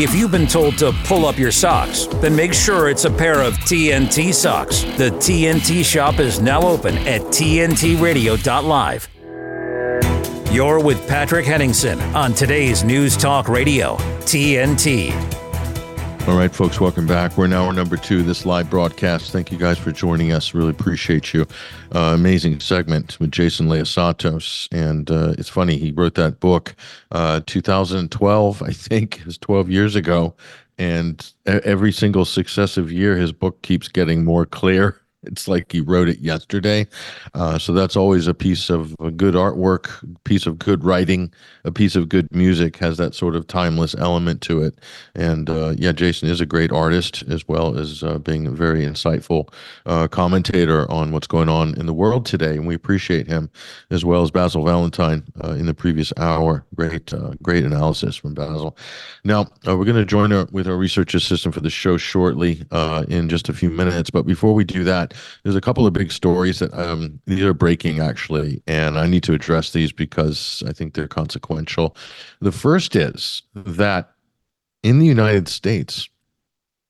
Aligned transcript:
If 0.00 0.14
you've 0.14 0.30
been 0.30 0.46
told 0.46 0.78
to 0.78 0.92
pull 1.04 1.26
up 1.26 1.36
your 1.36 1.52
socks, 1.52 2.06
then 2.22 2.34
make 2.34 2.54
sure 2.54 2.88
it's 2.88 3.04
a 3.04 3.10
pair 3.10 3.42
of 3.42 3.52
TNT 3.58 4.32
socks. 4.32 4.80
The 4.96 5.10
TNT 5.10 5.84
shop 5.84 6.20
is 6.20 6.40
now 6.40 6.62
open 6.62 6.96
at 7.06 7.20
TNTRadio.live. 7.20 9.08
You're 10.50 10.82
with 10.82 11.06
Patrick 11.06 11.44
Henningsen 11.44 12.00
on 12.16 12.32
today's 12.32 12.82
News 12.82 13.14
Talk 13.14 13.50
Radio, 13.50 13.96
TNT. 14.24 15.39
All 16.28 16.36
right, 16.36 16.54
folks, 16.54 16.78
welcome 16.78 17.06
back. 17.06 17.36
We're 17.36 17.48
now 17.48 17.64
hour 17.64 17.72
number 17.72 17.96
two 17.96 18.22
this 18.22 18.44
live 18.46 18.70
broadcast. 18.70 19.32
Thank 19.32 19.50
you 19.50 19.58
guys 19.58 19.78
for 19.78 19.90
joining 19.90 20.32
us. 20.32 20.54
Really 20.54 20.70
appreciate 20.70 21.32
you. 21.32 21.46
Uh, 21.94 22.12
amazing 22.14 22.60
segment 22.60 23.18
with 23.18 23.32
Jason 23.32 23.66
Liosatos. 23.66 24.68
And 24.70 25.10
uh, 25.10 25.34
it's 25.38 25.48
funny, 25.48 25.76
he 25.78 25.90
wrote 25.90 26.14
that 26.16 26.38
book 26.38 26.76
uh, 27.10 27.40
2012, 27.46 28.62
I 28.62 28.70
think, 28.70 29.26
is 29.26 29.38
12 29.38 29.70
years 29.70 29.96
ago. 29.96 30.36
And 30.78 31.32
every 31.46 31.90
single 31.90 32.24
successive 32.24 32.92
year, 32.92 33.16
his 33.16 33.32
book 33.32 33.62
keeps 33.62 33.88
getting 33.88 34.24
more 34.24 34.46
clear 34.46 35.00
it's 35.24 35.48
like 35.48 35.70
he 35.72 35.80
wrote 35.80 36.08
it 36.08 36.18
yesterday. 36.20 36.86
Uh, 37.34 37.58
so 37.58 37.72
that's 37.72 37.96
always 37.96 38.26
a 38.26 38.34
piece 38.34 38.70
of 38.70 38.96
good 39.16 39.34
artwork, 39.34 39.90
piece 40.24 40.46
of 40.46 40.58
good 40.58 40.84
writing, 40.84 41.32
a 41.64 41.72
piece 41.72 41.96
of 41.96 42.08
good 42.08 42.30
music 42.34 42.76
has 42.76 42.96
that 42.96 43.14
sort 43.14 43.36
of 43.36 43.46
timeless 43.46 43.94
element 43.96 44.40
to 44.42 44.62
it. 44.62 44.78
And 45.14 45.50
uh, 45.50 45.74
yeah, 45.76 45.92
Jason 45.92 46.28
is 46.28 46.40
a 46.40 46.46
great 46.46 46.72
artist 46.72 47.22
as 47.28 47.46
well 47.46 47.76
as 47.76 48.02
uh, 48.02 48.18
being 48.18 48.46
a 48.46 48.50
very 48.50 48.84
insightful 48.84 49.52
uh, 49.86 50.08
commentator 50.08 50.90
on 50.90 51.12
what's 51.12 51.26
going 51.26 51.48
on 51.48 51.74
in 51.78 51.86
the 51.86 51.94
world 51.94 52.26
today. 52.26 52.56
And 52.56 52.66
we 52.66 52.74
appreciate 52.74 53.26
him 53.26 53.50
as 53.90 54.04
well 54.04 54.22
as 54.22 54.30
Basil 54.30 54.64
Valentine 54.64 55.24
uh, 55.44 55.52
in 55.52 55.66
the 55.66 55.74
previous 55.74 56.12
hour. 56.16 56.64
Great, 56.74 57.12
uh, 57.12 57.32
great 57.42 57.64
analysis 57.64 58.16
from 58.16 58.34
Basil. 58.34 58.76
Now, 59.24 59.46
we're 59.66 59.84
going 59.84 59.96
to 59.96 60.04
join 60.04 60.32
our, 60.32 60.46
with 60.50 60.66
our 60.66 60.76
research 60.76 61.14
assistant 61.14 61.54
for 61.54 61.60
the 61.60 61.70
show 61.70 61.96
shortly 61.96 62.64
in 63.08 63.28
just 63.28 63.48
a 63.48 63.52
few 63.52 63.70
minutes. 63.70 64.10
But 64.10 64.26
before 64.26 64.54
we 64.54 64.64
do 64.64 64.84
that, 64.84 65.14
there's 65.42 65.56
a 65.56 65.60
couple 65.60 65.86
of 65.86 65.92
big 65.92 66.12
stories 66.12 66.60
that 66.60 66.72
um, 66.74 67.20
these 67.26 67.44
are 67.44 67.54
breaking 67.54 68.00
actually, 68.00 68.62
and 68.66 68.98
I 68.98 69.06
need 69.06 69.22
to 69.24 69.34
address 69.34 69.72
these 69.72 69.92
because 69.92 70.62
I 70.66 70.72
think 70.72 70.94
they're 70.94 71.08
consequential. 71.08 71.49
The 72.40 72.52
first 72.52 72.96
is 72.96 73.42
that 73.54 74.12
in 74.82 74.98
the 74.98 75.06
United 75.06 75.48
States, 75.48 76.08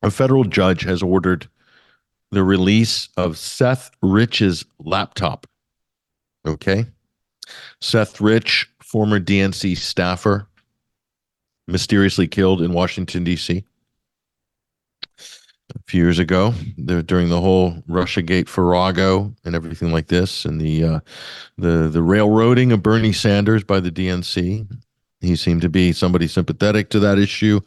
a 0.02 0.10
federal 0.10 0.44
judge 0.44 0.82
has 0.82 1.02
ordered 1.02 1.48
the 2.30 2.44
release 2.44 3.08
of 3.16 3.36
Seth 3.36 3.90
Rich's 4.02 4.64
laptop. 4.78 5.46
Okay. 6.46 6.86
Seth 7.80 8.20
Rich, 8.20 8.70
former 8.80 9.18
DNC 9.18 9.76
staffer, 9.76 10.46
mysteriously 11.66 12.28
killed 12.28 12.62
in 12.62 12.72
Washington, 12.72 13.24
D.C 13.24 13.64
a 15.74 15.82
few 15.86 16.02
years 16.02 16.18
ago 16.18 16.52
during 17.06 17.28
the 17.28 17.40
whole 17.40 17.72
Russiagate 17.88 18.48
Farrago 18.48 19.34
and 19.44 19.54
everything 19.54 19.92
like 19.92 20.08
this, 20.08 20.44
and 20.44 20.60
the 20.60 20.84
uh, 20.84 21.00
the 21.58 21.88
the 21.88 22.02
railroading 22.02 22.72
of 22.72 22.82
Bernie 22.82 23.12
Sanders 23.12 23.64
by 23.64 23.80
the 23.80 23.90
DNC. 23.90 24.66
He 25.20 25.36
seemed 25.36 25.60
to 25.60 25.68
be 25.68 25.92
somebody 25.92 26.26
sympathetic 26.26 26.88
to 26.90 27.00
that 27.00 27.18
issue. 27.18 27.60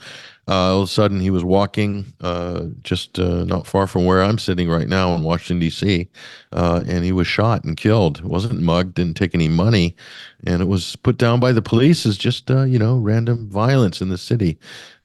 Uh, 0.47 0.73
all 0.73 0.81
of 0.81 0.89
a 0.89 0.91
sudden, 0.91 1.19
he 1.19 1.29
was 1.29 1.43
walking 1.43 2.11
uh, 2.19 2.63
just 2.81 3.19
uh, 3.19 3.45
not 3.45 3.67
far 3.67 3.85
from 3.85 4.05
where 4.05 4.23
I'm 4.23 4.39
sitting 4.39 4.69
right 4.69 4.89
now 4.89 5.13
in 5.15 5.23
Washington 5.23 5.59
D.C., 5.59 6.09
uh, 6.51 6.83
and 6.87 7.05
he 7.05 7.11
was 7.11 7.27
shot 7.27 7.63
and 7.63 7.77
killed. 7.77 8.21
wasn't 8.21 8.59
mugged, 8.59 8.95
didn't 8.95 9.15
take 9.15 9.35
any 9.35 9.47
money, 9.47 9.95
and 10.45 10.61
it 10.61 10.65
was 10.65 10.95
put 10.97 11.17
down 11.17 11.39
by 11.39 11.51
the 11.51 11.61
police 11.61 12.05
as 12.05 12.17
just 12.17 12.49
uh, 12.49 12.63
you 12.63 12.79
know 12.79 12.97
random 12.97 13.47
violence 13.49 14.01
in 14.01 14.09
the 14.09 14.17
city. 14.17 14.57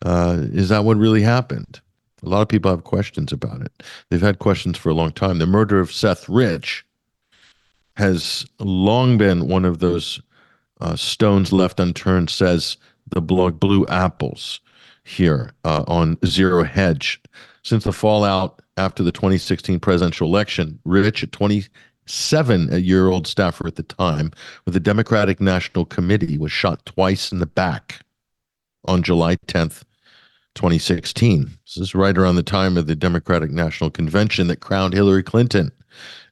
Is 0.05 0.71
that 0.71 0.85
what 0.85 0.97
really 0.97 1.23
happened? 1.23 1.81
A 2.23 2.29
lot 2.29 2.43
of 2.43 2.49
people 2.49 2.71
have 2.71 2.85
questions 2.85 3.33
about 3.33 3.63
it. 3.63 3.83
They've 4.11 4.21
had 4.21 4.39
questions 4.39 4.77
for 4.77 4.89
a 4.89 4.95
long 4.95 5.13
time. 5.13 5.39
The 5.39 5.47
murder 5.47 5.81
of 5.81 5.93
Seth 5.93 6.29
Rich 6.29 6.85
has 7.97 8.47
long 8.59 9.19
been 9.19 9.49
one 9.49 9.65
of 9.65 9.79
those 9.79 10.21
uh, 10.81 10.97
stones 10.97 11.53
left 11.53 11.81
unturned, 11.81 12.31
says 12.31 12.77
the 13.11 13.21
blog 13.21 13.59
Blue 13.59 13.87
Apples 13.87 14.61
here 15.05 15.53
uh, 15.65 15.85
on 15.87 16.19
Zero 16.25 16.65
Hedge. 16.65 17.21
Since 17.63 17.85
the 17.85 17.93
fallout 17.93 18.63
after 18.77 19.03
the 19.03 19.13
2016 19.13 19.81
presidential 19.81 20.29
election, 20.29 20.79
Rich, 20.85 21.23
a 21.23 21.27
27 21.27 22.83
year 22.83 23.09
old 23.09 23.27
staffer 23.27 23.67
at 23.67 23.77
the 23.77 23.83
time 23.83 24.31
with 24.65 24.75
the 24.75 24.81
Democratic 24.81 25.41
National 25.41 25.85
Committee, 25.85 26.39
was 26.39 26.53
shot 26.53 26.85
twice 26.87 27.33
in 27.33 27.39
the 27.39 27.47
back 27.47 28.01
on 28.85 29.03
July 29.03 29.37
10th, 29.47 29.83
2016. 30.59 31.57
This 31.65 31.77
is 31.77 31.95
right 31.95 32.19
around 32.19 32.35
the 32.35 32.43
time 32.43 32.77
of 32.77 32.89
the 32.89 32.97
Democratic 32.97 33.53
National 33.53 33.91
Convention 33.91 34.49
that 34.49 34.59
crowned 34.59 34.93
Hillary 34.93 35.23
Clinton 35.23 35.71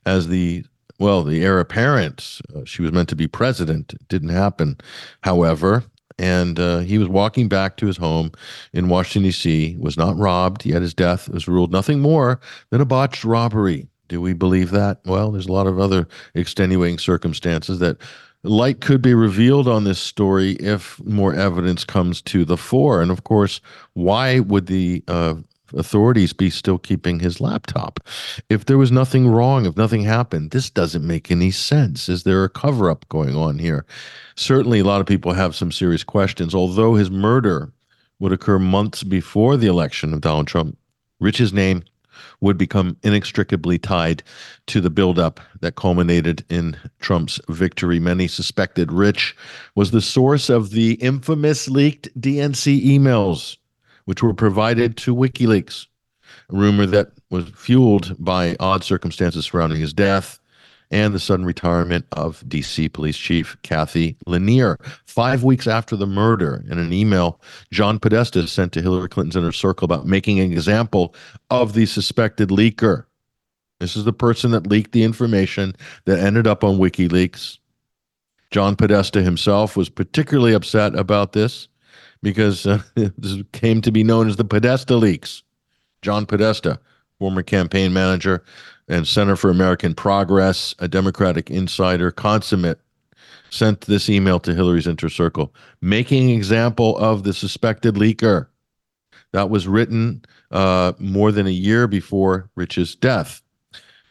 as 0.05 0.27
the 0.27 0.65
well, 0.99 1.23
the 1.23 1.45
heir 1.45 1.61
apparent. 1.61 2.41
Uh, 2.55 2.65
she 2.65 2.83
was 2.83 2.91
meant 2.91 3.09
to 3.11 3.15
be 3.17 3.29
president. 3.29 3.93
It 3.93 4.09
didn't 4.09 4.31
happen, 4.31 4.79
however. 5.23 5.85
And 6.19 6.59
uh, 6.59 6.79
he 6.79 6.99
was 6.99 7.07
walking 7.07 7.49
back 7.49 7.77
to 7.77 7.87
his 7.87 7.99
home 7.99 8.33
in 8.73 8.89
Washington, 8.89 9.25
D.C., 9.25 9.77
was 9.79 9.97
not 9.97 10.17
robbed. 10.17 10.65
Yet 10.65 10.83
his 10.83 10.95
death 10.95 11.29
was 11.29 11.47
ruled 11.47 11.71
nothing 11.71 12.01
more 12.01 12.41
than 12.71 12.81
a 12.81 12.87
botched 12.87 13.25
robbery. 13.25 13.87
Do 14.09 14.21
we 14.21 14.33
believe 14.33 14.71
that? 14.71 15.01
Well, 15.05 15.31
there's 15.31 15.47
a 15.47 15.53
lot 15.53 15.67
of 15.67 15.79
other 15.79 16.09
extenuating 16.35 16.99
circumstances 16.99 17.79
that 17.81 17.99
light 18.43 18.81
could 18.81 19.03
be 19.03 19.15
revealed 19.15 19.69
on 19.69 19.85
this 19.85 19.99
story 19.99 20.53
if 20.53 21.03
more 21.05 21.35
evidence 21.35 21.85
comes 21.85 22.23
to 22.23 22.45
the 22.45 22.57
fore. 22.57 23.03
And 23.03 23.11
of 23.11 23.25
course, 23.25 23.61
why 23.95 24.41
would 24.41 24.67
the 24.67 25.03
uh, 25.09 25.35
authorities 25.75 26.33
be 26.33 26.51
still 26.51 26.79
keeping 26.79 27.21
his 27.21 27.41
laptop? 27.41 28.01
If 28.49 28.67
there 28.67 28.79
was 28.79 28.93
nothing 28.93 29.29
wrong, 29.29 29.67
if 29.67 29.77
nothing 29.77 30.03
happened, 30.03 30.51
this 30.51 30.71
doesn't 30.71 31.07
make 31.07 31.31
any 31.31 31.51
sense. 31.51 32.09
Is 32.09 32.23
there 32.23 32.45
a 32.45 32.49
cover 32.49 32.91
up 32.91 33.09
going 33.09 33.35
on 33.35 33.59
here? 33.59 33.85
Certainly, 34.37 34.81
a 34.81 34.85
lot 34.85 35.01
of 35.01 35.07
people 35.07 35.33
have 35.33 35.55
some 35.55 35.73
serious 35.73 36.05
questions. 36.05 36.55
Although 36.55 36.95
his 36.95 37.11
murder 37.11 37.73
would 38.19 38.33
occur 38.33 38.59
months 38.59 39.03
before 39.03 39.57
the 39.57 39.67
election 39.67 40.15
of 40.15 40.21
Donald 40.21 40.47
Trump, 40.47 40.79
Rich's 41.21 41.53
name 41.53 41.83
would 42.41 42.59
become 42.59 42.97
inextricably 43.03 43.79
tied 43.79 44.23
to 44.67 44.81
the 44.81 44.91
buildup 44.91 45.41
that 45.61 45.77
culminated 45.77 46.45
in 46.49 46.77
Trump's 47.01 47.41
victory. 47.49 47.99
Many 47.99 48.29
suspected 48.29 48.93
Rich 48.93 49.37
was 49.75 49.91
the 49.91 50.01
source 50.01 50.49
of 50.49 50.71
the 50.71 50.95
infamous 50.95 51.69
leaked 51.69 52.09
DNC 52.21 52.85
emails, 52.85 53.57
which 54.05 54.23
were 54.23 54.35
provided 54.35 54.97
to 54.99 55.15
WikiLeaks. 55.15 55.87
A 56.51 56.57
rumor 56.57 56.87
that 56.87 57.13
was 57.31 57.49
fueled 57.51 58.15
by 58.19 58.57
odd 58.61 58.85
circumstances 58.85 59.47
surrounding 59.47 59.81
his 59.81 59.93
death 59.93 60.39
and 60.91 61.15
the 61.15 61.21
sudden 61.21 61.45
retirement 61.45 62.07
of 62.13 62.41
DC 62.49 62.93
Police 62.93 63.17
Chief 63.17 63.57
Cathy 63.63 64.17
Lanier. 64.27 64.79
Five 65.05 65.43
weeks 65.43 65.67
after 65.67 65.97
the 65.97 66.07
murder, 66.07 66.65
in 66.71 66.79
an 66.79 66.93
email 66.93 67.41
John 67.73 67.99
Podesta 67.99 68.47
sent 68.47 68.73
to 68.73 68.83
Hillary 68.83 69.09
Clinton's 69.09 69.37
inner 69.37 69.53
circle 69.53 69.85
about 69.85 70.07
making 70.07 70.41
an 70.41 70.53
example 70.53 71.15
of 71.51 71.73
the 71.73 71.87
suspected 71.87 72.51
leaker. 72.51 73.05
This 73.81 73.97
is 73.97 74.05
the 74.05 74.13
person 74.13 74.53
that 74.53 74.67
leaked 74.67 74.93
the 74.93 75.03
information 75.03 75.75
that 76.07 76.19
ended 76.19 76.47
up 76.47 76.65
on 76.65 76.79
WikiLeaks. 76.79 77.59
John 78.51 78.77
Podesta 78.77 79.23
himself 79.23 79.77
was 79.77 79.89
particularly 79.89 80.55
upset 80.55 80.95
about 80.95 81.33
this 81.33 81.69
because 82.23 82.67
uh, 82.67 82.81
this 82.95 83.43
came 83.53 83.81
to 83.83 83.91
be 83.91 84.05
known 84.05 84.29
as 84.29 84.37
the 84.37 84.45
Podesta 84.45 84.97
leaks. 84.97 85.43
John 86.03 86.27
Podesta, 86.27 86.79
former 87.19 87.43
campaign 87.43 87.93
manager 87.93 88.45
and 88.89 89.07
Center 89.07 89.37
for 89.37 89.51
American 89.51 89.95
Progress, 89.95 90.75
a 90.79 90.89
Democratic 90.89 91.51
insider, 91.51 92.11
consummate, 92.11 92.81
sent 93.51 93.83
this 93.83 94.09
email 94.09 94.39
to 94.41 94.55
Hillary's 94.55 94.87
inner 94.87 95.09
circle, 95.09 95.55
making 95.81 96.31
example 96.31 96.97
of 96.99 97.23
the 97.23 97.33
suspected 97.33 97.95
leaker. 97.95 98.49
That 99.33 99.51
was 99.51 99.67
written 99.67 100.25
uh, 100.51 100.93
more 100.99 101.33
than 101.33 101.47
a 101.47 101.51
year 101.51 101.87
before 101.87 102.49
Rich's 102.55 102.95
death. 102.95 103.43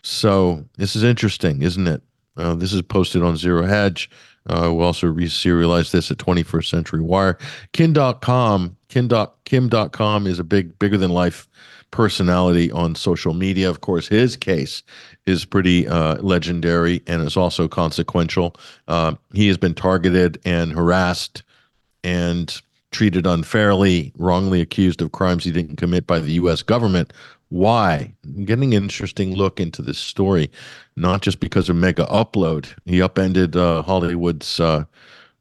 So 0.04 0.64
this 0.78 0.96
is 0.96 1.04
interesting, 1.04 1.62
isn't 1.62 1.88
it? 1.88 2.02
Uh, 2.38 2.54
this 2.56 2.74
is 2.74 2.82
posted 2.82 3.24
on 3.24 3.38
Zero 3.38 3.66
Hedge. 3.66 4.10
Uh, 4.48 4.72
we'll 4.72 4.86
also 4.86 5.08
reserialize 5.08 5.92
this 5.92 6.12
at 6.12 6.18
21st 6.18 6.70
Century 6.70 7.02
Wire. 7.02 7.38
Kim 7.74 7.94
Dotcom, 7.94 8.76
Kim. 8.90 9.10
Kim.com 9.46 10.28
is 10.28 10.38
a 10.38 10.44
big, 10.44 10.78
bigger 10.78 10.98
than 10.98 11.12
life 11.12 11.48
personality 11.92 12.72
on 12.72 12.96
social 12.96 13.34
media. 13.34 13.70
Of 13.70 13.82
course, 13.82 14.08
his 14.08 14.36
case 14.36 14.84
is 15.26 15.46
pretty 15.46 15.88
uh, 15.88 16.16
legendary 16.22 17.02
and 17.08 17.22
is 17.22 17.38
also 17.38 17.68
consequential. 17.68 18.56
Uh, 18.88 19.16
he 19.34 19.48
has 19.48 19.58
been 19.58 19.74
targeted 19.74 20.40
and 20.46 20.74
harassed 20.74 21.44
and 22.04 22.62
treated 22.92 23.26
unfairly, 23.26 24.14
wrongly 24.18 24.62
accused 24.62 25.02
of 25.02 25.12
crimes 25.12 25.44
he 25.44 25.52
didn't 25.52 25.76
commit 25.76 26.08
by 26.08 26.20
the 26.20 26.34
U.S. 26.34 26.62
government. 26.62 27.12
Why? 27.50 28.14
I'm 28.24 28.46
getting 28.46 28.74
an 28.74 28.84
interesting 28.84 29.36
look 29.36 29.60
into 29.60 29.82
this 29.82 29.98
story, 29.98 30.50
not 30.96 31.22
just 31.22 31.40
because 31.40 31.70
of 31.70 31.76
Megaupload. 31.76 32.74
He 32.86 33.02
upended 33.02 33.56
uh, 33.56 33.82
Hollywood's 33.84 34.60
uh, 34.60 34.86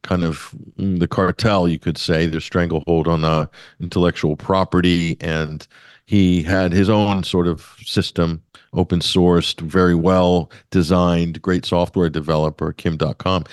kind 0.03 0.23
of 0.25 0.55
mm, 0.79 0.99
the 0.99 1.09
cartel, 1.09 1.69
you 1.69 1.79
could 1.79 1.99
say, 1.99 2.27
their 2.27 2.41
stranglehold 2.41 3.09
on 3.09 3.25
uh, 3.25 3.47
intellectual 3.81 4.37
property. 4.37 5.17
And 5.21 5.67
he 6.07 6.43
had 6.43 6.73
his 6.73 6.89
own 6.89 7.25
sort 7.25 7.47
of 7.47 7.77
system, 7.85 8.43
open 8.73 9.01
sourced, 9.01 9.61
very 9.61 9.95
well 9.95 10.51
designed, 10.71 11.41
great 11.41 11.65
software 11.65 12.11
developer, 12.11 12.73
Kim 12.73 12.99
Dotcom. 12.99 13.47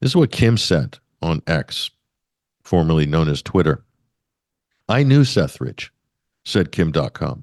This 0.00 0.12
is 0.12 0.16
what 0.16 0.32
Kim 0.32 0.56
said 0.56 0.98
on 1.20 1.42
X, 1.46 1.90
formerly 2.62 3.06
known 3.06 3.28
as 3.28 3.42
Twitter. 3.42 3.82
I 4.88 5.02
knew 5.02 5.24
Seth 5.24 5.60
Rich, 5.60 5.92
said 6.44 6.72
Kim 6.72 6.92
Dotcom. 6.92 7.42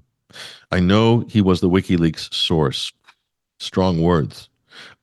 I 0.71 0.79
know 0.79 1.25
he 1.29 1.41
was 1.41 1.62
the 1.62 1.69
WikiLeaks 1.69 2.33
source. 2.33 2.91
Strong 3.59 4.01
words. 4.01 4.50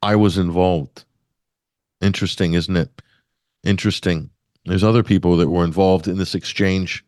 I 0.02 0.16
was 0.16 0.36
involved. 0.36 1.04
Interesting, 2.00 2.54
isn't 2.54 2.76
it? 2.76 3.00
Interesting. 3.64 4.28
There's 4.66 4.84
other 4.84 5.02
people 5.02 5.36
that 5.36 5.48
were 5.48 5.64
involved 5.64 6.08
in 6.08 6.18
this 6.18 6.34
exchange 6.34 7.04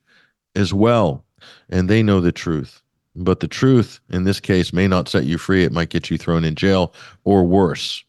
as 0.54 0.72
well, 0.72 1.24
and 1.68 1.88
they 1.88 2.02
know 2.02 2.20
the 2.20 2.32
truth. 2.32 2.82
But 3.16 3.40
the 3.40 3.48
truth 3.48 4.00
in 4.10 4.24
this 4.24 4.40
case 4.40 4.72
may 4.72 4.88
not 4.88 5.08
set 5.08 5.24
you 5.24 5.38
free. 5.38 5.64
It 5.64 5.72
might 5.72 5.90
get 5.90 6.10
you 6.10 6.18
thrown 6.18 6.44
in 6.44 6.54
jail 6.54 6.92
or 7.24 7.44
worse. 7.44 8.04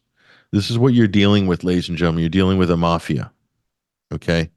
This 0.52 0.70
is 0.70 0.78
what 0.78 0.94
you're 0.94 1.06
dealing 1.06 1.46
with, 1.46 1.64
ladies 1.64 1.88
and 1.88 1.98
gentlemen. 1.98 2.22
You're 2.22 2.28
dealing 2.28 2.58
with 2.58 2.70
a 2.70 2.76
mafia. 2.76 3.30
Okay? 4.12 4.50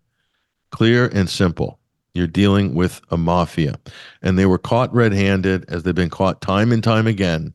Clear 0.71 1.07
and 1.07 1.29
simple. 1.29 1.79
You're 2.13 2.27
dealing 2.27 2.73
with 2.73 3.01
a 3.11 3.17
mafia. 3.17 3.75
And 4.21 4.37
they 4.37 4.45
were 4.45 4.57
caught 4.57 4.93
red 4.93 5.13
handed, 5.13 5.65
as 5.69 5.83
they've 5.83 5.93
been 5.93 6.09
caught 6.09 6.41
time 6.41 6.71
and 6.71 6.83
time 6.83 7.05
again. 7.05 7.53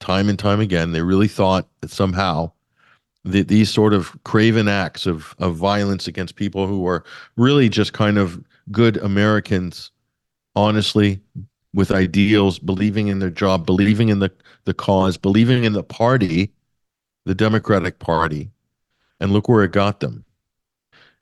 Time 0.00 0.28
and 0.28 0.38
time 0.38 0.60
again. 0.60 0.92
They 0.92 1.02
really 1.02 1.28
thought 1.28 1.68
that 1.80 1.90
somehow 1.90 2.50
the, 3.24 3.42
these 3.42 3.70
sort 3.70 3.94
of 3.94 4.16
craven 4.24 4.66
acts 4.66 5.06
of, 5.06 5.34
of 5.38 5.54
violence 5.54 6.08
against 6.08 6.34
people 6.34 6.66
who 6.66 6.86
are 6.86 7.04
really 7.36 7.68
just 7.68 7.92
kind 7.92 8.18
of 8.18 8.42
good 8.72 8.96
Americans, 8.96 9.91
honestly, 10.54 11.20
with 11.74 11.90
ideals, 11.90 12.58
believing 12.58 13.08
in 13.08 13.18
their 13.18 13.30
job, 13.30 13.64
believing 13.64 14.08
in 14.08 14.18
the, 14.18 14.30
the 14.64 14.74
cause, 14.74 15.16
believing 15.16 15.64
in 15.64 15.72
the 15.72 15.82
party, 15.82 16.52
the 17.24 17.34
Democratic 17.34 17.98
Party. 17.98 18.50
And 19.20 19.32
look 19.32 19.48
where 19.48 19.62
it 19.62 19.72
got 19.72 20.00
them. 20.00 20.24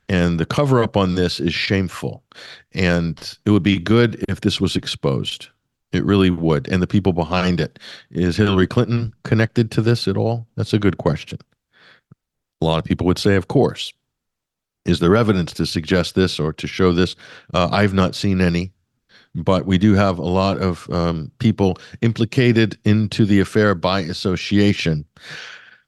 And 0.08 0.40
the 0.40 0.46
cover 0.46 0.82
up 0.82 0.96
on 0.96 1.14
this 1.14 1.38
is 1.38 1.54
shameful. 1.54 2.24
And 2.72 3.38
it 3.44 3.50
would 3.50 3.62
be 3.62 3.78
good 3.78 4.24
if 4.28 4.40
this 4.40 4.60
was 4.60 4.74
exposed. 4.74 5.48
It 5.92 6.04
really 6.04 6.30
would. 6.30 6.66
And 6.68 6.82
the 6.82 6.86
people 6.86 7.12
behind 7.12 7.60
it. 7.60 7.78
Is 8.10 8.36
Hillary 8.36 8.66
Clinton 8.66 9.12
connected 9.24 9.70
to 9.72 9.82
this 9.82 10.08
at 10.08 10.16
all? 10.16 10.46
That's 10.56 10.72
a 10.72 10.78
good 10.78 10.98
question. 10.98 11.38
A 12.60 12.64
lot 12.64 12.78
of 12.78 12.84
people 12.84 13.06
would 13.06 13.18
say, 13.18 13.36
of 13.36 13.48
course. 13.48 13.92
Is 14.86 14.98
there 14.98 15.14
evidence 15.14 15.52
to 15.54 15.66
suggest 15.66 16.14
this 16.14 16.40
or 16.40 16.52
to 16.54 16.66
show 16.66 16.92
this? 16.92 17.14
Uh, 17.52 17.68
I've 17.70 17.94
not 17.94 18.14
seen 18.14 18.40
any, 18.40 18.72
but 19.34 19.66
we 19.66 19.78
do 19.78 19.94
have 19.94 20.18
a 20.18 20.22
lot 20.22 20.58
of 20.58 20.88
um, 20.90 21.30
people 21.38 21.76
implicated 22.00 22.78
into 22.84 23.24
the 23.24 23.40
affair 23.40 23.74
by 23.74 24.00
association. 24.00 25.04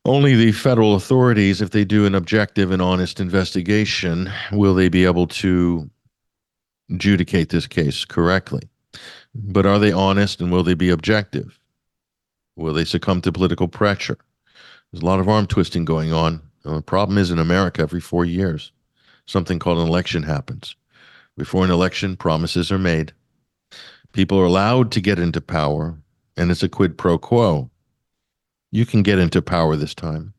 Only 0.05 0.35
the 0.35 0.53
federal 0.53 0.94
authorities, 0.94 1.61
if 1.61 1.71
they 1.71 1.85
do 1.85 2.06
an 2.06 2.15
objective 2.15 2.71
and 2.71 2.83
honest 2.83 3.21
investigation, 3.21 4.31
will 4.50 4.75
they 4.75 4.89
be 4.89 5.05
able 5.05 5.29
to 5.29 5.89
adjudicate 6.91 7.50
this 7.50 7.67
case 7.67 8.05
correctly. 8.05 8.62
But 9.35 9.65
are 9.65 9.79
they 9.79 9.93
honest 9.93 10.41
and 10.41 10.53
will 10.53 10.62
they 10.62 10.75
be 10.75 10.91
objective? 10.91 11.59
Will 12.56 12.75
they 12.75 12.85
succumb 12.85 13.23
to 13.23 13.33
political 13.33 13.69
pressure? 13.69 14.19
There's 14.91 15.03
a 15.03 15.06
lot 15.06 15.21
of 15.21 15.29
arm 15.29 15.47
twisting 15.47 15.85
going 15.85 16.12
on 16.12 16.43
the 16.65 16.83
problem 16.83 17.19
is 17.19 17.31
in 17.31 17.39
America, 17.39 17.83
every 17.83 18.00
four 18.00 18.25
years, 18.25 18.73
something 19.27 19.59
called 19.59 19.79
an 19.79 19.89
election 19.89 20.23
happens. 20.23 20.77
Before 21.37 21.65
an 21.65 21.71
election, 21.71 22.17
promises 22.17 22.71
are 22.71 22.79
made. 22.79 23.12
People 24.12 24.38
are 24.38 24.44
allowed 24.44 24.93
to 24.93 25.00
get 25.00 25.19
into 25.19 25.41
power, 25.41 25.97
and 26.37 26.50
it's 26.50 26.62
a 26.62 26.69
quid 26.69 26.99
pro 26.99 27.19
quo. 27.19 27.70
You 28.75 28.87
can 28.87 29.03
get 29.03 29.19
into 29.19 29.43
power 29.43 29.76
this 29.76 29.94
time, 29.94 30.32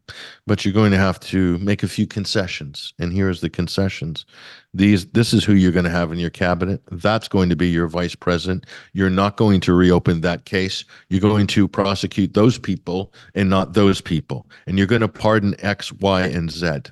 but 0.48 0.66
you're 0.66 0.74
going 0.74 0.92
to 0.92 0.98
have 0.98 1.20
to 1.20 1.60
make 1.60 1.84
a 1.84 1.88
few 1.88 2.08
concessions. 2.08 2.92
And 2.98 3.14
here's 3.14 3.42
the 3.42 3.50
concessions. 3.50 4.26
These 4.74 5.06
this 5.08 5.34
is 5.34 5.44
who 5.44 5.54
you're 5.54 5.72
going 5.72 5.86
to 5.86 5.92
have 5.92 6.12
in 6.12 6.18
your 6.18 6.32
cabinet. 6.32 6.82
That's 6.92 7.28
going 7.28 7.50
to 7.50 7.56
be 7.56 7.70
your 7.70 7.88
vice 7.88 8.16
president. 8.16 8.66
You're 8.94 9.12
not 9.12 9.38
going 9.38 9.60
to 9.62 9.74
reopen 9.74 10.22
that 10.22 10.46
case. 10.46 10.84
You're 11.10 11.22
going 11.22 11.46
to 11.48 11.68
prosecute 11.68 12.34
those 12.34 12.58
people 12.58 13.14
and 13.36 13.52
not 13.52 13.74
those 13.74 14.02
people. 14.02 14.48
And 14.66 14.80
you're 14.80 14.88
going 14.88 15.02
to 15.02 15.08
pardon 15.08 15.56
X, 15.60 15.92
Y, 15.94 16.24
and 16.24 16.50
Z. 16.50 16.92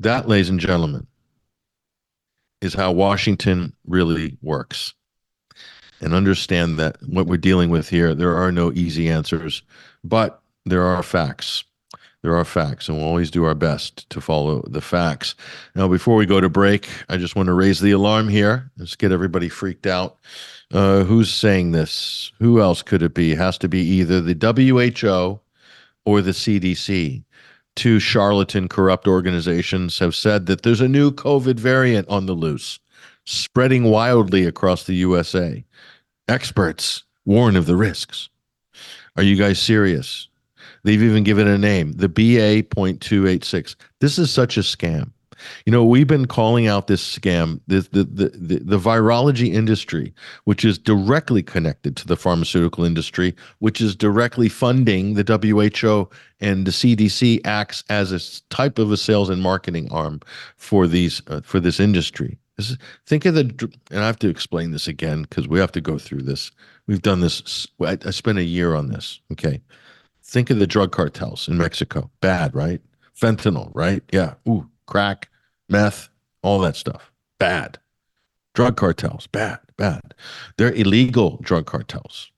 That, 0.00 0.28
ladies 0.28 0.50
and 0.50 0.60
gentlemen, 0.60 1.06
is 2.60 2.74
how 2.74 2.92
Washington 2.92 3.72
really 3.86 4.36
works. 4.42 4.92
And 6.00 6.14
understand 6.14 6.78
that 6.78 6.96
what 7.02 7.26
we're 7.26 7.38
dealing 7.38 7.70
with 7.70 7.88
here, 7.88 8.14
there 8.14 8.36
are 8.36 8.52
no 8.52 8.72
easy 8.72 9.08
answers, 9.08 9.62
but 10.04 10.40
there 10.64 10.84
are 10.84 11.02
facts. 11.02 11.64
There 12.22 12.36
are 12.36 12.44
facts, 12.44 12.88
and 12.88 12.98
we'll 12.98 13.06
always 13.06 13.30
do 13.30 13.44
our 13.44 13.54
best 13.54 14.08
to 14.10 14.20
follow 14.20 14.62
the 14.68 14.80
facts. 14.80 15.36
Now, 15.76 15.86
before 15.86 16.16
we 16.16 16.26
go 16.26 16.40
to 16.40 16.48
break, 16.48 16.88
I 17.08 17.16
just 17.16 17.36
want 17.36 17.46
to 17.46 17.52
raise 17.52 17.80
the 17.80 17.92
alarm 17.92 18.28
here. 18.28 18.70
Let's 18.76 18.96
get 18.96 19.12
everybody 19.12 19.48
freaked 19.48 19.86
out. 19.86 20.18
Uh, 20.72 21.04
who's 21.04 21.32
saying 21.32 21.72
this? 21.72 22.32
Who 22.40 22.60
else 22.60 22.82
could 22.82 23.02
it 23.02 23.14
be? 23.14 23.32
It 23.32 23.38
has 23.38 23.56
to 23.58 23.68
be 23.68 23.80
either 23.80 24.20
the 24.20 24.34
WHO 24.34 25.40
or 26.04 26.20
the 26.20 26.32
CDC. 26.32 27.22
Two 27.76 28.00
charlatan, 28.00 28.68
corrupt 28.68 29.06
organizations 29.06 30.00
have 30.00 30.14
said 30.14 30.46
that 30.46 30.62
there's 30.62 30.80
a 30.80 30.88
new 30.88 31.12
COVID 31.12 31.60
variant 31.60 32.08
on 32.08 32.26
the 32.26 32.32
loose, 32.32 32.80
spreading 33.28 33.84
wildly 33.84 34.46
across 34.46 34.84
the 34.84 34.94
USA. 34.94 35.62
Experts 36.28 37.04
warn 37.26 37.56
of 37.56 37.66
the 37.66 37.76
risks. 37.76 38.30
Are 39.16 39.22
you 39.22 39.36
guys 39.36 39.60
serious? 39.60 40.28
They've 40.82 41.02
even 41.02 41.24
given 41.24 41.46
a 41.46 41.58
name, 41.58 41.92
the 41.92 42.08
BA.286. 42.08 43.76
This 44.00 44.18
is 44.18 44.30
such 44.30 44.56
a 44.56 44.60
scam. 44.60 45.10
You 45.66 45.72
know, 45.72 45.84
we've 45.84 46.06
been 46.06 46.26
calling 46.26 46.66
out 46.66 46.86
this 46.86 47.18
scam, 47.18 47.60
the, 47.68 47.86
the, 47.92 48.04
the, 48.04 48.58
the, 48.64 48.78
virology 48.78 49.52
industry, 49.52 50.12
which 50.44 50.64
is 50.64 50.78
directly 50.78 51.42
connected 51.42 51.96
to 51.98 52.06
the 52.08 52.16
pharmaceutical 52.16 52.82
industry, 52.82 53.36
which 53.58 53.80
is 53.80 53.94
directly 53.94 54.48
funding 54.48 55.14
the 55.14 55.22
WHO 55.22 56.08
and 56.40 56.66
the 56.66 56.72
CDC 56.72 57.42
acts 57.44 57.84
as 57.88 58.10
a 58.10 58.42
type 58.48 58.78
of 58.78 58.90
a 58.90 58.96
sales 58.96 59.28
and 59.30 59.40
marketing 59.42 59.86
arm 59.92 60.20
for 60.56 60.88
these 60.88 61.22
uh, 61.28 61.40
for 61.42 61.60
this 61.60 61.78
industry. 61.78 62.38
Think 63.06 63.24
of 63.24 63.34
the, 63.34 63.72
and 63.90 64.00
I 64.00 64.06
have 64.06 64.18
to 64.20 64.28
explain 64.28 64.72
this 64.72 64.88
again 64.88 65.22
because 65.22 65.46
we 65.46 65.58
have 65.60 65.72
to 65.72 65.80
go 65.80 65.98
through 65.98 66.22
this. 66.22 66.50
We've 66.86 67.02
done 67.02 67.20
this. 67.20 67.66
I, 67.80 67.98
I 68.04 68.10
spent 68.10 68.38
a 68.38 68.44
year 68.44 68.74
on 68.74 68.88
this. 68.88 69.20
Okay. 69.32 69.62
Think 70.24 70.50
of 70.50 70.58
the 70.58 70.66
drug 70.66 70.92
cartels 70.92 71.48
in 71.48 71.56
Mexico. 71.56 72.10
Bad, 72.20 72.54
right? 72.54 72.80
Fentanyl, 73.18 73.70
right? 73.74 74.02
Yeah. 74.12 74.34
Ooh, 74.48 74.68
crack, 74.86 75.28
meth, 75.68 76.08
all 76.42 76.58
that 76.60 76.76
stuff. 76.76 77.12
Bad. 77.38 77.78
Drug 78.54 78.76
cartels, 78.76 79.28
bad, 79.28 79.60
bad. 79.76 80.14
They're 80.56 80.72
illegal 80.72 81.38
drug 81.42 81.66
cartels. 81.66 82.30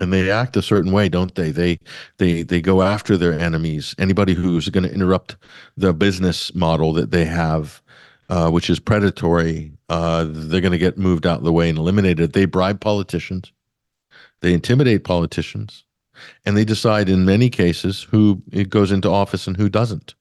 And 0.00 0.12
they 0.12 0.30
act 0.30 0.56
a 0.56 0.62
certain 0.62 0.92
way, 0.92 1.08
don't 1.08 1.34
they? 1.34 1.50
They 1.50 1.78
they 2.18 2.42
they 2.42 2.60
go 2.60 2.82
after 2.82 3.16
their 3.16 3.32
enemies. 3.32 3.94
Anybody 3.96 4.34
who's 4.34 4.68
going 4.68 4.84
to 4.84 4.92
interrupt 4.92 5.36
the 5.76 5.94
business 5.94 6.54
model 6.54 6.92
that 6.94 7.12
they 7.12 7.24
have, 7.24 7.80
uh, 8.28 8.50
which 8.50 8.70
is 8.70 8.80
predatory, 8.80 9.72
uh, 9.88 10.26
they're 10.28 10.60
going 10.60 10.72
to 10.72 10.78
get 10.78 10.98
moved 10.98 11.26
out 11.26 11.38
of 11.38 11.44
the 11.44 11.52
way 11.52 11.68
and 11.68 11.78
eliminated. 11.78 12.32
They 12.32 12.44
bribe 12.44 12.80
politicians. 12.80 13.52
They 14.40 14.52
intimidate 14.52 15.04
politicians 15.04 15.84
and 16.44 16.56
they 16.56 16.64
decide 16.64 17.08
in 17.08 17.24
many 17.24 17.50
cases 17.50 18.02
who 18.10 18.42
it 18.52 18.70
goes 18.70 18.92
into 18.92 19.10
office 19.10 19.46
and 19.46 19.56
who 19.56 19.68
doesn't, 19.68 20.14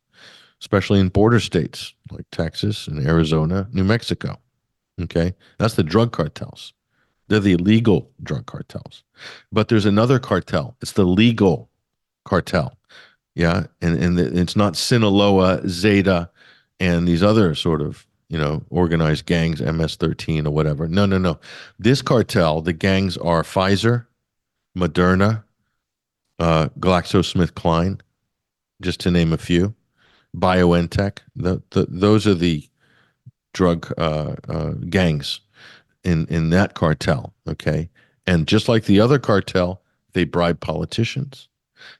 especially 0.60 1.00
in 1.00 1.10
border 1.10 1.40
states 1.40 1.94
like 2.12 2.26
Texas 2.32 2.88
and 2.88 3.06
Arizona, 3.06 3.68
New 3.72 3.84
Mexico. 3.84 4.40
Okay, 5.02 5.34
that's 5.58 5.74
the 5.74 5.84
drug 5.84 6.12
cartels. 6.12 6.74
They're 7.28 7.40
the 7.40 7.54
illegal 7.54 8.12
drug 8.22 8.46
cartels. 8.46 9.04
But 9.52 9.68
there's 9.68 9.86
another 9.86 10.20
cartel. 10.20 10.76
It's 10.82 10.92
the 10.92 11.06
legal 11.06 11.70
cartel. 12.26 12.78
Yeah, 13.34 13.66
and 13.82 13.98
and 13.98 14.20
it's 14.20 14.56
not 14.56 14.76
Sinaloa, 14.76 15.68
Zeta, 15.68 16.30
and 16.80 17.08
these 17.08 17.24
other 17.24 17.56
sort 17.56 17.82
of 17.82 18.06
you 18.30 18.38
know 18.38 18.64
organized 18.70 19.26
gangs, 19.26 19.62
MS-13 19.62 20.46
or 20.46 20.52
whatever. 20.52 20.88
No, 20.88 21.06
no, 21.06 21.18
no. 21.18 21.40
This 21.80 22.02
cartel, 22.02 22.62
the 22.62 22.74
gangs 22.74 23.18
are 23.18 23.44
Pfizer, 23.44 24.06
Moderna, 24.78 25.44
uh, 26.40 26.70
GlaxoSmithKline, 26.80 28.02
just 28.82 29.00
to 29.02 29.12
name 29.12 29.34
a 29.34 29.38
few, 29.38 29.76
BioNTech. 30.36 31.20
The, 31.36 31.62
the, 31.72 31.86
those 31.90 32.28
are 32.28 32.34
the 32.34 32.68
drug 33.54 33.92
uh, 33.98 34.36
uh, 34.50 34.72
gangs 34.90 35.40
in, 36.04 36.26
in 36.28 36.50
that 36.50 36.74
cartel. 36.74 37.34
Okay. 37.48 37.90
And 38.26 38.48
just 38.48 38.68
like 38.68 38.86
the 38.86 39.00
other 39.00 39.20
cartel, 39.20 39.82
they 40.14 40.24
bribe 40.24 40.60
politicians, 40.60 41.50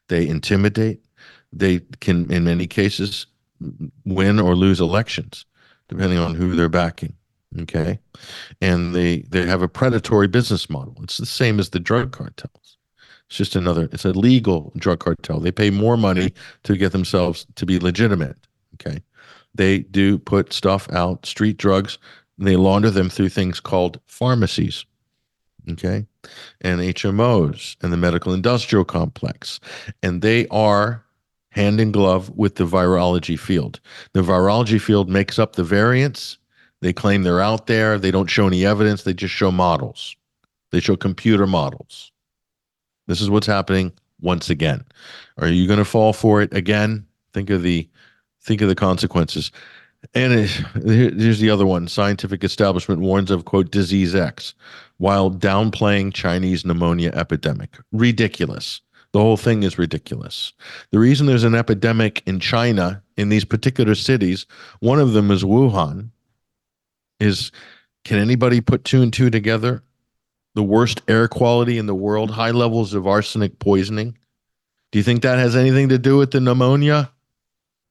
they 0.08 0.28
intimidate, 0.28 1.04
they 1.52 1.80
can, 2.00 2.32
in 2.32 2.44
many 2.44 2.68
cases, 2.68 3.28
win 4.06 4.40
or 4.40 4.56
lose 4.56 4.80
elections, 4.80 5.46
depending 5.88 6.20
on 6.20 6.36
who 6.36 6.56
they're 6.56 6.70
backing. 6.70 7.16
Okay, 7.62 8.00
and 8.62 8.96
they 8.96 9.20
they 9.30 9.46
have 9.46 9.62
a 9.62 9.68
predatory 9.68 10.28
business 10.28 10.70
model. 10.70 10.96
It's 11.04 11.18
the 11.18 11.26
same 11.26 11.60
as 11.60 11.70
the 11.70 11.80
drug 11.80 12.12
cartels. 12.12 12.78
It's 13.28 13.38
just 13.38 13.56
another. 13.56 13.90
It's 13.92 14.06
a 14.06 14.12
legal 14.12 14.74
drug 14.78 15.00
cartel. 15.00 15.40
They 15.40 15.52
pay 15.52 15.70
more 15.70 15.98
money 15.98 16.34
to 16.64 16.76
get 16.76 16.92
themselves 16.92 17.46
to 17.56 17.66
be 17.66 17.80
legitimate. 17.80 18.38
Okay, 18.76 19.04
they 19.54 19.80
do 19.80 20.18
put 20.18 20.52
stuff 20.52 20.92
out, 20.92 21.26
street 21.26 21.58
drugs. 21.58 22.00
They 22.40 22.56
launder 22.56 22.90
them 22.90 23.10
through 23.10 23.30
things 23.30 23.60
called 23.60 24.00
pharmacies 24.08 24.86
okay, 25.72 26.06
and 26.62 26.80
HMOs 26.82 27.76
and 27.82 27.92
the 27.92 27.98
medical 27.98 28.34
industrial 28.34 28.86
complex. 28.86 29.60
And 30.02 30.22
they 30.22 30.48
are 30.48 31.04
hand 31.54 31.80
in 31.80 31.92
glove 31.92 32.30
with 32.36 32.56
the 32.56 32.66
virology 32.66 33.38
field. 33.38 33.80
The 34.14 34.22
virology 34.22 34.82
field 34.82 35.10
makes 35.10 35.38
up 35.38 35.56
the 35.56 35.64
variants. 35.64 36.38
They 36.82 36.94
claim 36.94 37.24
they're 37.24 37.42
out 37.42 37.68
there. 37.68 37.98
They 37.98 38.12
don't 38.12 38.30
show 38.30 38.48
any 38.48 38.66
evidence. 38.66 39.04
They 39.04 39.14
just 39.14 39.34
show 39.34 39.52
models. 39.52 40.16
They 40.72 40.80
show 40.80 40.96
computer 40.96 41.46
models. 41.46 42.12
This 43.08 43.22
is 43.22 43.30
what's 43.30 43.48
happening 43.48 43.94
once 44.20 44.50
again. 44.50 44.84
Are 45.38 45.48
you 45.48 45.68
going 45.68 45.80
to 45.80 45.86
fall 45.86 46.12
for 46.12 46.42
it 46.42 46.54
again? 46.54 47.06
Think 47.34 47.50
of 47.50 47.62
the 47.62 47.88
think 48.42 48.62
of 48.62 48.68
the 48.68 48.76
consequences. 48.76 49.52
And 50.14 50.34
it, 50.34 50.50
here's 50.84 51.40
the 51.40 51.50
other 51.50 51.66
one. 51.66 51.88
Scientific 51.88 52.44
establishment 52.44 53.02
warns 53.02 53.32
of 53.32 53.46
quote 53.46 53.72
disease 53.72 54.16
X 54.16 54.54
while 54.98 55.32
downplaying 55.32 56.14
Chinese 56.14 56.66
pneumonia 56.66 57.12
epidemic. 57.14 57.78
Ridiculous. 57.92 58.82
The 59.14 59.20
whole 59.20 59.38
thing 59.38 59.62
is 59.62 59.78
ridiculous. 59.78 60.54
The 60.92 60.98
reason 60.98 61.28
there's 61.28 61.44
an 61.44 61.54
epidemic 61.54 62.24
in 62.26 62.40
China 62.40 63.04
in 63.16 63.30
these 63.30 63.46
particular 63.46 63.94
cities, 63.94 64.48
one 64.80 65.00
of 65.00 65.14
them 65.14 65.30
is 65.30 65.44
Wuhan, 65.44 66.10
is 67.20 67.52
can 68.04 68.18
anybody 68.18 68.60
put 68.60 68.84
two 68.84 69.04
and 69.04 69.14
two 69.14 69.30
together? 69.30 69.84
The 70.56 70.64
worst 70.64 71.02
air 71.08 71.28
quality 71.28 71.78
in 71.78 71.86
the 71.86 71.96
world, 71.96 72.32
high 72.32 72.52
levels 72.52 72.96
of 72.96 73.08
arsenic 73.08 73.60
poisoning. 73.60 74.18
Do 74.92 75.00
you 75.00 75.04
think 75.04 75.22
that 75.22 75.38
has 75.38 75.56
anything 75.56 75.90
to 75.90 76.00
do 76.00 76.18
with 76.18 76.32
the 76.32 76.42
pneumonia? 76.42 77.12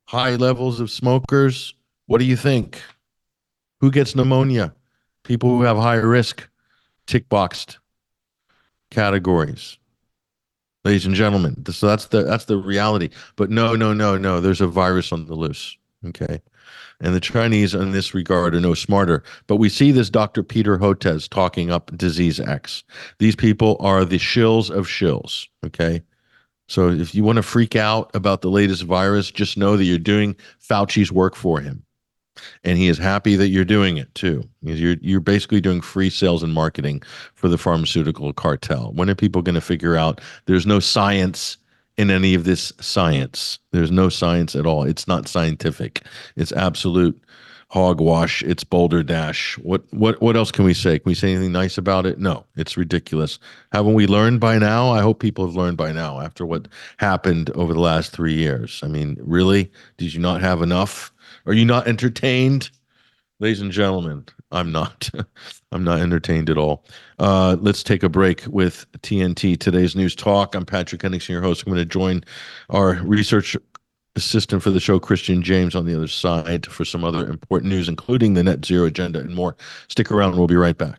High 0.06 0.36
levels 0.36 0.80
of 0.80 0.90
smokers? 0.90 1.74
What 2.06 2.18
do 2.18 2.24
you 2.24 2.36
think? 2.36 2.82
Who 3.80 3.90
gets 3.90 4.14
pneumonia? 4.14 4.74
People 5.22 5.50
who 5.50 5.62
have 5.62 5.76
high 5.76 5.94
risk 5.94 6.48
tick 7.06 7.28
boxed 7.28 7.78
categories. 8.90 9.78
Ladies 10.84 11.06
and 11.06 11.14
gentlemen, 11.14 11.64
so 11.66 11.86
that's 11.86 12.06
the 12.06 12.24
that's 12.24 12.46
the 12.46 12.56
reality. 12.56 13.10
But 13.36 13.50
no, 13.50 13.76
no, 13.76 13.92
no, 13.92 14.16
no. 14.18 14.40
There's 14.40 14.60
a 14.60 14.66
virus 14.66 15.12
on 15.12 15.26
the 15.26 15.34
loose. 15.34 15.76
Okay. 16.04 16.42
And 17.00 17.14
the 17.14 17.20
Chinese 17.20 17.74
in 17.74 17.92
this 17.92 18.14
regard 18.14 18.54
are 18.54 18.60
no 18.60 18.74
smarter. 18.74 19.22
But 19.46 19.56
we 19.56 19.68
see 19.68 19.92
this 19.92 20.10
Dr. 20.10 20.42
Peter 20.42 20.78
Hotez 20.78 21.28
talking 21.28 21.70
up 21.70 21.96
disease 21.96 22.40
X. 22.40 22.84
These 23.18 23.36
people 23.36 23.76
are 23.80 24.04
the 24.04 24.18
shills 24.18 24.70
of 24.70 24.86
shills. 24.86 25.46
Okay. 25.64 26.02
So 26.68 26.90
if 26.90 27.14
you 27.14 27.22
want 27.22 27.36
to 27.36 27.42
freak 27.42 27.76
out 27.76 28.10
about 28.14 28.40
the 28.40 28.50
latest 28.50 28.82
virus, 28.82 29.30
just 29.30 29.56
know 29.56 29.76
that 29.76 29.84
you're 29.84 29.98
doing 29.98 30.36
Fauci's 30.60 31.12
work 31.12 31.36
for 31.36 31.60
him 31.60 31.84
and 32.64 32.78
he 32.78 32.88
is 32.88 32.98
happy 32.98 33.36
that 33.36 33.48
you're 33.48 33.64
doing 33.64 33.96
it 33.96 34.14
too. 34.14 34.42
You're 34.62 34.96
you're 35.00 35.20
basically 35.20 35.60
doing 35.60 35.80
free 35.80 36.10
sales 36.10 36.42
and 36.42 36.52
marketing 36.52 37.02
for 37.34 37.48
the 37.48 37.58
pharmaceutical 37.58 38.32
cartel. 38.32 38.92
When 38.94 39.10
are 39.10 39.14
people 39.14 39.42
going 39.42 39.54
to 39.54 39.60
figure 39.60 39.96
out 39.96 40.20
there's 40.46 40.66
no 40.66 40.80
science 40.80 41.56
in 41.96 42.10
any 42.10 42.34
of 42.34 42.44
this 42.44 42.72
science? 42.80 43.58
There's 43.72 43.90
no 43.90 44.08
science 44.08 44.56
at 44.56 44.66
all. 44.66 44.84
It's 44.84 45.08
not 45.08 45.28
scientific. 45.28 46.02
It's 46.36 46.52
absolute 46.52 47.20
hogwash. 47.72 48.42
It's 48.42 48.64
boulder 48.64 49.02
dash. 49.02 49.56
What 49.58 49.82
what 49.94 50.20
what 50.20 50.36
else 50.36 50.52
can 50.52 50.66
we 50.66 50.74
say? 50.74 50.98
Can 50.98 51.08
we 51.08 51.14
say 51.14 51.32
anything 51.32 51.52
nice 51.52 51.78
about 51.78 52.04
it? 52.04 52.18
No, 52.18 52.44
it's 52.54 52.76
ridiculous. 52.76 53.38
Haven't 53.72 53.94
we 53.94 54.06
learned 54.06 54.40
by 54.40 54.58
now? 54.58 54.90
I 54.90 55.00
hope 55.00 55.20
people 55.20 55.46
have 55.46 55.56
learned 55.56 55.78
by 55.78 55.90
now 55.90 56.20
after 56.20 56.44
what 56.44 56.68
happened 56.98 57.48
over 57.50 57.72
the 57.72 57.80
last 57.80 58.12
three 58.12 58.34
years. 58.34 58.80
I 58.82 58.88
mean, 58.88 59.16
really, 59.22 59.72
did 59.96 60.12
you 60.12 60.20
not 60.20 60.42
have 60.42 60.60
enough? 60.60 61.12
Are 61.46 61.52
you 61.52 61.64
not 61.64 61.88
entertained? 61.88 62.70
Ladies 63.40 63.60
and 63.60 63.72
gentlemen, 63.72 64.24
I'm 64.52 64.70
not. 64.70 65.10
I'm 65.72 65.82
not 65.82 66.00
entertained 66.00 66.50
at 66.50 66.58
all. 66.58 66.84
Uh, 67.18 67.56
let's 67.60 67.82
take 67.82 68.02
a 68.02 68.08
break 68.08 68.44
with 68.46 68.86
TNT 69.00 69.58
Today's 69.58 69.96
News 69.96 70.14
Talk. 70.14 70.54
I'm 70.54 70.64
Patrick 70.64 71.02
Henningsen, 71.02 71.32
your 71.32 71.42
host. 71.42 71.64
I'm 71.66 71.72
going 71.72 71.82
to 71.82 71.86
join 71.86 72.22
our 72.70 72.94
research 73.02 73.56
assistant 74.14 74.62
for 74.62 74.70
the 74.70 74.78
show, 74.78 75.00
Kristian 75.00 75.42
James, 75.42 75.74
on 75.74 75.86
the 75.86 75.96
other 75.96 76.06
side 76.06 76.66
for 76.66 76.84
some 76.84 77.02
other 77.02 77.26
important 77.28 77.72
news, 77.72 77.88
including 77.88 78.34
the 78.34 78.44
net 78.44 78.64
zero 78.64 78.86
agenda 78.86 79.18
and 79.18 79.34
more. 79.34 79.56
Stick 79.88 80.12
around. 80.12 80.36
We'll 80.36 80.46
be 80.46 80.56
right 80.56 80.76
back. 80.76 80.98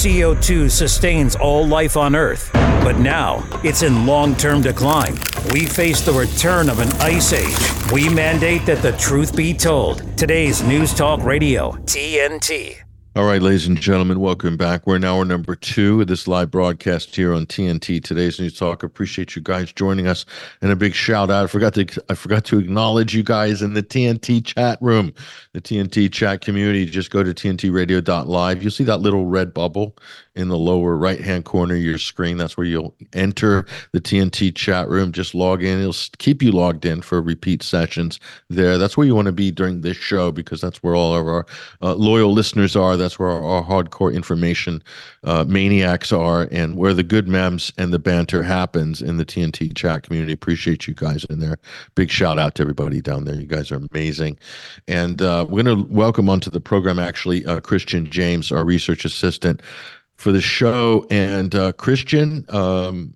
CO2 0.00 0.70
sustains 0.70 1.36
all 1.36 1.66
life 1.66 1.94
on 1.94 2.16
Earth, 2.16 2.48
but 2.54 2.98
now 2.98 3.46
it's 3.62 3.82
in 3.82 4.06
long 4.06 4.34
term 4.34 4.62
decline. 4.62 5.12
We 5.52 5.66
face 5.66 6.00
the 6.00 6.12
return 6.12 6.70
of 6.70 6.78
an 6.78 6.88
ice 7.02 7.34
age. 7.34 7.92
We 7.92 8.08
mandate 8.08 8.64
that 8.64 8.80
the 8.80 8.92
truth 8.92 9.36
be 9.36 9.52
told. 9.52 10.16
Today's 10.16 10.62
News 10.62 10.94
Talk 10.94 11.22
Radio, 11.22 11.72
TNT. 11.84 12.89
All 13.16 13.24
right, 13.24 13.42
ladies 13.42 13.66
and 13.66 13.76
gentlemen, 13.76 14.20
welcome 14.20 14.56
back. 14.56 14.86
We're 14.86 14.94
in 14.94 15.02
hour 15.02 15.24
number 15.24 15.56
two 15.56 16.00
of 16.00 16.06
this 16.06 16.28
live 16.28 16.48
broadcast 16.48 17.16
here 17.16 17.34
on 17.34 17.44
TNT. 17.44 18.00
Today's 18.00 18.38
News 18.38 18.56
Talk. 18.56 18.84
Appreciate 18.84 19.34
you 19.34 19.42
guys 19.42 19.72
joining 19.72 20.06
us, 20.06 20.24
and 20.62 20.70
a 20.70 20.76
big 20.76 20.94
shout 20.94 21.28
out. 21.28 21.42
I 21.42 21.46
forgot 21.48 21.74
to 21.74 21.86
I 22.08 22.14
forgot 22.14 22.44
to 22.44 22.60
acknowledge 22.60 23.12
you 23.12 23.24
guys 23.24 23.62
in 23.62 23.74
the 23.74 23.82
TNT 23.82 24.44
chat 24.44 24.78
room, 24.80 25.12
the 25.54 25.60
TNT 25.60 26.12
chat 26.12 26.40
community. 26.40 26.86
Just 26.86 27.10
go 27.10 27.24
to 27.24 27.34
tntradio.live. 27.34 28.62
You'll 28.62 28.70
see 28.70 28.84
that 28.84 28.98
little 28.98 29.26
red 29.26 29.52
bubble 29.52 29.96
in 30.36 30.48
the 30.48 30.56
lower 30.56 30.96
right 30.96 31.20
hand 31.20 31.44
corner 31.44 31.74
of 31.74 31.82
your 31.82 31.98
screen. 31.98 32.36
That's 32.36 32.56
where 32.56 32.66
you'll 32.66 32.94
enter 33.12 33.66
the 33.90 34.00
TNT 34.00 34.54
chat 34.54 34.88
room. 34.88 35.10
Just 35.10 35.34
log 35.34 35.64
in. 35.64 35.80
It'll 35.80 35.94
keep 36.18 36.42
you 36.42 36.52
logged 36.52 36.84
in 36.84 37.02
for 37.02 37.20
repeat 37.20 37.64
sessions 37.64 38.20
there. 38.48 38.78
That's 38.78 38.96
where 38.96 39.06
you 39.06 39.16
want 39.16 39.26
to 39.26 39.32
be 39.32 39.50
during 39.50 39.80
this 39.80 39.96
show 39.96 40.30
because 40.30 40.60
that's 40.60 40.82
where 40.82 40.94
all 40.94 41.14
of 41.16 41.26
our 41.26 41.46
uh, 41.82 41.94
loyal 41.94 42.32
listeners 42.32 42.76
are 42.76 42.96
That's 43.00 43.18
where 43.18 43.30
our, 43.30 43.42
our 43.42 43.64
hardcore 43.64 44.14
information 44.14 44.82
uh, 45.24 45.44
maniacs 45.48 46.12
are, 46.12 46.48
and 46.50 46.76
where 46.76 46.94
the 46.94 47.02
good 47.02 47.26
memes 47.26 47.72
and 47.76 47.92
the 47.92 47.98
banter 47.98 48.42
happens 48.42 49.02
in 49.02 49.16
the 49.16 49.24
TNT 49.24 49.74
chat 49.74 50.04
community. 50.04 50.32
Appreciate 50.32 50.86
you 50.86 50.94
guys 50.94 51.24
in 51.24 51.40
there. 51.40 51.58
Big 51.94 52.10
shout 52.10 52.38
out 52.38 52.54
to 52.56 52.62
everybody 52.62 53.00
down 53.00 53.24
there. 53.24 53.34
You 53.34 53.46
guys 53.46 53.72
are 53.72 53.80
amazing. 53.92 54.38
And 54.86 55.20
uh, 55.20 55.46
we're 55.48 55.62
going 55.62 55.86
to 55.86 55.92
welcome 55.92 56.28
onto 56.28 56.50
the 56.50 56.60
program 56.60 56.98
actually 56.98 57.44
uh, 57.46 57.60
Kristian 57.60 58.08
James, 58.08 58.52
our 58.52 58.64
research 58.64 59.04
assistant 59.04 59.62
for 60.16 60.32
the 60.32 60.40
show. 60.40 61.06
And 61.10 61.54
uh, 61.54 61.72
Kristian, 61.72 62.52
um, 62.52 63.14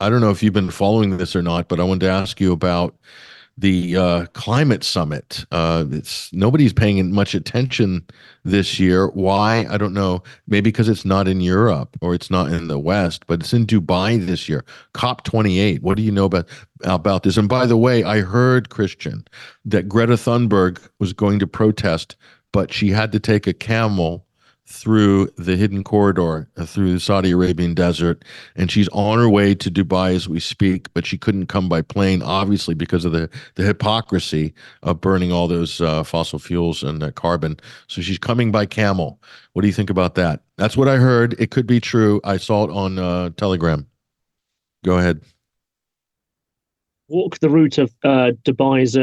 I 0.00 0.08
don't 0.08 0.20
know 0.20 0.30
if 0.30 0.42
you've 0.42 0.54
been 0.54 0.70
following 0.70 1.16
this 1.16 1.36
or 1.36 1.42
not, 1.42 1.68
but 1.68 1.80
I 1.80 1.84
wanted 1.84 2.06
to 2.06 2.12
ask 2.12 2.40
you 2.40 2.52
about 2.52 2.96
the 3.58 3.96
uh, 3.96 4.26
climate 4.34 4.84
summit. 4.84 5.44
Uh, 5.50 5.84
it's 5.90 6.32
nobody's 6.32 6.72
paying 6.72 7.12
much 7.12 7.34
attention 7.34 8.06
this 8.44 8.78
year. 8.78 9.08
Why? 9.08 9.66
I 9.68 9.76
don't 9.76 9.92
know. 9.92 10.22
Maybe 10.46 10.70
because 10.70 10.88
it's 10.88 11.04
not 11.04 11.26
in 11.26 11.40
Europe 11.40 11.96
or 12.00 12.14
it's 12.14 12.30
not 12.30 12.52
in 12.52 12.68
the 12.68 12.78
West, 12.78 13.26
but 13.26 13.40
it's 13.40 13.52
in 13.52 13.66
Dubai 13.66 14.24
this 14.24 14.48
year. 14.48 14.64
COP 14.92 15.24
28. 15.24 15.82
What 15.82 15.96
do 15.96 16.04
you 16.04 16.12
know 16.12 16.26
about 16.26 16.48
about 16.84 17.24
this? 17.24 17.36
And 17.36 17.48
by 17.48 17.66
the 17.66 17.76
way, 17.76 18.04
I 18.04 18.20
heard 18.20 18.68
Kristian 18.68 19.26
that 19.64 19.88
Greta 19.88 20.14
Thunberg 20.14 20.78
was 21.00 21.12
going 21.12 21.40
to 21.40 21.46
protest, 21.48 22.14
but 22.52 22.72
she 22.72 22.90
had 22.90 23.10
to 23.10 23.18
take 23.18 23.48
a 23.48 23.52
camel 23.52 24.24
through 24.68 25.26
the 25.38 25.56
hidden 25.56 25.82
corridor 25.82 26.46
uh, 26.58 26.66
through 26.66 26.92
the 26.92 27.00
Saudi 27.00 27.30
Arabian 27.30 27.72
desert, 27.72 28.22
and 28.54 28.70
she's 28.70 28.88
on 28.88 29.18
her 29.18 29.28
way 29.28 29.54
to 29.54 29.70
Dubai 29.70 30.14
as 30.14 30.28
we 30.28 30.38
speak. 30.38 30.92
But 30.92 31.06
she 31.06 31.16
couldn't 31.16 31.46
come 31.46 31.68
by 31.68 31.80
plane, 31.80 32.20
obviously, 32.22 32.74
because 32.74 33.04
of 33.06 33.12
the 33.12 33.30
the 33.54 33.64
hypocrisy 33.64 34.52
of 34.82 35.00
burning 35.00 35.32
all 35.32 35.48
those 35.48 35.80
uh, 35.80 36.04
fossil 36.04 36.38
fuels 36.38 36.82
and 36.82 37.02
uh, 37.02 37.10
carbon. 37.12 37.58
So 37.86 38.02
she's 38.02 38.18
coming 38.18 38.52
by 38.52 38.66
camel. 38.66 39.20
What 39.54 39.62
do 39.62 39.68
you 39.68 39.74
think 39.74 39.90
about 39.90 40.14
that? 40.16 40.42
That's 40.58 40.76
what 40.76 40.88
I 40.88 40.96
heard. 40.96 41.34
It 41.38 41.50
could 41.50 41.66
be 41.66 41.80
true. 41.80 42.20
I 42.24 42.36
saw 42.36 42.64
it 42.64 42.70
on 42.70 42.98
uh, 42.98 43.30
Telegram. 43.30 43.86
Go 44.84 44.98
ahead. 44.98 45.22
Walk 47.08 47.38
the 47.38 47.48
route 47.48 47.78
of 47.78 47.94
uh, 48.04 48.32
Dubai's 48.44 48.94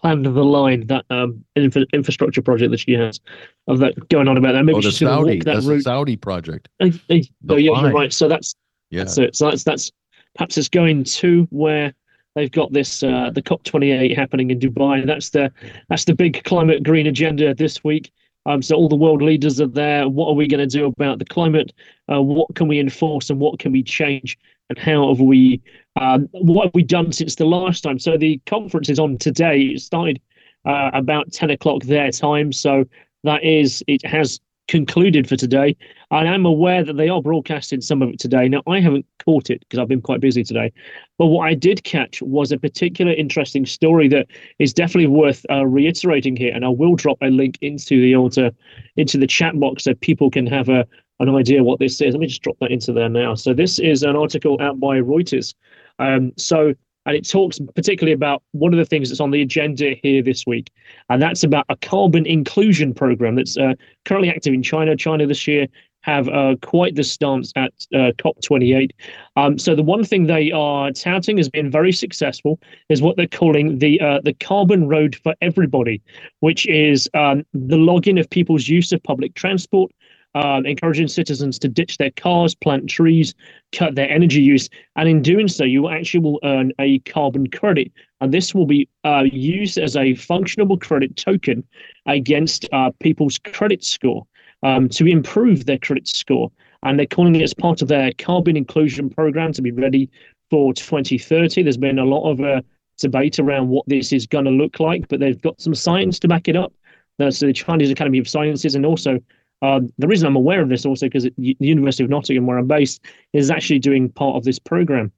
plan 0.00 0.24
of 0.26 0.34
the 0.34 0.44
line, 0.44 0.86
that 0.86 1.04
um, 1.10 1.44
infra- 1.56 1.86
infrastructure 1.92 2.42
project 2.42 2.70
that 2.70 2.80
she 2.80 2.92
has, 2.92 3.20
of 3.66 3.78
that 3.78 4.08
going 4.08 4.28
on 4.28 4.36
about 4.36 4.52
that. 4.52 4.64
Maybe 4.64 4.78
oh, 4.78 4.82
the 4.82 4.90
she's 4.90 4.98
Saudi, 4.98 5.36
walk 5.36 5.44
that 5.44 5.54
that's 5.54 5.66
route. 5.66 5.82
Saudi 5.82 6.16
project. 6.16 6.68
Uh, 6.80 6.86
uh, 7.10 7.16
oh, 7.50 7.56
yeah, 7.56 7.80
you're 7.80 7.92
right. 7.92 8.12
So 8.12 8.28
that's 8.28 8.54
Yeah. 8.90 9.00
that's 9.04 9.18
it. 9.18 9.36
So 9.36 9.50
that's 9.50 9.64
that's 9.64 9.90
perhaps 10.36 10.56
it's 10.56 10.68
going 10.68 11.04
to 11.04 11.46
where 11.50 11.92
they've 12.34 12.50
got 12.50 12.72
this 12.72 13.02
uh, 13.02 13.30
the 13.34 13.42
COP 13.42 13.62
28 13.64 14.16
happening 14.16 14.50
in 14.50 14.60
Dubai. 14.60 15.04
That's 15.04 15.30
the 15.30 15.52
that's 15.88 16.04
the 16.04 16.14
big 16.14 16.44
climate 16.44 16.82
green 16.82 17.06
agenda 17.06 17.54
this 17.54 17.82
week. 17.82 18.10
Um, 18.46 18.62
so 18.62 18.76
all 18.76 18.88
the 18.88 18.96
world 18.96 19.20
leaders 19.20 19.60
are 19.60 19.66
there. 19.66 20.08
What 20.08 20.28
are 20.28 20.34
we 20.34 20.48
going 20.48 20.66
to 20.66 20.78
do 20.78 20.86
about 20.86 21.18
the 21.18 21.24
climate? 21.26 21.72
Uh, 22.10 22.22
what 22.22 22.54
can 22.54 22.66
we 22.66 22.78
enforce 22.78 23.28
and 23.28 23.38
what 23.38 23.58
can 23.58 23.72
we 23.72 23.82
change? 23.82 24.38
And 24.70 24.78
how 24.78 25.08
have 25.08 25.20
we 25.20 25.60
um, 26.00 26.28
what 26.32 26.66
have 26.66 26.74
we 26.74 26.82
done 26.82 27.12
since 27.12 27.34
the 27.34 27.44
last 27.44 27.82
time? 27.82 27.98
So 27.98 28.16
the 28.16 28.40
conference 28.46 28.88
is 28.88 28.98
on 28.98 29.18
today. 29.18 29.60
It 29.62 29.80
started 29.80 30.20
uh, 30.64 30.90
about 30.92 31.32
10 31.32 31.50
o'clock 31.50 31.82
their 31.82 32.10
time. 32.10 32.52
So 32.52 32.84
that 33.24 33.42
is 33.42 33.82
it 33.86 34.04
has 34.06 34.40
concluded 34.68 35.28
for 35.28 35.36
today. 35.36 35.76
I'm 36.10 36.46
aware 36.46 36.84
that 36.84 36.96
they 36.96 37.08
are 37.08 37.20
broadcasting 37.20 37.80
some 37.80 38.02
of 38.02 38.10
it 38.10 38.18
today. 38.18 38.48
Now, 38.48 38.62
I 38.66 38.80
haven't 38.80 39.06
caught 39.24 39.50
it 39.50 39.60
because 39.60 39.78
I've 39.78 39.88
been 39.88 40.02
quite 40.02 40.20
busy 40.20 40.44
today. 40.44 40.72
But 41.18 41.26
what 41.26 41.48
I 41.48 41.54
did 41.54 41.84
catch 41.84 42.22
was 42.22 42.52
a 42.52 42.58
particular 42.58 43.12
interesting 43.12 43.66
story 43.66 44.08
that 44.08 44.26
is 44.58 44.72
definitely 44.72 45.08
worth 45.08 45.44
uh, 45.50 45.66
reiterating 45.66 46.36
here. 46.36 46.52
And 46.54 46.64
I 46.64 46.68
will 46.68 46.94
drop 46.94 47.18
a 47.22 47.28
link 47.28 47.58
into 47.60 48.00
the 48.00 48.14
altar, 48.14 48.52
into 48.96 49.18
the 49.18 49.26
chat 49.26 49.58
box 49.58 49.84
so 49.84 49.94
people 49.94 50.30
can 50.30 50.46
have 50.46 50.68
a 50.68 50.86
an 51.20 51.34
idea 51.34 51.64
what 51.64 51.80
this 51.80 52.00
is. 52.00 52.14
Let 52.14 52.20
me 52.20 52.26
just 52.26 52.42
drop 52.42 52.56
that 52.60 52.70
into 52.70 52.92
there 52.92 53.08
now. 53.08 53.34
So 53.34 53.52
this 53.52 53.78
is 53.78 54.02
an 54.02 54.16
article 54.16 54.56
out 54.60 54.78
by 54.78 54.98
Reuters. 54.98 55.54
Um, 55.98 56.32
so 56.36 56.74
and 57.06 57.16
it 57.16 57.26
talks 57.26 57.58
particularly 57.74 58.12
about 58.12 58.42
one 58.52 58.74
of 58.74 58.78
the 58.78 58.84
things 58.84 59.08
that's 59.08 59.20
on 59.20 59.30
the 59.30 59.40
agenda 59.40 59.94
here 60.02 60.22
this 60.22 60.46
week, 60.46 60.70
and 61.08 61.22
that's 61.22 61.42
about 61.42 61.64
a 61.70 61.76
carbon 61.76 62.26
inclusion 62.26 62.92
program 62.92 63.34
that's 63.34 63.56
uh, 63.56 63.72
currently 64.04 64.28
active 64.28 64.52
in 64.52 64.62
China. 64.62 64.94
China 64.94 65.26
this 65.26 65.48
year 65.48 65.66
have 66.02 66.28
uh, 66.28 66.54
quite 66.62 66.94
the 66.94 67.04
stance 67.04 67.52
at 67.56 67.72
uh, 67.94 68.12
COP28. 68.18 68.90
Um, 69.36 69.58
so 69.58 69.74
the 69.74 69.82
one 69.82 70.04
thing 70.04 70.26
they 70.26 70.52
are 70.52 70.90
touting 70.92 71.36
has 71.38 71.48
been 71.48 71.70
very 71.70 71.92
successful 71.92 72.60
is 72.88 73.02
what 73.02 73.16
they're 73.16 73.26
calling 73.26 73.78
the 73.78 74.00
uh, 74.00 74.20
the 74.22 74.34
carbon 74.34 74.86
road 74.88 75.16
for 75.16 75.34
everybody, 75.40 76.00
which 76.40 76.66
is 76.66 77.08
um, 77.14 77.44
the 77.52 77.76
login 77.76 78.20
of 78.20 78.28
people's 78.30 78.68
use 78.68 78.92
of 78.92 79.02
public 79.02 79.34
transport, 79.34 79.90
um, 80.38 80.64
encouraging 80.66 81.08
citizens 81.08 81.58
to 81.58 81.68
ditch 81.68 81.98
their 81.98 82.12
cars, 82.12 82.54
plant 82.54 82.88
trees, 82.88 83.34
cut 83.72 83.96
their 83.96 84.08
energy 84.08 84.40
use, 84.40 84.68
and 84.94 85.08
in 85.08 85.20
doing 85.20 85.48
so, 85.48 85.64
you 85.64 85.88
actually 85.88 86.20
will 86.20 86.38
earn 86.44 86.72
a 86.78 87.00
carbon 87.00 87.48
credit, 87.48 87.90
and 88.20 88.32
this 88.32 88.54
will 88.54 88.66
be 88.66 88.88
uh, 89.04 89.24
used 89.32 89.78
as 89.78 89.96
a 89.96 90.14
functionable 90.14 90.80
credit 90.80 91.16
token 91.16 91.64
against 92.06 92.68
uh, 92.72 92.92
people's 93.00 93.38
credit 93.38 93.84
score 93.84 94.24
um, 94.62 94.88
to 94.88 95.06
improve 95.06 95.66
their 95.66 95.78
credit 95.78 96.06
score, 96.06 96.52
and 96.84 96.98
they're 96.98 97.06
calling 97.06 97.34
it 97.34 97.42
as 97.42 97.52
part 97.52 97.82
of 97.82 97.88
their 97.88 98.12
carbon 98.18 98.56
inclusion 98.56 99.10
program 99.10 99.52
to 99.52 99.62
be 99.62 99.72
ready 99.72 100.08
for 100.50 100.72
2030. 100.72 101.64
There's 101.64 101.76
been 101.76 101.98
a 101.98 102.04
lot 102.04 102.30
of 102.30 102.40
uh, 102.40 102.60
debate 102.98 103.40
around 103.40 103.70
what 103.70 103.84
this 103.88 104.12
is 104.12 104.24
going 104.24 104.44
to 104.44 104.52
look 104.52 104.78
like, 104.78 105.08
but 105.08 105.18
they've 105.18 105.42
got 105.42 105.60
some 105.60 105.74
science 105.74 106.20
to 106.20 106.28
back 106.28 106.46
it 106.46 106.54
up. 106.54 106.72
That's 107.18 107.40
the 107.40 107.52
Chinese 107.52 107.90
Academy 107.90 108.18
of 108.18 108.28
Sciences, 108.28 108.76
and 108.76 108.86
also 108.86 109.18
um, 109.62 109.92
the 109.98 110.06
reason 110.06 110.26
I'm 110.26 110.36
aware 110.36 110.62
of 110.62 110.68
this 110.68 110.86
also 110.86 111.06
because 111.06 111.24
the 111.24 111.56
University 111.58 112.04
of 112.04 112.10
Nottingham, 112.10 112.46
where 112.46 112.58
I'm 112.58 112.66
based, 112.66 113.00
is 113.32 113.50
actually 113.50 113.80
doing 113.80 114.08
part 114.10 114.36
of 114.36 114.44
this 114.44 114.58
program. 114.58 115.12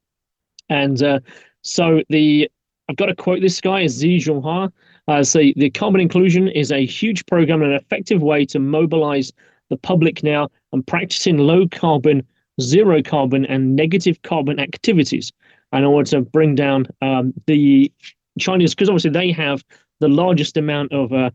And 0.69 1.01
uh, 1.03 1.19
so 1.61 2.01
the 2.09 2.49
I've 2.89 2.95
got 2.97 3.05
to 3.05 3.15
quote 3.15 3.41
this 3.41 3.61
guy 3.61 3.87
Xi 3.87 4.17
Zhonghua. 4.17 4.71
Uh, 5.07 5.23
say 5.23 5.53
the 5.55 5.69
carbon 5.69 6.01
inclusion 6.01 6.47
is 6.47 6.71
a 6.71 6.85
huge 6.85 7.25
program 7.25 7.61
and 7.61 7.71
an 7.71 7.77
effective 7.77 8.21
way 8.21 8.45
to 8.45 8.59
mobilize 8.59 9.31
the 9.69 9.77
public 9.77 10.23
now 10.23 10.49
and 10.73 10.85
practicing 10.85 11.37
low 11.37 11.67
carbon, 11.67 12.25
zero 12.59 13.01
carbon, 13.01 13.45
and 13.45 13.75
negative 13.75 14.21
carbon 14.21 14.59
activities 14.59 15.31
in 15.73 15.83
order 15.83 16.09
to 16.09 16.21
bring 16.21 16.55
down 16.55 16.85
um, 17.01 17.33
the 17.47 17.91
Chinese 18.39 18.75
because 18.75 18.89
obviously 18.89 19.11
they 19.11 19.31
have 19.31 19.63
the 19.99 20.09
largest 20.09 20.57
amount 20.57 20.91
of 20.91 21.13
uh, 21.13 21.29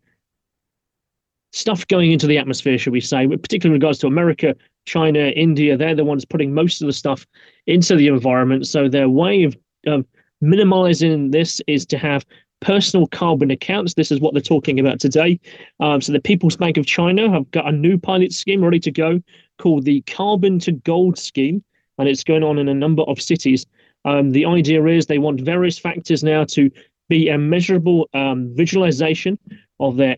stuff 1.57 1.87
going 1.89 2.13
into 2.13 2.27
the 2.27 2.39
atmosphere, 2.39 2.77
should 2.77 2.93
we 2.93 3.01
say, 3.01 3.27
particularly 3.27 3.77
in 3.77 3.81
regards 3.81 3.99
to 4.01 4.07
America, 4.07 4.55
China, 4.85 5.29
India. 5.31 5.77
They're 5.77 5.95
the 5.95 6.05
ones 6.05 6.25
putting 6.25 6.53
most 6.53 6.83
of 6.83 6.87
the 6.87 6.93
stuff 6.93 7.27
into 7.67 7.97
the 7.97 8.09
environment. 8.09 8.67
So 8.67 8.89
their 8.89 9.09
way 9.09 9.43
of, 9.45 9.57
of 9.87 10.05
minimalizing 10.43 11.33
this 11.33 11.61
is 11.67 11.87
to 11.87 11.99
have 11.99 12.27
personal 12.61 13.07
carbon 13.07 13.51
accounts. 13.51 13.95
This 13.95 14.11
is 14.11 14.21
what 14.21 14.35
they're 14.35 14.43
talking 14.43 14.79
about 14.79 15.01
today. 15.01 15.41
Um, 15.81 16.01
so 16.01 16.13
the 16.13 16.21
People's 16.21 16.57
Bank 16.57 16.77
of 16.77 16.87
China 16.87 17.31
have 17.31 17.51
got 17.51 17.67
a 17.67 17.73
new 17.73 17.99
pilot 17.99 18.33
scheme 18.33 18.63
ready 18.63 18.81
to 18.81 18.91
go 18.91 19.23
called 19.59 19.85
the 19.85 20.03
Carbon 20.03 20.59
to 20.61 20.73
Gold 20.73 21.19
scheme, 21.19 21.65
and 21.99 22.09
it's 22.09 22.25
going 22.25 22.43
on 22.43 22.59
in 22.59 22.69
a 22.69 22.75
number 22.75 23.03
of 23.05 23.21
cities. 23.21 23.67
Um, 24.05 24.31
the 24.31 24.45
idea 24.45 24.85
is 24.85 25.07
they 25.07 25.19
want 25.19 25.41
various 25.41 25.79
factors 25.79 26.23
now 26.23 26.45
to 26.45 26.71
be 27.09 27.29
a 27.29 27.39
measurable 27.39 28.09
um, 28.13 28.53
visualization 28.55 29.39
of 29.81 29.97
their 29.97 30.17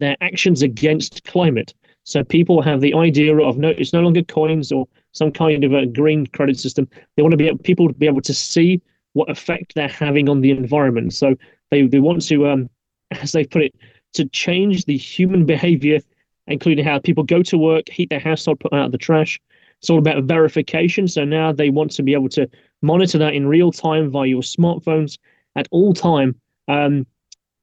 their 0.00 0.16
actions 0.20 0.62
against 0.62 1.24
climate. 1.24 1.74
So 2.04 2.22
people 2.22 2.62
have 2.62 2.80
the 2.80 2.94
idea 2.94 3.36
of 3.36 3.58
no, 3.58 3.70
it's 3.70 3.92
no 3.92 4.00
longer 4.00 4.22
coins 4.22 4.70
or 4.70 4.86
some 5.12 5.32
kind 5.32 5.64
of 5.64 5.72
a 5.72 5.86
green 5.86 6.26
credit 6.28 6.58
system. 6.58 6.88
They 7.16 7.22
want 7.22 7.32
to 7.32 7.36
be 7.36 7.48
able, 7.48 7.58
people 7.58 7.88
to 7.88 7.94
be 7.94 8.06
able 8.06 8.20
to 8.20 8.34
see 8.34 8.80
what 9.14 9.30
effect 9.30 9.74
they're 9.74 9.88
having 9.88 10.28
on 10.28 10.40
the 10.40 10.50
environment. 10.50 11.14
So 11.14 11.34
they 11.70 11.86
they 11.86 12.00
want 12.00 12.22
to, 12.28 12.48
um, 12.48 12.70
as 13.10 13.32
they 13.32 13.44
put 13.44 13.62
it, 13.62 13.74
to 14.14 14.24
change 14.26 14.84
the 14.84 14.96
human 14.96 15.44
behavior, 15.44 16.00
including 16.46 16.84
how 16.84 16.98
people 16.98 17.24
go 17.24 17.42
to 17.42 17.58
work, 17.58 17.88
heat 17.88 18.10
their 18.10 18.20
household, 18.20 18.60
put 18.60 18.72
out 18.72 18.92
the 18.92 18.98
trash. 18.98 19.40
It's 19.80 19.90
all 19.90 19.98
about 19.98 20.24
verification. 20.24 21.08
So 21.08 21.24
now 21.24 21.52
they 21.52 21.70
want 21.70 21.90
to 21.92 22.02
be 22.02 22.14
able 22.14 22.30
to 22.30 22.48
monitor 22.82 23.18
that 23.18 23.34
in 23.34 23.46
real 23.46 23.72
time 23.72 24.10
via 24.10 24.28
your 24.28 24.42
smartphones 24.42 25.18
at 25.56 25.66
all 25.70 25.92
time. 25.92 26.40
Um, 26.68 27.06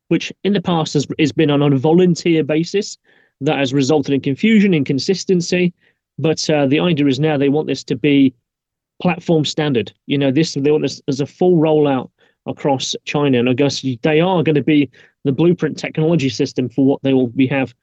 which 0.08 0.32
in 0.44 0.54
the 0.54 0.62
past 0.62 0.94
has, 0.94 1.08
has 1.20 1.32
been 1.32 1.50
on 1.50 1.62
a 1.62 1.78
volunteer 1.78 2.44
basis 2.44 2.98
that 3.42 3.58
has 3.58 3.74
resulted 3.74 4.14
in 4.14 4.22
confusion, 4.22 4.74
inconsistency. 4.74 5.74
But 6.20 6.48
uh, 6.50 6.68
the 6.68 6.80
idea 6.80 7.08
is 7.08 7.20
now 7.20 7.38
they 7.38 7.50
want 7.50 7.68
this 7.68 7.84
to 7.86 7.96
be 7.96 8.34
platform 9.02 9.46
standard. 9.46 9.92
You 10.06 10.18
know, 10.18 10.32
this 10.32 10.54
they 10.54 10.72
want 10.72 10.84
this 10.84 11.02
as 11.08 11.20
a 11.20 11.26
full 11.26 11.58
rollout 11.58 12.10
across 12.46 12.96
China, 13.06 13.40
and 13.40 13.50
I 13.50 13.54
guess 13.54 13.86
they 14.04 14.20
are 14.20 14.44
going 14.44 14.56
to 14.56 14.64
be 14.64 14.90
the 15.24 15.32
blueprint 15.32 15.78
technology 15.78 16.30
system 16.30 16.70
for 16.70 16.86
what 16.86 17.02
they 17.04 17.14
will 17.14 17.28
be 17.28 17.48
have. 17.48 17.74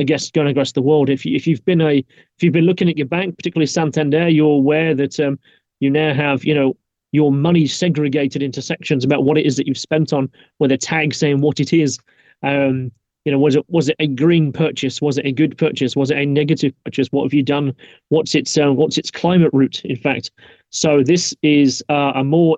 I 0.00 0.04
guess 0.04 0.30
going 0.30 0.46
across 0.46 0.72
the 0.72 0.82
world. 0.82 1.10
If 1.10 1.26
you, 1.26 1.34
if 1.34 1.46
you've 1.46 1.64
been 1.64 1.80
a 1.80 1.98
if 1.98 2.42
you've 2.42 2.52
been 2.52 2.66
looking 2.66 2.88
at 2.88 2.96
your 2.96 3.08
bank, 3.08 3.36
particularly 3.36 3.66
Santander, 3.66 4.28
you're 4.28 4.46
aware 4.46 4.94
that 4.94 5.18
um, 5.18 5.38
you 5.80 5.90
now 5.90 6.14
have 6.14 6.44
you 6.44 6.54
know 6.54 6.76
your 7.12 7.32
money 7.32 7.66
segregated 7.66 8.42
into 8.42 8.62
sections 8.62 9.04
about 9.04 9.24
what 9.24 9.38
it 9.38 9.46
is 9.46 9.56
that 9.56 9.66
you've 9.66 9.78
spent 9.78 10.12
on 10.12 10.30
with 10.58 10.72
a 10.72 10.76
tag 10.76 11.14
saying 11.14 11.40
what 11.40 11.60
it 11.60 11.72
is. 11.72 11.98
Um, 12.42 12.92
You 13.24 13.32
know, 13.32 13.38
was 13.38 13.56
it 13.56 13.64
was 13.68 13.88
it 13.88 13.96
a 13.98 14.06
green 14.06 14.52
purchase? 14.52 15.02
Was 15.02 15.18
it 15.18 15.26
a 15.26 15.32
good 15.32 15.56
purchase? 15.58 15.94
Was 15.96 16.10
it 16.10 16.18
a 16.18 16.24
negative 16.24 16.72
purchase? 16.84 17.08
What 17.12 17.24
have 17.24 17.34
you 17.34 17.42
done? 17.42 17.74
What's 18.08 18.34
its 18.34 18.56
uh, 18.56 18.72
what's 18.72 18.96
its 18.96 19.10
climate 19.10 19.50
route? 19.52 19.84
In 19.84 19.96
fact, 19.96 20.30
so 20.70 21.02
this 21.02 21.34
is 21.42 21.82
uh, 21.90 22.12
a 22.14 22.24
more 22.24 22.56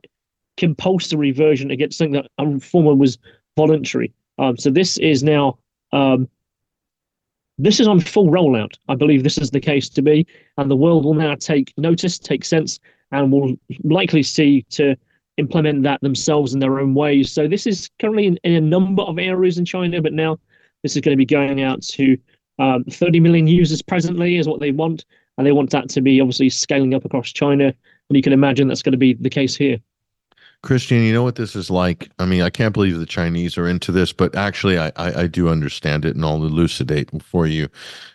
compulsory 0.56 1.32
version 1.32 1.70
against 1.70 1.98
something 1.98 2.22
that 2.22 2.30
a 2.38 2.60
former 2.60 2.94
was 2.94 3.18
voluntary. 3.56 4.12
Um, 4.38 4.56
so 4.56 4.70
this 4.70 4.98
is 4.98 5.22
now 5.22 5.58
um, 5.92 6.28
this 7.58 7.80
is 7.80 7.88
on 7.88 8.00
full 8.00 8.30
rollout. 8.30 8.74
I 8.88 8.94
believe 8.94 9.22
this 9.22 9.38
is 9.38 9.50
the 9.50 9.60
case 9.60 9.88
to 9.90 10.02
be, 10.02 10.26
and 10.56 10.70
the 10.70 10.76
world 10.76 11.04
will 11.04 11.14
now 11.14 11.34
take 11.34 11.72
notice, 11.76 12.18
take 12.18 12.44
sense, 12.44 12.78
and 13.12 13.32
will 13.32 13.54
likely 13.84 14.22
see 14.22 14.62
to 14.70 14.96
implement 15.36 15.82
that 15.82 16.00
themselves 16.00 16.54
in 16.54 16.60
their 16.60 16.78
own 16.78 16.94
ways. 16.94 17.32
So 17.32 17.48
this 17.48 17.66
is 17.66 17.90
currently 17.98 18.26
in, 18.26 18.38
in 18.44 18.54
a 18.54 18.60
number 18.60 19.02
of 19.02 19.18
areas 19.18 19.58
in 19.58 19.64
China, 19.64 20.00
but 20.02 20.12
now 20.12 20.38
this 20.82 20.96
is 20.96 21.02
going 21.02 21.14
to 21.14 21.16
be 21.16 21.26
going 21.26 21.62
out 21.62 21.82
to 21.82 22.16
um, 22.58 22.84
30 22.84 23.20
million 23.20 23.46
users 23.46 23.80
presently 23.82 24.36
is 24.36 24.46
what 24.46 24.60
they 24.60 24.70
want, 24.70 25.04
and 25.38 25.46
they 25.46 25.52
want 25.52 25.70
that 25.70 25.88
to 25.90 26.00
be 26.00 26.20
obviously 26.20 26.50
scaling 26.50 26.94
up 26.94 27.04
across 27.04 27.32
China. 27.32 27.64
And 27.64 28.16
you 28.16 28.22
can 28.22 28.34
imagine 28.34 28.68
that's 28.68 28.82
going 28.82 28.92
to 28.92 28.98
be 28.98 29.14
the 29.14 29.30
case 29.30 29.56
here. 29.56 29.78
Kristian, 30.62 31.06
you 31.06 31.12
know 31.12 31.22
what 31.22 31.36
this 31.36 31.56
is 31.56 31.70
like? 31.70 32.10
I 32.18 32.26
mean, 32.26 32.42
I 32.42 32.50
can't 32.50 32.74
believe 32.74 32.98
the 32.98 33.06
Chinese 33.06 33.56
are 33.56 33.66
into 33.66 33.92
this, 33.92 34.12
but 34.12 34.34
actually, 34.36 34.78
I, 34.78 34.92
I, 34.96 35.22
I 35.22 35.26
do 35.26 35.48
understand 35.48 36.04
it 36.04 36.14
and 36.14 36.24
I'll 36.24 36.44
elucidate 36.44 37.08
for 37.22 37.46
you, 37.46 37.68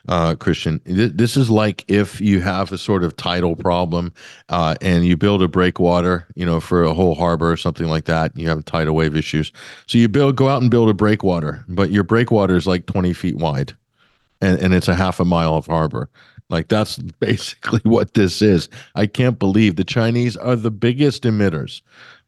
uh, 0.07 0.35
Kristian. 0.35 0.79
This 0.85 1.37
is 1.37 1.49
like 1.49 1.83
if 1.87 2.21
you 2.21 2.41
have 2.41 2.71
a 2.71 2.77
sort 2.77 3.03
of 3.03 3.17
tidal 3.17 3.55
problem 3.55 4.13
uh, 4.49 4.75
and 4.79 5.05
you 5.05 5.17
build 5.17 5.41
a 5.41 5.47
breakwater, 5.47 6.27
you 6.35 6.45
know, 6.45 6.59
for 6.59 6.83
a 6.83 6.93
whole 6.93 7.15
harbor 7.15 7.51
or 7.51 7.57
something 7.57 7.87
like 7.87 8.05
that. 8.05 8.31
You 8.37 8.47
have 8.49 8.63
tidal 8.65 8.93
wave 8.93 9.15
issues. 9.15 9.51
So 9.87 9.97
you 9.97 10.07
build, 10.07 10.35
go 10.35 10.47
out 10.47 10.61
and 10.61 10.69
build 10.69 10.89
a 10.89 10.93
breakwater, 10.93 11.65
but 11.67 11.89
your 11.89 12.03
breakwater 12.03 12.55
is 12.55 12.67
like 12.67 12.85
20 12.85 13.13
feet 13.13 13.37
wide 13.37 13.75
and, 14.39 14.59
and 14.59 14.73
it's 14.73 14.87
a 14.87 14.95
half 14.95 15.19
a 15.19 15.25
mile 15.25 15.55
of 15.55 15.65
harbor. 15.65 16.09
Like 16.49 16.67
that's 16.67 16.97
basically 17.19 17.81
what 17.83 18.13
this 18.13 18.41
is. 18.41 18.69
I 18.93 19.07
can't 19.07 19.39
believe 19.39 19.75
the 19.75 19.83
Chinese 19.83 20.37
are 20.37 20.55
the 20.55 20.71
biggest 20.71 21.23
emitters 21.23 21.81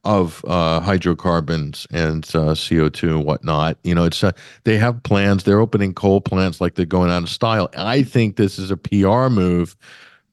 of 0.07 0.43
uh, 0.47 0.79
hydrocarbons 0.79 1.85
and 1.91 2.23
uh, 2.29 2.55
CO2 2.55 3.09
and 3.09 3.25
whatnot. 3.25 3.77
You 3.83 3.93
know, 3.93 4.05
it's 4.05 4.23
uh, 4.23 4.31
they 4.63 4.77
have 4.77 5.03
plans. 5.03 5.43
They're 5.43 5.59
opening 5.59 5.93
coal 5.93 6.21
plants 6.21 6.61
like 6.61 6.75
they're 6.75 6.85
going 6.85 7.11
out 7.11 7.23
of 7.23 7.29
style. 7.29 7.69
I 7.77 8.03
think 8.03 8.37
this 8.37 8.57
is 8.57 8.71
a 8.71 8.77
PR 8.77 9.27
move 9.27 9.75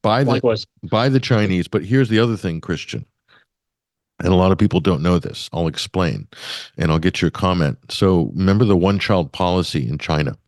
by 0.00 0.22
the 0.22 0.30
Likewise. 0.30 0.64
by 0.84 1.08
the 1.08 1.18
Chinese. 1.18 1.66
But 1.66 1.84
here's 1.84 2.08
the 2.08 2.20
other 2.20 2.36
thing, 2.36 2.60
Kristian. 2.60 3.04
And 4.20 4.32
a 4.32 4.36
lot 4.36 4.52
of 4.52 4.58
people 4.58 4.78
don't 4.78 5.02
know 5.02 5.18
this. 5.18 5.50
I'll 5.52 5.66
explain 5.66 6.28
and 6.78 6.92
I'll 6.92 7.00
get 7.00 7.20
your 7.20 7.32
comment. 7.32 7.78
So, 7.90 8.30
remember 8.36 8.64
the 8.64 8.76
one 8.76 9.00
child 9.00 9.32
policy 9.32 9.88
in 9.88 9.98
China? 9.98 10.38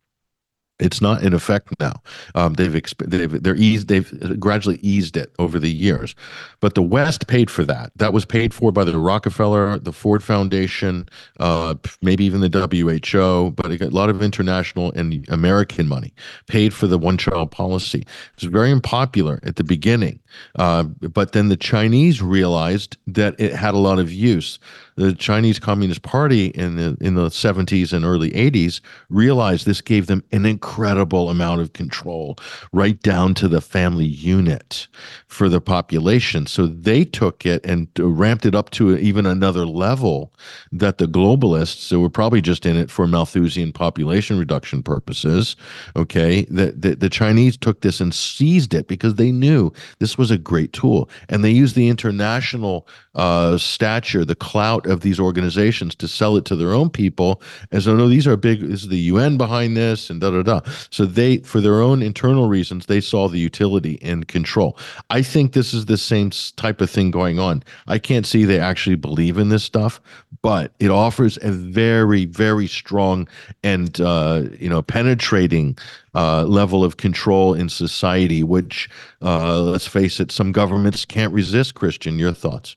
It's 0.79 1.01
not 1.01 1.23
in 1.23 1.33
effect 1.33 1.73
now. 1.79 2.01
Um, 2.35 2.53
they've, 2.53 2.71
exp- 2.71 3.09
they've 3.09 3.41
they're 3.41 3.55
eased 3.55 3.87
they've 3.87 4.39
gradually 4.39 4.77
eased 4.83 5.17
it 5.17 5.33
over 5.39 5.57
the 5.57 5.71
years, 5.71 6.13
but 6.59 6.75
the 6.75 6.83
West 6.83 7.27
paid 7.27 7.49
for 7.49 7.63
that. 7.65 7.91
That 7.95 8.13
was 8.13 8.25
paid 8.25 8.53
for 8.53 8.71
by 8.71 8.83
the 8.83 8.97
Rockefeller, 8.97 9.79
the 9.79 9.91
Ford 9.91 10.23
Foundation, 10.23 11.09
uh, 11.39 11.75
maybe 12.01 12.25
even 12.25 12.41
the 12.41 12.49
WHO, 12.49 13.51
but 13.51 13.81
a 13.81 13.89
lot 13.89 14.09
of 14.09 14.21
international 14.21 14.91
and 14.91 15.27
American 15.29 15.87
money 15.87 16.13
paid 16.47 16.73
for 16.73 16.85
the 16.85 16.99
one 16.99 17.17
child 17.17 17.49
policy. 17.49 18.01
It 18.01 18.43
was 18.43 18.51
very 18.51 18.71
unpopular 18.71 19.39
at 19.43 19.55
the 19.55 19.63
beginning, 19.63 20.19
uh, 20.57 20.83
but 20.83 21.31
then 21.31 21.49
the 21.49 21.57
Chinese 21.57 22.21
realized 22.21 22.97
that 23.07 23.35
it 23.39 23.53
had 23.53 23.73
a 23.73 23.79
lot 23.79 23.97
of 23.97 24.11
use 24.11 24.59
the 24.97 25.13
Chinese 25.13 25.59
Communist 25.59 26.01
Party 26.01 26.47
in 26.47 26.75
the 26.75 26.97
in 26.99 27.13
the 27.13 27.29
70s 27.29 27.93
and 27.93 28.03
early 28.03 28.31
80s 28.31 28.81
realized 29.09 29.65
this 29.65 29.79
gave 29.79 30.07
them 30.07 30.23
an 30.31 30.45
incredible 30.45 31.29
amount 31.29 31.61
of 31.61 31.73
control 31.73 32.35
right 32.73 32.99
down 33.03 33.33
to 33.35 33.47
the 33.47 33.61
family 33.61 34.05
unit 34.05 34.87
for 35.27 35.49
the 35.49 35.61
population. 35.61 36.47
So 36.47 36.65
they 36.65 37.05
took 37.05 37.45
it 37.45 37.63
and 37.63 37.87
ramped 37.97 38.45
it 38.45 38.55
up 38.55 38.71
to 38.71 38.97
even 38.97 39.25
another 39.25 39.65
level 39.65 40.33
that 40.71 40.97
the 40.97 41.05
globalists 41.05 41.89
who 41.91 42.01
were 42.01 42.09
probably 42.09 42.41
just 42.41 42.65
in 42.65 42.75
it 42.75 42.89
for 42.89 43.07
Malthusian 43.07 43.71
population 43.71 44.39
reduction 44.39 44.81
purposes 44.81 45.55
okay 45.95 46.45
that 46.49 46.81
the, 46.81 46.95
the 46.95 47.09
Chinese 47.09 47.55
took 47.55 47.81
this 47.81 48.01
and 48.01 48.13
seized 48.13 48.73
it 48.73 48.87
because 48.87 49.15
they 49.15 49.31
knew 49.31 49.71
this 49.99 50.17
was 50.17 50.31
a 50.31 50.37
great 50.37 50.73
tool. 50.73 51.07
And 51.29 51.43
they 51.43 51.51
used 51.51 51.75
the 51.75 51.87
international 51.87 52.87
uh, 53.13 53.57
stature 53.57 54.25
the 54.25 54.35
clout 54.35 54.86
of 54.87 55.01
these 55.01 55.19
organizations 55.19 55.95
to 55.95 56.07
sell 56.07 56.37
it 56.37 56.45
to 56.45 56.55
their 56.55 56.73
own 56.73 56.89
people 56.89 57.41
as 57.71 57.87
oh 57.87 57.95
no 57.95 58.07
these 58.07 58.27
are 58.27 58.37
big 58.37 58.61
this 58.61 58.83
is 58.83 58.87
the 58.87 58.97
UN 58.97 59.37
behind 59.37 59.75
this 59.75 60.09
and 60.09 60.21
da 60.21 60.31
da 60.31 60.41
da. 60.41 60.61
So 60.89 61.05
they 61.05 61.37
for 61.39 61.61
their 61.61 61.81
own 61.81 62.01
internal 62.01 62.47
reasons 62.47 62.85
they 62.85 63.01
saw 63.01 63.27
the 63.27 63.39
utility 63.39 63.99
and 64.01 64.27
control. 64.27 64.77
I 65.09 65.21
think 65.21 65.53
this 65.53 65.73
is 65.73 65.85
the 65.85 65.97
same 65.97 66.31
type 66.55 66.81
of 66.81 66.89
thing 66.89 67.11
going 67.11 67.39
on. 67.39 67.63
I 67.87 67.99
can't 67.99 68.25
see 68.25 68.45
they 68.45 68.59
actually 68.59 68.95
believe 68.95 69.37
in 69.37 69.49
this 69.49 69.63
stuff 69.63 70.01
but 70.41 70.73
it 70.79 70.89
offers 70.89 71.37
a 71.41 71.51
very 71.51 72.25
very 72.25 72.67
strong 72.67 73.27
and 73.63 73.99
uh, 74.01 74.43
you 74.59 74.69
know 74.69 74.81
penetrating 74.81 75.77
uh, 76.15 76.43
level 76.43 76.83
of 76.83 76.97
control 76.97 77.53
in 77.53 77.69
society 77.69 78.43
which 78.43 78.89
uh, 79.21 79.59
let's 79.61 79.87
face 79.87 80.19
it 80.19 80.31
some 80.31 80.51
governments 80.51 81.05
can't 81.05 81.33
resist 81.33 81.75
Kristian 81.75 82.17
your 82.17 82.33
thoughts 82.33 82.75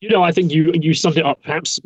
you 0.00 0.08
know, 0.08 0.22
I 0.22 0.32
think 0.32 0.52
you 0.52 0.72
you 0.74 0.94
summed 0.94 1.18
it 1.18 1.26
up 1.26 1.42
perhaps 1.42 1.80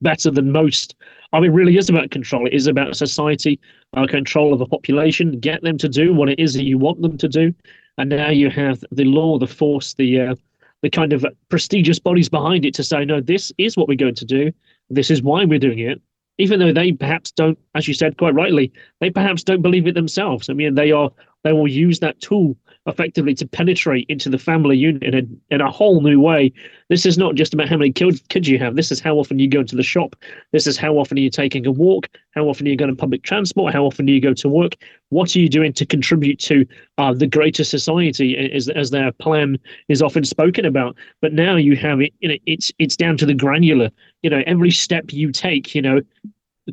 better 0.00 0.30
than 0.30 0.52
most. 0.52 0.94
I 1.32 1.40
mean, 1.40 1.52
really 1.52 1.76
is 1.76 1.88
about 1.88 2.10
control. 2.10 2.46
It 2.46 2.52
is 2.52 2.66
about 2.66 2.96
society, 2.96 3.58
uh, 3.96 4.06
control 4.06 4.52
of 4.52 4.58
the 4.58 4.66
population, 4.66 5.40
get 5.40 5.62
them 5.62 5.78
to 5.78 5.88
do 5.88 6.14
what 6.14 6.28
it 6.28 6.38
is 6.38 6.54
that 6.54 6.64
you 6.64 6.78
want 6.78 7.02
them 7.02 7.18
to 7.18 7.28
do. 7.28 7.54
And 7.98 8.10
now 8.10 8.30
you 8.30 8.50
have 8.50 8.84
the 8.90 9.04
law, 9.04 9.38
the 9.38 9.46
force, 9.46 9.94
the 9.94 10.20
uh, 10.20 10.34
the 10.82 10.90
kind 10.90 11.12
of 11.12 11.24
prestigious 11.48 11.98
bodies 11.98 12.28
behind 12.28 12.64
it 12.66 12.74
to 12.74 12.84
say, 12.84 13.04
no, 13.04 13.20
this 13.20 13.50
is 13.56 13.76
what 13.76 13.88
we're 13.88 13.96
going 13.96 14.14
to 14.16 14.24
do. 14.26 14.52
This 14.90 15.10
is 15.10 15.22
why 15.22 15.44
we're 15.46 15.58
doing 15.58 15.78
it. 15.78 16.00
Even 16.36 16.58
though 16.58 16.72
they 16.72 16.92
perhaps 16.92 17.30
don't, 17.30 17.58
as 17.74 17.88
you 17.88 17.94
said 17.94 18.18
quite 18.18 18.34
rightly, 18.34 18.70
they 19.00 19.08
perhaps 19.08 19.42
don't 19.44 19.62
believe 19.62 19.86
it 19.86 19.94
themselves. 19.94 20.50
I 20.50 20.52
mean, 20.52 20.74
they 20.74 20.92
are 20.92 21.10
they 21.42 21.52
will 21.52 21.68
use 21.68 22.00
that 22.00 22.20
tool 22.20 22.56
effectively 22.86 23.34
to 23.34 23.46
penetrate 23.46 24.06
into 24.08 24.28
the 24.28 24.38
family 24.38 24.76
unit 24.76 25.02
in 25.02 25.14
a, 25.14 25.54
in 25.54 25.60
a 25.60 25.70
whole 25.70 26.02
new 26.02 26.20
way. 26.20 26.52
This 26.90 27.06
is 27.06 27.16
not 27.16 27.34
just 27.34 27.54
about 27.54 27.68
how 27.68 27.78
many 27.78 27.90
kids, 27.90 28.22
kids 28.28 28.48
you 28.48 28.58
have. 28.58 28.76
This 28.76 28.92
is 28.92 29.00
how 29.00 29.14
often 29.14 29.38
you 29.38 29.48
go 29.48 29.62
to 29.62 29.76
the 29.76 29.82
shop. 29.82 30.14
This 30.52 30.66
is 30.66 30.76
how 30.76 30.94
often 30.94 31.16
are 31.16 31.22
you 31.22 31.30
taking 31.30 31.66
a 31.66 31.72
walk? 31.72 32.08
How 32.32 32.44
often 32.44 32.66
are 32.66 32.70
you 32.70 32.76
going 32.76 32.90
to 32.90 32.96
public 32.96 33.22
transport? 33.22 33.72
How 33.72 33.84
often 33.84 34.04
do 34.04 34.12
you 34.12 34.20
go 34.20 34.34
to 34.34 34.48
work? 34.48 34.76
What 35.08 35.34
are 35.34 35.38
you 35.38 35.48
doing 35.48 35.72
to 35.74 35.86
contribute 35.86 36.38
to 36.40 36.66
uh, 36.98 37.14
the 37.14 37.26
greater 37.26 37.64
society 37.64 38.52
as, 38.52 38.68
as 38.68 38.90
their 38.90 39.12
plan 39.12 39.58
is 39.88 40.02
often 40.02 40.24
spoken 40.24 40.66
about? 40.66 40.96
But 41.22 41.32
now 41.32 41.56
you 41.56 41.76
have 41.76 42.00
it, 42.00 42.12
you 42.20 42.28
know, 42.28 42.36
it's, 42.46 42.70
it's 42.78 42.96
down 42.96 43.16
to 43.18 43.26
the 43.26 43.34
granular, 43.34 43.90
you 44.22 44.28
know, 44.28 44.42
every 44.46 44.70
step 44.70 45.12
you 45.12 45.32
take, 45.32 45.74
you 45.74 45.80
know, 45.80 46.00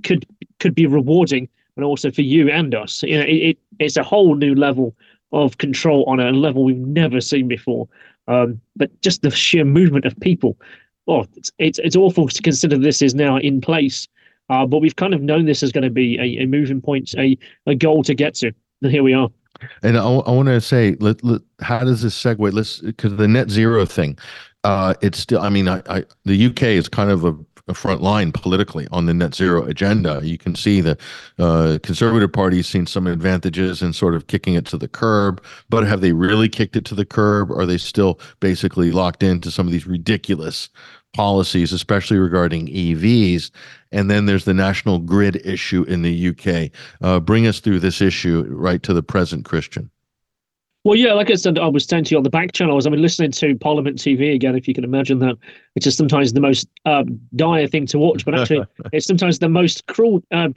could, 0.03 0.25
could 0.59 0.75
be 0.75 0.87
rewarding 0.87 1.47
and 1.77 1.85
also 1.85 2.11
for 2.11 2.21
you 2.21 2.49
and 2.49 2.75
us. 2.75 3.01
You 3.03 3.17
know, 3.17 3.25
it, 3.25 3.35
it, 3.35 3.57
it's 3.79 3.97
a 3.97 4.03
whole 4.03 4.35
new 4.35 4.55
level 4.55 4.95
of 5.31 5.57
control 5.57 6.03
on 6.07 6.19
a 6.19 6.31
level 6.31 6.63
we've 6.63 6.77
never 6.77 7.21
seen 7.21 7.47
before. 7.47 7.87
Um, 8.27 8.61
but 8.75 9.01
just 9.01 9.21
the 9.21 9.31
sheer 9.31 9.65
movement 9.65 10.05
of 10.05 10.19
people, 10.19 10.57
well, 11.05 11.27
it's, 11.35 11.51
it's, 11.57 11.79
it's 11.79 11.95
awful 11.95 12.27
to 12.27 12.41
consider 12.41 12.77
this 12.77 13.01
is 13.01 13.15
now 13.15 13.37
in 13.37 13.61
place. 13.61 14.07
Uh, 14.49 14.65
but 14.65 14.79
we've 14.79 14.95
kind 14.95 15.13
of 15.13 15.21
known 15.21 15.45
this 15.45 15.63
is 15.63 15.71
going 15.71 15.83
to 15.83 15.89
be 15.89 16.17
a, 16.17 16.43
a 16.43 16.45
moving 16.45 16.81
point, 16.81 17.13
a, 17.17 17.37
a 17.65 17.75
goal 17.75 18.03
to 18.03 18.13
get 18.13 18.35
to. 18.35 18.51
And 18.81 18.91
here 18.91 19.03
we 19.03 19.13
are. 19.13 19.29
And 19.83 19.97
I, 19.97 20.03
I 20.03 20.31
want 20.31 20.47
to 20.47 20.59
say, 20.59 20.95
let, 20.99 21.23
let, 21.23 21.41
how 21.61 21.79
does 21.79 22.01
this 22.01 22.21
segue? 22.21 22.51
Let's 22.51 22.79
because 22.79 23.15
the 23.15 23.27
net 23.27 23.49
zero 23.49 23.85
thing, 23.85 24.17
uh, 24.63 24.93
it's 25.01 25.19
still. 25.19 25.41
I 25.41 25.49
mean, 25.49 25.67
I, 25.67 25.81
I, 25.87 26.03
the 26.25 26.47
UK 26.47 26.63
is 26.63 26.89
kind 26.89 27.11
of 27.11 27.25
a 27.25 27.37
a 27.71 27.73
front 27.73 28.01
line 28.01 28.31
politically 28.31 28.87
on 28.91 29.07
the 29.07 29.13
net 29.13 29.33
zero 29.33 29.63
agenda. 29.63 30.21
You 30.23 30.37
can 30.37 30.55
see 30.55 30.81
the 30.81 30.97
uh, 31.39 31.79
conservative 31.81 32.31
party's 32.31 32.67
seen 32.67 32.85
some 32.85 33.07
advantages 33.07 33.81
in 33.81 33.93
sort 33.93 34.13
of 34.13 34.27
kicking 34.27 34.53
it 34.53 34.65
to 34.67 34.77
the 34.77 34.87
curb, 34.87 35.43
but 35.69 35.87
have 35.87 36.01
they 36.01 36.11
really 36.11 36.49
kicked 36.49 36.75
it 36.75 36.85
to 36.85 36.95
the 36.95 37.05
curb? 37.05 37.51
Are 37.51 37.65
they 37.65 37.79
still 37.79 38.19
basically 38.39 38.91
locked 38.91 39.23
into 39.23 39.49
some 39.49 39.65
of 39.65 39.71
these 39.71 39.87
ridiculous 39.87 40.69
policies, 41.13 41.73
especially 41.73 42.19
regarding 42.19 42.67
EVs? 42.67 43.49
And 43.91 44.11
then 44.11 44.25
there's 44.25 44.45
the 44.45 44.53
national 44.53 44.99
grid 44.99 45.41
issue 45.45 45.83
in 45.83 46.03
the 46.03 46.29
UK. 46.29 46.71
Uh, 47.01 47.19
bring 47.19 47.47
us 47.47 47.59
through 47.59 47.79
this 47.79 48.01
issue 48.01 48.45
right 48.49 48.83
to 48.83 48.93
the 48.93 49.03
present, 49.03 49.45
Kristian. 49.45 49.89
Well, 50.83 50.95
yeah, 50.95 51.13
like 51.13 51.29
I 51.29 51.35
said, 51.35 51.59
I 51.59 51.67
was 51.67 51.85
saying 51.85 52.05
to 52.05 52.11
you 52.11 52.17
on 52.17 52.23
the 52.23 52.29
back 52.29 52.53
channels. 52.53 52.87
I 52.87 52.89
mean, 52.89 53.01
listening 53.01 53.31
to 53.31 53.55
Parliament 53.55 53.97
TV 53.97 54.33
again, 54.33 54.55
if 54.55 54.67
you 54.67 54.73
can 54.73 54.83
imagine 54.83 55.19
that, 55.19 55.37
which 55.75 55.85
is 55.85 55.95
sometimes 55.95 56.33
the 56.33 56.41
most 56.41 56.67
um, 56.85 57.19
dire 57.35 57.67
thing 57.67 57.85
to 57.87 57.99
watch, 57.99 58.25
but 58.25 58.37
actually, 58.37 58.65
it's 58.91 59.05
sometimes 59.05 59.37
the 59.37 59.49
most 59.49 59.85
cruel, 59.85 60.23
um, 60.31 60.55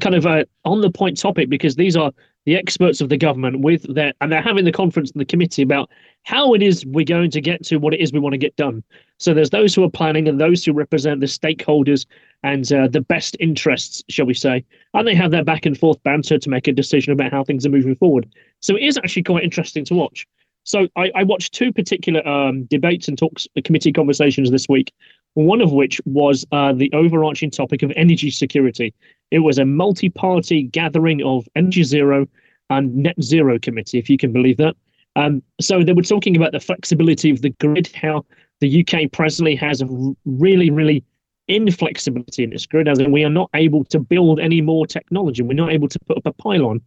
kind 0.00 0.14
of 0.14 0.26
uh, 0.26 0.44
on 0.64 0.80
the 0.80 0.90
point 0.90 1.18
topic 1.18 1.50
because 1.50 1.76
these 1.76 1.94
are 1.94 2.10
the 2.46 2.56
experts 2.56 3.00
of 3.00 3.08
the 3.08 3.16
government 3.16 3.60
with 3.60 3.82
their 3.94 4.12
and 4.20 4.32
they're 4.32 4.40
having 4.40 4.64
the 4.64 4.72
conference 4.72 5.10
in 5.10 5.18
the 5.18 5.24
committee 5.24 5.62
about 5.62 5.90
how 6.22 6.54
it 6.54 6.62
is 6.62 6.86
we're 6.86 7.04
going 7.04 7.30
to 7.30 7.40
get 7.40 7.62
to 7.64 7.76
what 7.76 7.92
it 7.92 8.00
is 8.00 8.12
we 8.12 8.18
want 8.18 8.32
to 8.32 8.38
get 8.38 8.56
done. 8.56 8.82
So 9.18 9.34
there's 9.34 9.50
those 9.50 9.74
who 9.74 9.84
are 9.84 9.90
planning 9.90 10.28
and 10.28 10.40
those 10.40 10.64
who 10.64 10.72
represent 10.72 11.20
the 11.20 11.26
stakeholders 11.26 12.06
and 12.42 12.72
uh, 12.72 12.88
the 12.88 13.00
best 13.00 13.36
interests, 13.40 14.02
shall 14.08 14.26
we 14.26 14.34
say, 14.34 14.64
and 14.94 15.06
they 15.06 15.14
have 15.14 15.32
their 15.32 15.44
back 15.44 15.66
and 15.66 15.76
forth 15.76 16.02
banter 16.04 16.38
to 16.38 16.50
make 16.50 16.68
a 16.68 16.72
decision 16.72 17.12
about 17.12 17.32
how 17.32 17.44
things 17.44 17.66
are 17.66 17.70
moving 17.70 17.96
forward. 17.96 18.28
So 18.60 18.76
it 18.76 18.82
is 18.82 18.96
actually 18.96 19.24
quite 19.24 19.44
interesting 19.44 19.84
to 19.86 19.94
watch. 19.94 20.26
So 20.62 20.88
I, 20.96 21.12
I 21.14 21.22
watched 21.22 21.54
two 21.54 21.72
particular 21.72 22.26
um, 22.26 22.64
debates 22.64 23.06
and 23.06 23.16
talks, 23.16 23.46
uh, 23.56 23.60
committee 23.64 23.92
conversations 23.92 24.50
this 24.50 24.68
week. 24.68 24.92
One 25.36 25.60
of 25.60 25.70
which 25.70 26.00
was 26.06 26.46
uh, 26.50 26.72
the 26.72 26.90
overarching 26.94 27.50
topic 27.50 27.82
of 27.82 27.92
energy 27.94 28.30
security. 28.30 28.94
It 29.30 29.40
was 29.40 29.58
a 29.58 29.66
multi-party 29.66 30.62
gathering 30.62 31.22
of 31.22 31.46
Energy 31.54 31.82
Zero 31.82 32.26
and 32.70 32.96
Net 32.96 33.22
Zero 33.22 33.58
Committee, 33.58 33.98
if 33.98 34.08
you 34.08 34.16
can 34.16 34.32
believe 34.32 34.56
that. 34.56 34.76
Um, 35.14 35.42
so 35.60 35.84
they 35.84 35.92
were 35.92 36.00
talking 36.00 36.36
about 36.36 36.52
the 36.52 36.60
flexibility 36.60 37.30
of 37.30 37.42
the 37.42 37.50
grid, 37.50 37.90
how 37.94 38.24
the 38.60 38.80
UK 38.82 39.12
presently 39.12 39.54
has 39.56 39.82
a 39.82 40.14
really, 40.24 40.70
really 40.70 41.04
inflexibility 41.48 42.42
in 42.42 42.54
its 42.54 42.64
grid, 42.64 42.88
as 42.88 42.98
in 42.98 43.12
we 43.12 43.22
are 43.22 43.28
not 43.28 43.50
able 43.52 43.84
to 43.84 43.98
build 43.98 44.40
any 44.40 44.62
more 44.62 44.86
technology. 44.86 45.42
We're 45.42 45.52
not 45.52 45.70
able 45.70 45.88
to 45.88 45.98
put 46.06 46.16
up 46.16 46.24
a 46.24 46.32
pylon. 46.32 46.80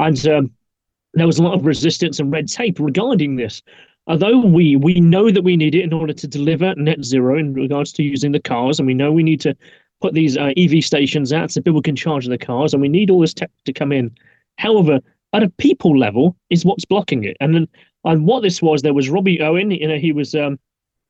And 0.00 0.26
um, 0.26 0.50
there 1.14 1.26
was 1.26 1.38
a 1.38 1.44
lot 1.44 1.54
of 1.54 1.64
resistance 1.64 2.18
and 2.18 2.32
red 2.32 2.48
tape 2.48 2.80
regarding 2.80 3.36
this. 3.36 3.62
Although 4.06 4.40
we 4.40 4.76
we 4.76 4.94
know 4.94 5.30
that 5.30 5.42
we 5.42 5.56
need 5.56 5.74
it 5.74 5.84
in 5.84 5.92
order 5.92 6.12
to 6.12 6.26
deliver 6.26 6.74
net 6.74 7.04
zero 7.04 7.38
in 7.38 7.54
regards 7.54 7.92
to 7.92 8.02
using 8.02 8.32
the 8.32 8.40
cars, 8.40 8.78
and 8.78 8.86
we 8.86 8.94
know 8.94 9.12
we 9.12 9.22
need 9.22 9.40
to 9.42 9.56
put 10.00 10.14
these 10.14 10.36
uh, 10.36 10.52
EV 10.56 10.84
stations 10.84 11.32
out 11.32 11.50
so 11.50 11.60
people 11.60 11.82
can 11.82 11.94
charge 11.94 12.26
their 12.26 12.38
cars, 12.38 12.72
and 12.72 12.82
we 12.82 12.88
need 12.88 13.10
all 13.10 13.20
this 13.20 13.34
tech 13.34 13.50
to 13.64 13.72
come 13.72 13.92
in. 13.92 14.10
However, 14.58 15.00
at 15.32 15.42
a 15.42 15.48
people 15.50 15.96
level, 15.96 16.36
is 16.50 16.64
what's 16.64 16.84
blocking 16.84 17.24
it. 17.24 17.36
And 17.40 17.54
then, 17.54 17.68
and 18.04 18.26
what 18.26 18.42
this 18.42 18.60
was, 18.60 18.82
there 18.82 18.92
was 18.92 19.08
Robbie 19.08 19.40
Owen. 19.40 19.70
You 19.70 19.88
know, 19.88 19.98
he 19.98 20.12
was 20.12 20.34
um, 20.34 20.58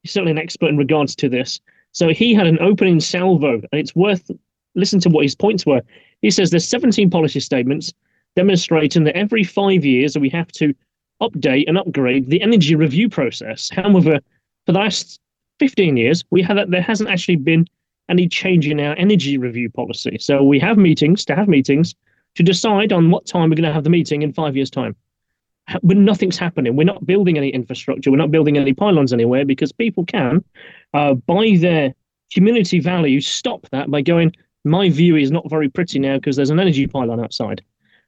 certainly 0.05 0.33
an 0.33 0.38
expert 0.38 0.68
in 0.68 0.76
regards 0.76 1.16
to 1.16 1.28
this. 1.28 1.61
So 1.92 2.11
he 2.11 2.35
had 2.35 2.46
an 2.46 2.59
opening 2.61 3.00
salvo, 3.00 3.55
and 3.55 3.68
it's 3.72 3.96
worth 3.96 4.31
listen 4.74 5.00
to 5.00 5.09
what 5.09 5.24
his 5.24 5.35
points 5.35 5.66
were. 5.66 5.83
He 6.22 6.31
says 6.31 6.50
there's 6.50 6.68
17 6.68 7.11
policy 7.11 7.40
statements 7.40 7.92
demonstrating 8.37 9.05
that 9.05 9.16
every 9.16 9.44
five 9.44 9.85
years 9.85 10.16
we 10.16 10.31
have 10.31 10.50
to 10.52 10.74
update 11.23 11.65
and 11.69 11.79
upgrade 11.79 12.29
the 12.29 12.43
energy 12.43 12.75
review 12.75 13.09
process. 13.09 13.71
However, 13.71 14.21
for 14.67 14.73
the 14.73 14.79
last 14.79 15.21
15 15.59 15.97
years, 15.97 16.25
we 16.31 16.43
have 16.43 16.59
there 16.71 16.83
hasn't 16.83 17.09
actually 17.09 17.37
been 17.37 17.67
any 18.09 18.29
change 18.29 18.67
in 18.67 18.81
our 18.81 18.95
energy 18.97 19.39
review 19.39 19.71
policy. 19.71 20.19
So 20.21 20.43
we 20.43 20.59
have 20.59 20.77
meetings 20.77 21.25
to 21.27 21.37
have 21.37 21.49
meetings 21.49 21.95
to 22.35 22.43
decide 22.43 22.93
on 22.93 23.11
what 23.11 23.27
time 23.27 23.51
we're 23.51 23.57
going 23.57 23.69
to 23.69 23.73
have 23.73 23.85
the 23.85 23.91
meeting 23.91 24.23
in 24.23 24.33
five 24.33 24.57
years' 24.57 24.71
time. 24.71 24.97
But 25.83 25.97
nothing's 25.97 26.37
happening. 26.37 26.75
We're 26.75 26.85
not 26.85 27.07
building 27.07 27.39
any 27.39 27.51
infrastructure. 27.51 28.11
We're 28.11 28.17
not 28.17 28.33
building 28.33 28.59
any 28.59 28.75
pylons 28.75 29.13
anywhere 29.13 29.45
because 29.45 29.71
people 29.71 30.05
can, 30.05 30.45
uh, 30.93 31.15
by 31.15 31.57
their 31.59 31.95
community 32.33 32.81
value, 32.81 33.21
stop 33.21 33.69
that 33.71 33.91
by 33.91 34.03
going, 34.03 34.35
my 34.65 34.91
view 34.91 35.17
is 35.17 35.31
not 35.31 35.49
very 35.49 35.69
pretty 35.69 35.99
now 35.99 36.17
because 36.17 36.37
there's 36.37 36.51
an 36.51 36.59
energy 36.61 36.87
pylon 36.87 37.21
outside. 37.21 37.63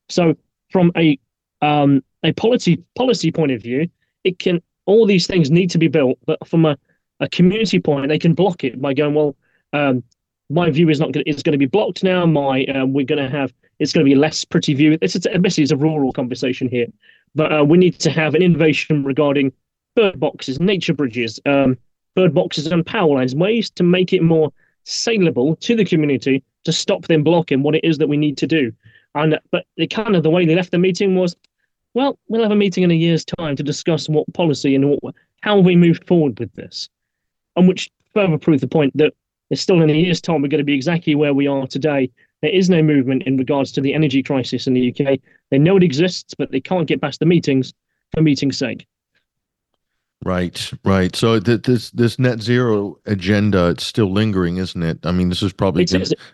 So 0.08 0.34
from 0.70 0.90
a 0.96 1.18
um, 1.62 2.02
a 2.24 2.32
policy 2.32 2.82
policy 2.96 3.30
point 3.30 3.52
of 3.52 3.62
view, 3.62 3.88
it 4.24 4.38
can 4.38 4.60
all 4.86 5.06
these 5.06 5.26
things 5.26 5.50
need 5.50 5.70
to 5.70 5.78
be 5.78 5.88
built, 5.88 6.18
but 6.26 6.46
from 6.46 6.64
a, 6.64 6.76
a 7.20 7.28
community 7.28 7.78
point, 7.78 8.08
they 8.08 8.18
can 8.18 8.34
block 8.34 8.64
it 8.64 8.80
by 8.80 8.92
going, 8.92 9.14
well, 9.14 9.36
um, 9.72 10.02
my 10.50 10.70
view 10.70 10.88
is 10.88 11.00
not 11.00 11.12
going 11.12 11.24
it's 11.26 11.42
going 11.42 11.52
to 11.52 11.58
be 11.58 11.66
blocked 11.66 12.02
now. 12.02 12.26
My 12.26 12.64
um, 12.66 12.92
we're 12.92 13.06
going 13.06 13.22
to 13.22 13.30
have 13.30 13.52
it's 13.78 13.92
going 13.92 14.04
to 14.04 14.10
be 14.10 14.14
less 14.14 14.44
pretty 14.44 14.74
view. 14.74 14.96
This 14.98 15.16
is 15.16 15.26
basically 15.40 15.64
it's 15.64 15.72
a 15.72 15.76
rural 15.76 16.12
conversation 16.12 16.68
here, 16.68 16.86
but 17.34 17.52
uh, 17.52 17.64
we 17.64 17.78
need 17.78 17.98
to 18.00 18.10
have 18.10 18.34
an 18.34 18.42
innovation 18.42 19.04
regarding 19.04 19.52
bird 19.96 20.18
boxes, 20.18 20.60
nature 20.60 20.92
bridges, 20.94 21.40
um, 21.46 21.78
bird 22.14 22.34
boxes, 22.34 22.66
and 22.66 22.84
power 22.84 23.14
lines, 23.14 23.34
ways 23.34 23.70
to 23.70 23.82
make 23.82 24.12
it 24.12 24.22
more 24.22 24.52
saleable 24.84 25.56
to 25.56 25.74
the 25.74 25.84
community 25.84 26.42
to 26.64 26.72
stop 26.72 27.06
them 27.06 27.22
blocking 27.22 27.62
what 27.62 27.74
it 27.74 27.84
is 27.84 27.98
that 27.98 28.08
we 28.08 28.16
need 28.16 28.36
to 28.38 28.46
do. 28.46 28.72
And 29.14 29.38
but 29.50 29.64
the 29.76 29.86
kind 29.86 30.16
of 30.16 30.22
the 30.22 30.30
way 30.30 30.44
they 30.44 30.54
left 30.54 30.72
the 30.72 30.78
meeting 30.78 31.14
was, 31.14 31.36
well, 31.94 32.18
we'll 32.28 32.42
have 32.42 32.52
a 32.52 32.56
meeting 32.56 32.84
in 32.84 32.90
a 32.90 32.94
year's 32.94 33.24
time 33.24 33.56
to 33.56 33.62
discuss 33.62 34.08
what 34.08 34.32
policy 34.34 34.74
and 34.74 34.90
what, 34.90 35.14
how 35.42 35.58
we 35.58 35.76
move 35.76 36.00
forward 36.06 36.38
with 36.38 36.52
this, 36.54 36.88
and 37.56 37.68
which 37.68 37.90
further 38.12 38.38
proved 38.38 38.62
the 38.62 38.68
point 38.68 38.96
that 38.96 39.14
it's 39.50 39.60
still 39.60 39.82
in 39.82 39.90
a 39.90 39.94
year's 39.94 40.20
time 40.20 40.42
we're 40.42 40.48
going 40.48 40.58
to 40.58 40.64
be 40.64 40.74
exactly 40.74 41.14
where 41.14 41.34
we 41.34 41.46
are 41.46 41.66
today. 41.66 42.10
There 42.42 42.50
is 42.50 42.68
no 42.68 42.82
movement 42.82 43.22
in 43.24 43.36
regards 43.36 43.72
to 43.72 43.80
the 43.80 43.94
energy 43.94 44.22
crisis 44.22 44.66
in 44.66 44.74
the 44.74 44.90
UK. 44.90 45.18
They 45.50 45.58
know 45.58 45.76
it 45.76 45.82
exists, 45.82 46.34
but 46.34 46.50
they 46.50 46.60
can't 46.60 46.88
get 46.88 47.00
past 47.00 47.20
the 47.20 47.26
meetings 47.26 47.72
for 48.14 48.22
meeting's 48.22 48.58
sake. 48.58 48.86
Right, 50.22 50.70
right. 50.84 51.14
So 51.14 51.38
th- 51.38 51.62
this 51.64 51.90
this 51.90 52.18
net 52.18 52.40
zero 52.40 52.98
agenda 53.04 53.68
it's 53.68 53.84
still 53.84 54.10
lingering, 54.10 54.56
isn't 54.56 54.82
it? 54.82 55.04
I 55.04 55.12
mean, 55.12 55.28
this 55.28 55.42
is 55.42 55.52
probably 55.52 55.82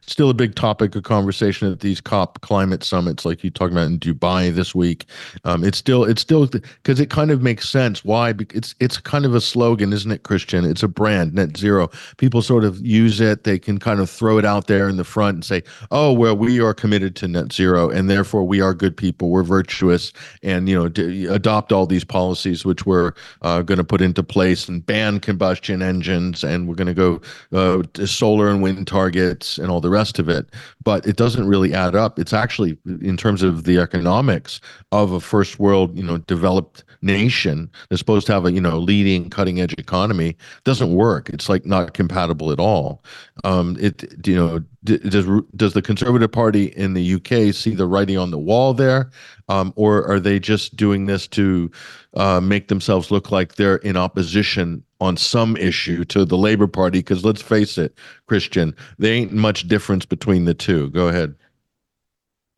still 0.07 0.31
a 0.31 0.35
big 0.35 0.55
topic 0.55 0.95
of 0.95 1.03
conversation 1.03 1.73
at 1.73 1.81
these 1.81 2.01
COP 2.01 2.41
climate 2.41 2.85
summits, 2.85 3.25
like 3.25 3.43
you 3.43 3.51
talking 3.51 3.77
about 3.77 3.89
in 3.89 3.99
Dubai 3.99 4.55
this 4.55 4.77
week. 4.77 5.07
Um, 5.45 5.65
it's 5.65 5.77
still 5.77 6.05
it's 6.05 6.23
still 6.23 6.47
because 6.47 7.01
it 7.01 7.11
kind 7.11 7.33
of 7.33 7.43
makes 7.43 7.69
sense. 7.69 8.05
Why? 8.05 8.33
It's 8.55 8.77
it's 8.79 8.99
kind 8.99 9.25
of 9.25 9.35
a 9.35 9.41
slogan, 9.41 9.93
isn't 9.93 10.13
it, 10.13 10.23
Kristian? 10.23 10.71
It's 10.71 10.85
a 10.85 10.89
brand, 10.89 11.35
net 11.35 11.57
zero. 11.57 11.91
People 12.17 12.43
sort 12.43 12.63
of 12.63 12.79
use 12.87 13.21
it. 13.21 13.43
They 13.43 13.59
can 13.59 13.79
kind 13.79 13.99
of 13.99 14.09
throw 14.09 14.39
it 14.39 14.45
out 14.45 14.69
there 14.69 14.89
in 14.89 14.99
the 14.99 15.05
front 15.05 15.35
and 15.35 15.45
say, 15.45 15.65
"Oh, 15.91 16.13
well, 16.13 16.37
we 16.37 16.61
are 16.61 16.75
committed 16.75 17.17
to 17.17 17.29
net 17.29 17.53
zero, 17.53 17.91
and 17.91 18.09
therefore 18.09 18.45
we 18.45 18.61
are 18.61 18.73
good 18.73 18.97
people. 18.97 19.31
We're 19.31 19.43
virtuous, 19.43 20.13
and 20.45 20.69
you 20.69 20.79
know, 20.79 20.89
d- 20.89 21.27
adopt 21.27 21.73
all 21.73 21.87
these 21.87 22.05
policies 22.05 22.65
which 22.65 22.87
we're 22.87 23.15
uh, 23.43 23.63
going 23.71 23.79
to 23.79 23.85
put 23.85 24.01
into 24.01 24.23
place 24.23 24.69
and 24.69 24.85
ban 24.85 25.21
combustion 25.21 25.81
engines 25.81 26.43
and 26.43 26.69
we're 26.69 26.75
going 26.75 26.95
to 26.95 26.95
go 26.95 27.21
uh, 27.53 27.83
solar 28.05 28.49
and 28.51 28.63
wind 28.63 28.87
targets 28.87 29.59
and 29.59 29.71
all 29.71 29.81
the 29.81 29.89
rest 29.89 30.19
of 30.19 30.29
it. 30.29 30.51
But 30.83 31.07
it 31.07 31.17
doesn't 31.17 31.47
really 31.47 31.73
add 31.73 31.95
up. 31.95 32.19
It's 32.19 32.33
actually 32.33 32.77
in 33.01 33.17
terms 33.17 33.43
of 33.45 33.63
the 33.65 33.79
economics 33.79 34.61
of 34.91 35.13
a 35.13 35.21
first 35.21 35.61
world 35.61 35.97
you 35.97 36.03
know 36.03 36.19
developed 36.19 36.83
nation 37.03 37.71
that's 37.89 38.01
supposed 38.01 38.27
to 38.27 38.33
have 38.33 38.45
a 38.45 38.53
you 38.53 38.61
know 38.61 38.79
leading 38.79 39.31
cutting 39.31 39.61
edge 39.61 39.73
economy 39.75 40.37
doesn't 40.65 40.93
work. 40.93 41.31
It's 41.31 41.49
like 41.49 41.65
not 41.65 41.95
compatible 41.95 42.51
at 42.51 42.59
all. 42.59 43.05
Um 43.45 43.77
it 43.81 44.27
you 44.27 44.35
know 44.35 44.63
does 44.85 45.27
does 45.57 45.75
the 45.75 45.83
conservative 45.83 46.33
party 46.33 46.67
in 46.67 46.95
the 46.95 47.15
UK 47.15 47.55
see 47.55 47.75
the 47.75 47.87
writing 47.87 48.17
on 48.17 48.31
the 48.31 48.39
wall 48.39 48.73
there 48.73 49.11
um, 49.51 49.73
or 49.77 50.07
are 50.07 50.21
they 50.21 50.39
just 50.39 50.77
doing 50.77 51.07
this 51.07 51.27
to 51.27 51.71
uh, 52.15 52.41
make 52.41 52.69
themselves 52.69 53.11
look 53.11 53.31
like 53.31 53.57
they're 53.57 53.77
in 53.77 53.97
opposition 53.97 54.83
on 55.01 55.17
some 55.17 55.57
issue 55.57 56.05
to 56.05 56.25
the 56.25 56.39
Labor 56.39 56.69
Party? 56.69 57.01
Because 57.01 57.25
let's 57.25 57.43
face 57.43 57.77
it, 57.77 57.99
Kristian, 58.29 58.75
there 58.99 59.13
ain't 59.13 59.33
much 59.33 59.67
difference 59.67 60.07
between 60.07 60.45
the 60.45 60.55
two. 60.55 60.89
Go 60.91 61.09
ahead. 61.09 61.35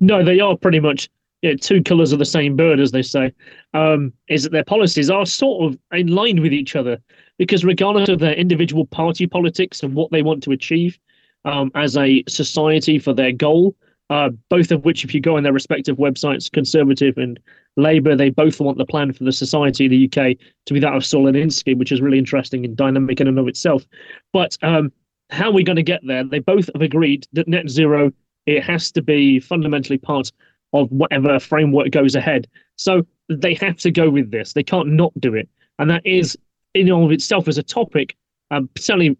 No, 0.00 0.22
they 0.22 0.38
are 0.40 0.56
pretty 0.56 0.80
much 0.80 1.08
you 1.40 1.50
know, 1.50 1.56
two 1.56 1.82
colors 1.82 2.12
of 2.12 2.18
the 2.18 2.24
same 2.24 2.56
bird, 2.56 2.78
as 2.78 2.90
they 2.90 3.02
say. 3.02 3.32
Um, 3.72 4.12
is 4.28 4.42
that 4.42 4.52
their 4.52 4.64
policies 4.64 5.10
are 5.10 5.24
sort 5.24 5.72
of 5.72 5.78
in 5.92 6.08
line 6.08 6.42
with 6.42 6.52
each 6.52 6.76
other 6.76 6.98
because 7.38 7.64
regardless 7.64 8.08
of 8.08 8.18
their 8.18 8.34
individual 8.34 8.84
party 8.84 9.26
politics 9.26 9.82
and 9.82 9.94
what 9.94 10.10
they 10.10 10.22
want 10.22 10.42
to 10.42 10.52
achieve 10.52 10.98
um, 11.44 11.70
as 11.74 11.96
a 11.96 12.22
society 12.28 12.98
for 12.98 13.12
their 13.12 13.32
goal, 13.32 13.76
uh, 14.10 14.30
both 14.48 14.70
of 14.70 14.84
which, 14.84 15.04
if 15.04 15.14
you 15.14 15.20
go 15.20 15.36
on 15.36 15.42
their 15.42 15.52
respective 15.52 15.96
websites, 15.96 16.50
Conservative 16.50 17.16
and 17.16 17.40
Labour, 17.76 18.14
they 18.14 18.30
both 18.30 18.60
want 18.60 18.76
the 18.76 18.84
plan 18.84 19.12
for 19.12 19.24
the 19.24 19.32
society 19.32 19.86
of 19.86 19.90
the 19.90 20.04
UK 20.04 20.36
to 20.66 20.74
be 20.74 20.80
that 20.80 20.92
of 20.92 21.04
Saul 21.04 21.32
which 21.32 21.92
is 21.92 22.00
really 22.02 22.18
interesting 22.18 22.64
and 22.64 22.76
dynamic 22.76 23.20
in 23.20 23.28
and 23.28 23.38
of 23.38 23.48
itself. 23.48 23.86
But 24.32 24.58
um, 24.62 24.92
how 25.30 25.48
are 25.48 25.52
we 25.52 25.64
going 25.64 25.76
to 25.76 25.82
get 25.82 26.00
there? 26.06 26.24
They 26.24 26.40
both 26.40 26.68
have 26.74 26.82
agreed 26.82 27.26
that 27.32 27.48
net 27.48 27.70
zero 27.70 28.12
it 28.46 28.62
has 28.64 28.90
to 28.92 29.02
be 29.02 29.40
fundamentally 29.40 29.98
part 29.98 30.32
of 30.72 30.90
whatever 30.90 31.38
framework 31.38 31.90
goes 31.90 32.14
ahead. 32.14 32.48
So 32.76 33.06
they 33.28 33.54
have 33.54 33.76
to 33.78 33.90
go 33.90 34.10
with 34.10 34.30
this. 34.30 34.52
They 34.52 34.62
can't 34.62 34.88
not 34.88 35.12
do 35.20 35.34
it, 35.34 35.48
and 35.78 35.88
that 35.90 36.04
is 36.04 36.36
in 36.74 36.90
and 36.90 37.04
of 37.04 37.12
itself 37.12 37.48
as 37.48 37.58
a 37.58 37.62
topic. 37.62 38.16
Um, 38.50 38.68
certainly, 38.76 39.16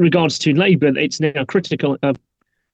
regards 0.00 0.38
to 0.40 0.54
Labour, 0.54 0.96
it's 0.98 1.20
now 1.20 1.44
critical. 1.46 1.96
Uh, 2.02 2.14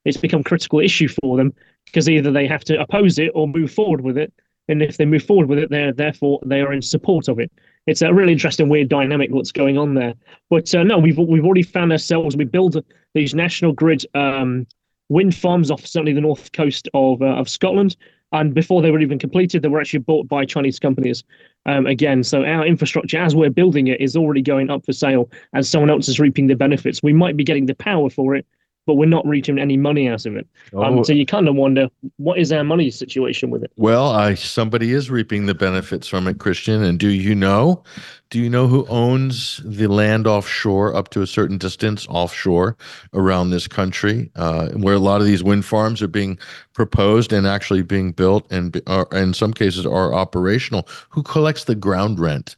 it's 0.04 0.16
become 0.16 0.40
a 0.40 0.44
critical 0.44 0.80
issue 0.80 1.08
for 1.08 1.36
them 1.36 1.52
because 1.84 2.08
either 2.08 2.30
they 2.30 2.46
have 2.46 2.64
to 2.64 2.80
oppose 2.80 3.18
it 3.18 3.30
or 3.34 3.48
move 3.48 3.72
forward 3.72 4.02
with 4.02 4.16
it. 4.16 4.32
And 4.68 4.82
if 4.82 4.96
they 4.96 5.04
move 5.04 5.24
forward 5.24 5.48
with 5.48 5.58
it, 5.58 5.70
they're 5.70 5.92
therefore 5.92 6.40
they 6.44 6.60
are 6.60 6.72
in 6.72 6.82
support 6.82 7.28
of 7.28 7.38
it. 7.38 7.52
It's 7.86 8.02
a 8.02 8.12
really 8.12 8.32
interesting, 8.32 8.68
weird 8.68 8.88
dynamic 8.88 9.30
what's 9.30 9.52
going 9.52 9.78
on 9.78 9.94
there. 9.94 10.14
But 10.50 10.74
uh, 10.74 10.82
no, 10.82 10.98
we've 10.98 11.18
we've 11.18 11.44
already 11.44 11.62
found 11.62 11.92
ourselves. 11.92 12.36
We 12.36 12.44
build 12.44 12.82
these 13.14 13.34
national 13.34 13.72
grid 13.72 14.04
um, 14.14 14.66
wind 15.08 15.34
farms 15.34 15.70
off 15.70 15.86
certainly 15.86 16.12
the 16.12 16.20
north 16.20 16.52
coast 16.52 16.88
of 16.94 17.22
uh, 17.22 17.26
of 17.26 17.48
Scotland, 17.48 17.96
and 18.32 18.54
before 18.54 18.82
they 18.82 18.90
were 18.90 19.00
even 19.00 19.18
completed, 19.18 19.62
they 19.62 19.68
were 19.68 19.80
actually 19.80 20.00
bought 20.00 20.28
by 20.28 20.44
Chinese 20.44 20.80
companies. 20.80 21.22
Um, 21.66 21.86
again, 21.86 22.22
so 22.22 22.44
our 22.44 22.64
infrastructure, 22.64 23.18
as 23.18 23.34
we're 23.34 23.50
building 23.50 23.88
it, 23.88 24.00
is 24.00 24.16
already 24.16 24.40
going 24.40 24.70
up 24.70 24.86
for 24.86 24.92
sale, 24.92 25.30
and 25.52 25.66
someone 25.66 25.90
else 25.90 26.08
is 26.08 26.20
reaping 26.20 26.46
the 26.46 26.54
benefits. 26.54 27.02
We 27.02 27.12
might 27.12 27.36
be 27.36 27.44
getting 27.44 27.66
the 27.66 27.74
power 27.74 28.08
for 28.08 28.34
it, 28.36 28.46
but 28.86 28.94
we're 28.94 29.06
not 29.08 29.26
reaching 29.26 29.58
any 29.58 29.76
money 29.76 30.08
out 30.08 30.24
of 30.26 30.36
it. 30.36 30.46
Um, 30.74 30.98
Oh. 30.98 31.02
so 31.02 31.12
you 31.12 31.26
kind 31.26 31.48
of 31.48 31.54
wonder 31.56 31.88
what 32.16 32.38
is 32.38 32.52
our 32.52 32.64
money 32.64 32.90
situation 32.90 33.50
with 33.50 33.62
it. 33.64 33.72
Well, 33.76 34.10
I 34.12 34.34
somebody 34.34 34.92
is 34.92 35.10
reaping 35.10 35.46
the 35.46 35.54
benefits 35.54 36.06
from 36.08 36.26
it, 36.28 36.38
Kristian. 36.38 36.82
And 36.82 36.98
do 36.98 37.08
you 37.08 37.34
know? 37.34 37.82
Do 38.30 38.40
you 38.40 38.50
know 38.50 38.66
who 38.66 38.86
owns 38.88 39.60
the 39.64 39.86
land 39.86 40.26
offshore 40.26 40.94
up 40.96 41.10
to 41.10 41.22
a 41.22 41.26
certain 41.28 41.58
distance 41.58 42.06
offshore 42.08 42.76
around 43.14 43.50
this 43.50 43.68
country, 43.68 44.30
uh, 44.34 44.70
where 44.70 44.94
a 44.96 44.98
lot 44.98 45.20
of 45.20 45.26
these 45.28 45.44
wind 45.44 45.64
farms 45.64 46.02
are 46.02 46.08
being 46.08 46.36
proposed 46.72 47.32
and 47.32 47.46
actually 47.46 47.82
being 47.82 48.10
built, 48.10 48.44
and 48.50 48.80
are, 48.88 49.06
in 49.12 49.32
some 49.32 49.52
cases 49.52 49.86
are 49.86 50.12
operational? 50.12 50.88
Who 51.10 51.22
collects 51.22 51.64
the 51.64 51.76
ground 51.76 52.18
rent 52.18 52.56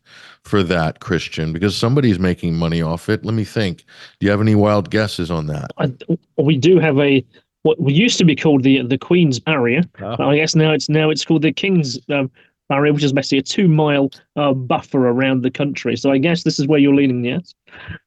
for 0.48 0.62
that, 0.64 1.00
Kristian? 1.00 1.52
Because 1.52 1.76
somebody's 1.76 2.18
making 2.18 2.56
money 2.56 2.82
off 2.82 3.08
it. 3.08 3.24
Let 3.24 3.34
me 3.34 3.44
think. 3.44 3.84
Do 4.18 4.26
you 4.26 4.30
have 4.30 4.40
any 4.40 4.54
wild 4.54 4.90
guesses 4.90 5.30
on 5.30 5.46
that? 5.46 5.70
I, 5.78 5.92
we 6.37 6.56
do 6.56 6.78
have 6.78 6.98
a 6.98 7.24
what 7.62 7.80
we 7.80 7.92
used 7.92 8.18
to 8.18 8.24
be 8.24 8.37
called 8.37 8.62
the 8.62 8.82
the 8.82 8.98
Queen's 8.98 9.38
Barrier. 9.38 9.82
But 9.98 10.20
I 10.20 10.37
guess 10.37 10.54
now 10.54 10.72
it's 10.72 10.88
now 10.88 11.11
it's 11.11 11.24
called 11.24 11.42
the 11.42 11.52
King's 11.52 11.98
um, 12.11 12.30
Barrier, 12.68 12.92
which 12.92 13.02
is 13.02 13.12
basically 13.12 13.38
a 13.38 13.42
two 13.42 13.66
mile 13.66 14.11
uh, 14.37 14.52
buffer 14.52 15.08
around 15.08 15.42
the 15.42 15.50
country. 15.50 15.96
So 15.96 16.12
I 16.12 16.18
guess 16.18 16.42
this 16.44 16.58
is 16.58 16.66
where 16.66 16.78
you're 16.78 16.94
leaning, 16.94 17.24
yes. 17.24 17.54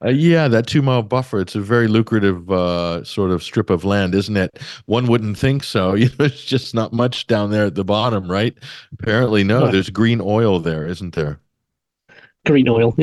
Uh, 0.06 0.10
yeah, 0.10 0.48
that 0.48 0.68
two 0.68 0.82
mile 0.82 1.02
buffer. 1.02 1.42
It's 1.42 1.56
a 1.56 1.62
very 1.62 1.88
lucrative 1.88 2.50
uh, 2.52 3.04
sort 3.04 3.32
of 3.32 3.44
strip 3.44 3.70
of 3.70 3.84
land, 3.84 4.14
isn't 4.14 4.38
it? 4.38 4.60
One 4.86 5.08
wouldn't 5.08 5.38
think 5.38 5.64
so. 5.64 5.96
You 6.02 6.10
know, 6.18 6.26
it's 6.26 6.46
just 6.46 6.74
not 6.74 6.94
much 6.94 7.28
down 7.28 7.52
there 7.52 7.66
at 7.66 7.76
the 7.76 7.84
bottom, 7.84 8.30
right? 8.30 8.58
Apparently, 8.94 9.44
no. 9.44 9.64
Right. 9.64 9.72
There's 9.72 9.90
green 9.90 10.22
oil 10.22 10.60
there, 10.60 10.88
isn't 10.88 11.14
there? 11.16 11.40
Green 12.46 12.68
oil. 12.68 12.96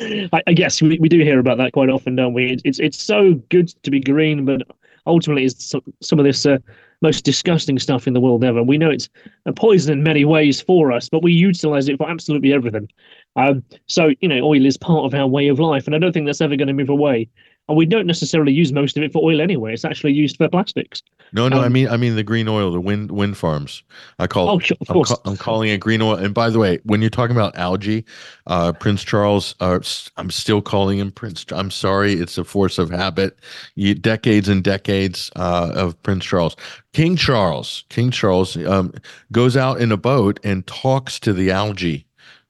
I, 0.00 0.42
I 0.46 0.52
guess 0.52 0.80
we, 0.80 0.98
we 0.98 1.08
do 1.08 1.20
hear 1.20 1.38
about 1.38 1.58
that 1.58 1.72
quite 1.72 1.90
often, 1.90 2.16
don't 2.16 2.34
we? 2.34 2.52
It's 2.52 2.62
it's, 2.64 2.78
it's 2.78 3.02
so 3.02 3.34
good 3.50 3.68
to 3.82 3.90
be 3.90 4.00
green, 4.00 4.44
but 4.44 4.62
ultimately 5.06 5.44
it's 5.44 5.64
some, 5.64 5.82
some 6.00 6.18
of 6.18 6.24
this 6.24 6.46
uh, 6.46 6.58
most 7.00 7.24
disgusting 7.24 7.78
stuff 7.78 8.06
in 8.06 8.14
the 8.14 8.20
world 8.20 8.44
ever. 8.44 8.62
We 8.62 8.78
know 8.78 8.90
it's 8.90 9.08
a 9.46 9.52
poison 9.52 9.92
in 9.92 10.02
many 10.02 10.24
ways 10.24 10.60
for 10.60 10.92
us, 10.92 11.08
but 11.08 11.22
we 11.22 11.32
utilize 11.32 11.88
it 11.88 11.98
for 11.98 12.08
absolutely 12.08 12.52
everything. 12.52 12.88
Um, 13.36 13.62
so 13.86 14.10
you 14.20 14.28
know, 14.28 14.42
oil 14.42 14.64
is 14.64 14.76
part 14.76 15.04
of 15.04 15.14
our 15.14 15.26
way 15.26 15.48
of 15.48 15.60
life, 15.60 15.86
and 15.86 15.94
I 15.94 15.98
don't 15.98 16.12
think 16.12 16.26
that's 16.26 16.40
ever 16.40 16.56
going 16.56 16.68
to 16.68 16.74
move 16.74 16.88
away. 16.88 17.28
And 17.68 17.76
we 17.76 17.84
don't 17.84 18.06
necessarily 18.06 18.52
use 18.52 18.72
most 18.72 18.96
of 18.96 19.02
it 19.02 19.12
for 19.12 19.22
oil 19.22 19.40
anyway. 19.42 19.74
It's 19.74 19.84
actually 19.84 20.14
used 20.14 20.38
for 20.38 20.48
plastics. 20.48 21.02
No, 21.34 21.48
no. 21.48 21.60
I 21.60 21.66
Um, 21.66 21.72
mean, 21.74 21.88
I 21.88 21.98
mean 21.98 22.16
the 22.16 22.22
green 22.22 22.48
oil, 22.48 22.72
the 22.72 22.80
wind 22.80 23.10
wind 23.10 23.36
farms. 23.36 23.82
I 24.18 24.26
call. 24.26 24.48
Oh, 24.48 24.58
sure, 24.58 24.78
of 24.80 24.88
I'm, 24.88 24.94
course. 24.94 25.10
ca- 25.10 25.20
I'm 25.26 25.36
calling 25.36 25.68
it 25.68 25.78
green 25.78 26.00
oil. 26.00 26.14
And 26.14 26.32
by 26.32 26.48
the 26.48 26.58
way, 26.58 26.78
when 26.84 27.02
you're 27.02 27.10
talking 27.10 27.36
about 27.36 27.54
algae, 27.58 28.06
uh, 28.46 28.72
Prince 28.72 29.04
Charles, 29.04 29.54
uh, 29.60 29.80
I'm 30.16 30.30
still 30.30 30.62
calling 30.62 30.98
him 30.98 31.10
Prince. 31.12 31.44
I'm 31.52 31.70
sorry, 31.70 32.14
it's 32.14 32.38
a 32.38 32.44
force 32.44 32.78
of 32.78 32.88
habit. 32.88 33.38
You, 33.74 33.94
decades 33.94 34.48
and 34.48 34.64
decades 34.64 35.30
uh, 35.36 35.70
of 35.74 36.02
Prince 36.02 36.24
Charles, 36.24 36.56
King 36.94 37.16
Charles, 37.16 37.84
King 37.90 38.10
Charles 38.10 38.56
um, 38.64 38.94
goes 39.30 39.58
out 39.58 39.78
in 39.82 39.92
a 39.92 39.98
boat 39.98 40.40
and 40.42 40.66
talks 40.66 41.20
to 41.20 41.34
the 41.34 41.50
algae, 41.50 42.06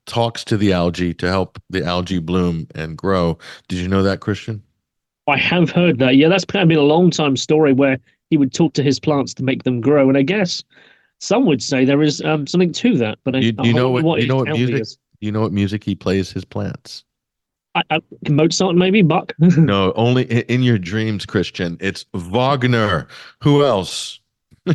talks 0.07 0.44
to 0.44 0.57
the 0.57 0.72
algae 0.72 1.12
to 1.14 1.26
help 1.26 1.61
the 1.70 1.85
algae 1.85 2.20
bloom 2.20 2.68
and 2.76 2.96
grow. 2.96 3.37
Did 3.66 3.81
you 3.81 3.88
know 3.88 4.04
that, 4.04 4.20
Kristian? 4.20 4.61
I 5.29 5.37
have 5.37 5.71
heard 5.71 5.99
that. 5.99 6.17
Yeah, 6.17 6.29
that's 6.29 6.45
kind 6.45 6.62
of 6.62 6.69
been 6.69 6.79
a 6.79 6.83
long 6.83 7.11
time 7.11 7.37
story 7.37 7.73
where 7.73 7.99
he 8.31 8.37
would 8.37 8.53
talk 8.53 8.73
to 8.75 8.83
his 8.83 8.99
plants 8.99 9.35
to 9.35 9.43
make 9.45 9.62
them 9.64 9.81
grow. 9.81 10.09
And 10.09 10.17
I 10.19 10.23
guess 10.23 10.62
some 11.21 11.45
would 11.47 11.62
say 11.62 11.85
there 11.85 12.03
is 12.03 12.21
um, 12.23 12.47
something 12.47 12.73
to 12.73 12.97
that. 12.99 13.19
But 13.25 13.37
I, 13.37 13.38
You, 13.41 13.53
you 13.62 13.73
know 13.75 13.91
wonder 13.91 14.07
what? 14.07 14.21
you 14.23 14.29
know 14.29 14.37
what 14.37 14.49
music? 14.49 14.81
is. 14.81 14.99
You 15.21 15.33
know 15.33 15.41
what 15.41 15.53
music 15.53 15.83
he 15.85 15.95
plays 15.95 16.31
his 16.33 16.45
plants. 16.45 17.05
I, 17.75 17.83
I, 17.91 18.01
Mozart, 18.29 18.77
maybe 18.77 19.03
Bach. 19.03 19.33
No, 19.41 19.93
only 19.95 20.25
i- 20.31 20.45
in 20.49 20.62
your 20.62 20.79
dreams, 20.79 21.27
Kristian. 21.27 21.77
It's 21.81 22.07
Wagner. 22.14 23.07
Who 23.43 23.64
else? 23.64 24.21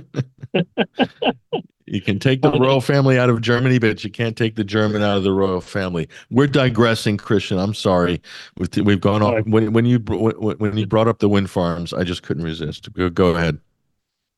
you 1.86 2.02
can 2.02 2.20
take 2.20 2.42
the 2.42 2.52
royal 2.52 2.82
family 2.82 3.20
out 3.20 3.30
of 3.30 3.42
Germany, 3.42 3.80
but 3.80 4.04
you 4.04 4.10
can't 4.10 4.38
take 4.38 4.56
the 4.56 4.64
German 4.64 5.02
out 5.02 5.18
of 5.18 5.24
the 5.24 5.32
royal 5.32 5.62
family. 5.62 6.08
We're 6.30 6.48
digressing, 6.48 7.18
Kristian. 7.18 7.62
I'm 7.62 7.74
sorry. 7.74 8.22
We've, 8.58 8.86
we've 8.86 9.02
gone 9.02 9.22
off. 9.22 9.46
When, 9.46 9.74
when 9.74 9.86
you 9.86 10.00
when, 10.00 10.58
when 10.58 10.78
you 10.78 10.86
brought 10.86 11.08
up 11.08 11.20
the 11.20 11.30
wind 11.30 11.50
farms, 11.50 11.94
I 11.94 12.04
just 12.04 12.24
couldn't 12.24 12.44
resist. 12.44 12.90
Go, 13.14 13.36
ahead. 13.36 13.60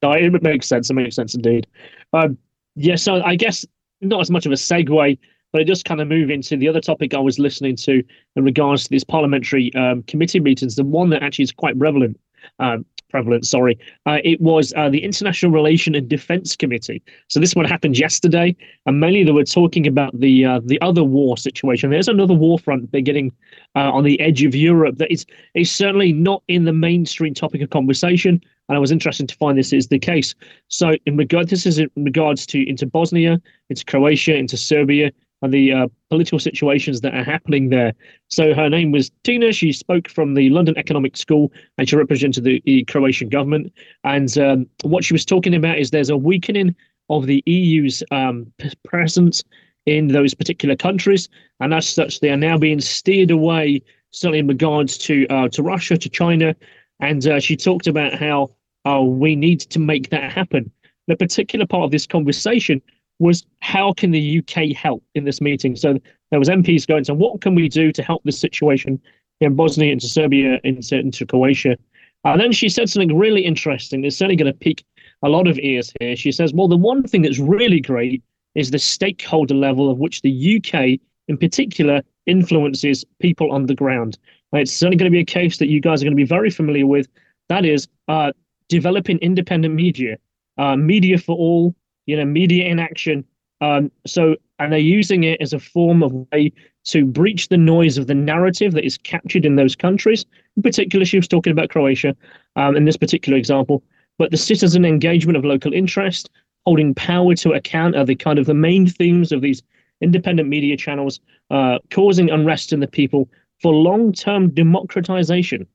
No, 0.01 0.11
it 0.11 0.41
makes 0.41 0.67
sense. 0.67 0.89
It 0.89 0.93
makes 0.93 1.15
sense 1.15 1.35
indeed. 1.35 1.67
Um, 2.13 2.37
yeah, 2.75 2.95
so 2.95 3.21
I 3.23 3.35
guess 3.35 3.65
not 4.01 4.21
as 4.21 4.31
much 4.31 4.45
of 4.45 4.51
a 4.51 4.55
segue, 4.55 5.17
but 5.51 5.61
it 5.61 5.65
just 5.65 5.85
kind 5.85 6.01
of 6.01 6.07
move 6.07 6.29
into 6.29 6.57
the 6.57 6.67
other 6.67 6.81
topic 6.81 7.13
I 7.13 7.19
was 7.19 7.39
listening 7.39 7.75
to 7.77 8.03
in 8.35 8.43
regards 8.43 8.83
to 8.83 8.89
these 8.89 9.03
parliamentary 9.03 9.73
um, 9.75 10.03
committee 10.03 10.39
meetings. 10.39 10.75
The 10.75 10.83
one 10.83 11.09
that 11.11 11.23
actually 11.23 11.43
is 11.43 11.51
quite 11.51 11.77
relevant 11.77 12.19
um, 12.59 12.85
prevalent. 13.09 13.45
Sorry, 13.45 13.77
uh, 14.05 14.19
it 14.23 14.41
was 14.41 14.73
uh, 14.75 14.89
the 14.89 15.03
International 15.03 15.51
Relation 15.51 15.95
and 15.95 16.07
Defence 16.07 16.55
Committee. 16.55 17.01
So 17.27 17.39
this 17.39 17.55
one 17.55 17.65
happened 17.65 17.97
yesterday, 17.97 18.55
and 18.85 18.99
mainly 18.99 19.23
they 19.23 19.31
were 19.31 19.43
talking 19.43 19.87
about 19.87 20.19
the 20.19 20.45
uh, 20.45 20.59
the 20.63 20.79
other 20.81 21.03
war 21.03 21.37
situation. 21.37 21.89
There's 21.89 22.07
another 22.07 22.33
war 22.33 22.59
front 22.59 22.91
beginning 22.91 23.31
uh, 23.75 23.91
on 23.91 24.03
the 24.03 24.19
edge 24.19 24.43
of 24.43 24.55
Europe 24.55 24.97
that 24.97 25.11
is 25.11 25.25
is 25.53 25.71
certainly 25.71 26.13
not 26.13 26.43
in 26.47 26.65
the 26.65 26.73
mainstream 26.73 27.33
topic 27.33 27.61
of 27.61 27.69
conversation. 27.69 28.41
And 28.67 28.75
I 28.75 28.79
was 28.79 28.91
interested 28.91 29.29
to 29.29 29.35
find 29.35 29.57
this 29.57 29.73
is 29.73 29.89
the 29.89 29.99
case. 29.99 30.33
So 30.69 30.95
in 31.05 31.17
regard, 31.17 31.49
this 31.49 31.67
is 31.67 31.77
in 31.77 31.89
regards 31.95 32.47
to 32.47 32.67
into 32.67 32.87
Bosnia, 32.87 33.39
into 33.69 33.85
Croatia, 33.85 34.35
into 34.35 34.57
Serbia, 34.57 35.11
and 35.41 35.53
the 35.53 35.71
uh, 35.71 35.87
political 36.09 36.39
situations 36.39 37.01
that 37.01 37.13
are 37.13 37.23
happening 37.23 37.69
there. 37.69 37.93
So 38.29 38.53
her 38.53 38.69
name 38.69 38.91
was 38.91 39.11
Tina. 39.23 39.51
She 39.51 39.71
spoke 39.71 40.09
from 40.09 40.33
the 40.33 40.49
London 40.49 40.77
Economic 40.77 41.17
School 41.17 41.51
and 41.77 41.87
she 41.87 41.95
represented 41.95 42.43
the, 42.43 42.61
the 42.65 42.83
Croatian 42.85 43.29
government. 43.29 43.71
And 44.03 44.35
um, 44.37 44.65
what 44.83 45.03
she 45.03 45.13
was 45.13 45.25
talking 45.25 45.53
about 45.53 45.77
is 45.77 45.91
there's 45.91 46.09
a 46.09 46.17
weakening 46.17 46.75
of 47.09 47.27
the 47.27 47.43
EU's 47.45 48.03
um, 48.11 48.51
presence 48.83 49.43
in 49.85 50.07
those 50.07 50.33
particular 50.33 50.75
countries, 50.75 51.29
and 51.59 51.73
as 51.73 51.87
such, 51.87 52.19
they 52.19 52.29
are 52.29 52.37
now 52.37 52.57
being 52.57 52.81
steered 52.81 53.31
away, 53.31 53.81
certainly 54.11 54.39
in 54.39 54.47
regards 54.47 54.97
to 54.97 55.27
uh, 55.27 55.47
to 55.49 55.61
Russia, 55.61 55.97
to 55.97 56.09
China. 56.09 56.55
And 56.99 57.27
uh, 57.27 57.39
she 57.39 57.55
talked 57.55 57.87
about 57.87 58.13
how 58.13 58.49
uh, 58.85 59.01
we 59.01 59.35
need 59.35 59.59
to 59.61 59.79
make 59.79 60.09
that 60.09 60.31
happen. 60.31 60.71
The 61.07 61.15
particular 61.15 61.67
part 61.67 61.83
of 61.83 61.91
this 61.91 62.07
conversation 62.07 62.81
was 63.19 63.45
how 63.61 63.93
can 63.93 64.11
the 64.11 64.39
UK 64.39 64.75
help 64.75 65.03
in 65.15 65.23
this 65.23 65.41
meeting? 65.41 65.75
So 65.75 65.97
there 66.31 66.39
was 66.39 66.49
MPs 66.49 66.87
going, 66.87 67.03
so 67.03 67.13
what 67.13 67.41
can 67.41 67.55
we 67.55 67.69
do 67.69 67.91
to 67.91 68.03
help 68.03 68.23
this 68.23 68.39
situation 68.39 69.01
in 69.41 69.55
Bosnia, 69.55 69.91
into 69.91 70.07
Serbia, 70.07 70.59
into, 70.63 70.99
into 70.99 71.25
Croatia? 71.25 71.77
And 72.23 72.41
then 72.41 72.51
she 72.51 72.69
said 72.69 72.89
something 72.89 73.15
really 73.17 73.45
interesting. 73.45 74.03
It's 74.03 74.17
certainly 74.17 74.35
going 74.35 74.51
to 74.51 74.57
pique 74.57 74.83
a 75.21 75.29
lot 75.29 75.47
of 75.47 75.59
ears 75.59 75.93
here. 75.99 76.15
She 76.15 76.31
says, 76.31 76.53
well, 76.53 76.67
the 76.67 76.75
one 76.75 77.03
thing 77.03 77.21
that's 77.21 77.39
really 77.39 77.79
great 77.79 78.23
is 78.55 78.71
the 78.71 78.79
stakeholder 78.79 79.53
level 79.53 79.89
of 79.91 79.99
which 79.99 80.21
the 80.21 80.57
UK, 80.57 80.99
in 81.27 81.37
particular, 81.37 82.01
influences 82.25 83.05
people 83.19 83.51
on 83.51 83.67
the 83.67 83.75
ground. 83.75 84.17
It's 84.53 84.71
certainly 84.71 84.97
going 84.97 85.11
to 85.11 85.15
be 85.15 85.21
a 85.21 85.25
case 85.25 85.57
that 85.57 85.67
you 85.67 85.81
guys 85.81 86.01
are 86.01 86.05
going 86.05 86.15
to 86.15 86.21
be 86.21 86.25
very 86.25 86.49
familiar 86.49 86.87
with. 86.87 87.07
That 87.49 87.65
is 87.65 87.87
uh, 88.07 88.31
developing 88.69 89.19
independent 89.19 89.75
media, 89.75 90.17
uh, 90.57 90.75
media 90.75 91.17
for 91.17 91.35
all, 91.35 91.75
you 92.05 92.15
know, 92.17 92.25
media 92.25 92.65
inaction. 92.65 93.25
Um, 93.61 93.91
so, 94.05 94.35
and 94.59 94.71
they're 94.71 94.79
using 94.79 95.23
it 95.23 95.41
as 95.41 95.53
a 95.53 95.59
form 95.59 96.03
of 96.03 96.13
way 96.31 96.51
to 96.85 97.05
breach 97.05 97.47
the 97.49 97.57
noise 97.57 97.97
of 97.97 98.07
the 98.07 98.13
narrative 98.13 98.73
that 98.73 98.85
is 98.85 98.97
captured 98.97 99.45
in 99.45 99.55
those 99.55 99.75
countries. 99.75 100.25
In 100.55 100.63
particular, 100.63 101.05
she 101.05 101.17
was 101.17 101.27
talking 101.27 101.51
about 101.51 101.69
Croatia 101.69 102.15
um, 102.55 102.75
in 102.75 102.85
this 102.85 102.97
particular 102.97 103.37
example. 103.37 103.83
But 104.17 104.31
the 104.31 104.37
citizen 104.37 104.85
engagement 104.85 105.37
of 105.37 105.43
local 105.43 105.73
interest, 105.73 106.29
holding 106.65 106.93
power 106.93 107.35
to 107.35 107.53
account, 107.53 107.95
are 107.95 108.05
the 108.05 108.15
kind 108.15 108.39
of 108.39 108.45
the 108.45 108.53
main 108.53 108.87
themes 108.87 109.31
of 109.31 109.41
these 109.41 109.61
independent 110.01 110.47
media 110.49 110.77
channels, 110.77 111.19
uh, 111.49 111.79
causing 111.91 112.29
unrest 112.29 112.71
in 112.71 112.79
the 112.79 112.87
people 112.87 113.29
for 113.61 113.73
long-term 113.73 114.49
democratization. 114.51 115.65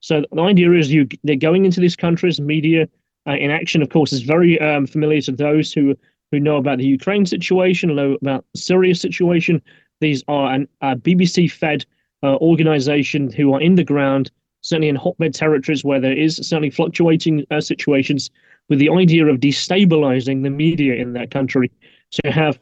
So 0.00 0.24
the 0.32 0.42
idea 0.42 0.72
is 0.72 0.92
you 0.92 1.08
they're 1.24 1.36
going 1.36 1.64
into 1.64 1.80
these 1.80 1.96
countries. 1.96 2.40
Media 2.40 2.88
uh, 3.26 3.32
in 3.32 3.50
action, 3.50 3.82
of 3.82 3.90
course, 3.90 4.12
is 4.12 4.22
very 4.22 4.60
um, 4.60 4.86
familiar 4.86 5.20
to 5.22 5.32
those 5.32 5.72
who 5.72 5.96
who 6.30 6.38
know 6.38 6.56
about 6.56 6.78
the 6.78 6.86
Ukraine 6.86 7.26
situation, 7.26 7.94
know 7.94 8.16
about 8.22 8.44
Syria 8.54 8.94
situation. 8.94 9.60
These 10.00 10.22
are 10.28 10.52
an 10.52 10.68
a 10.80 10.96
BBC-fed 10.96 11.84
uh, 12.22 12.36
organization 12.36 13.32
who 13.32 13.52
are 13.52 13.60
in 13.60 13.74
the 13.74 13.84
ground, 13.84 14.30
certainly 14.62 14.88
in 14.88 14.96
hotbed 14.96 15.34
territories 15.34 15.84
where 15.84 16.00
there 16.00 16.16
is 16.16 16.36
certainly 16.36 16.70
fluctuating 16.70 17.44
uh, 17.50 17.60
situations, 17.60 18.30
with 18.68 18.78
the 18.78 18.90
idea 18.90 19.26
of 19.26 19.40
destabilizing 19.40 20.42
the 20.42 20.50
media 20.50 20.94
in 20.94 21.12
that 21.14 21.30
country 21.30 21.70
to 22.12 22.30
have 22.30 22.58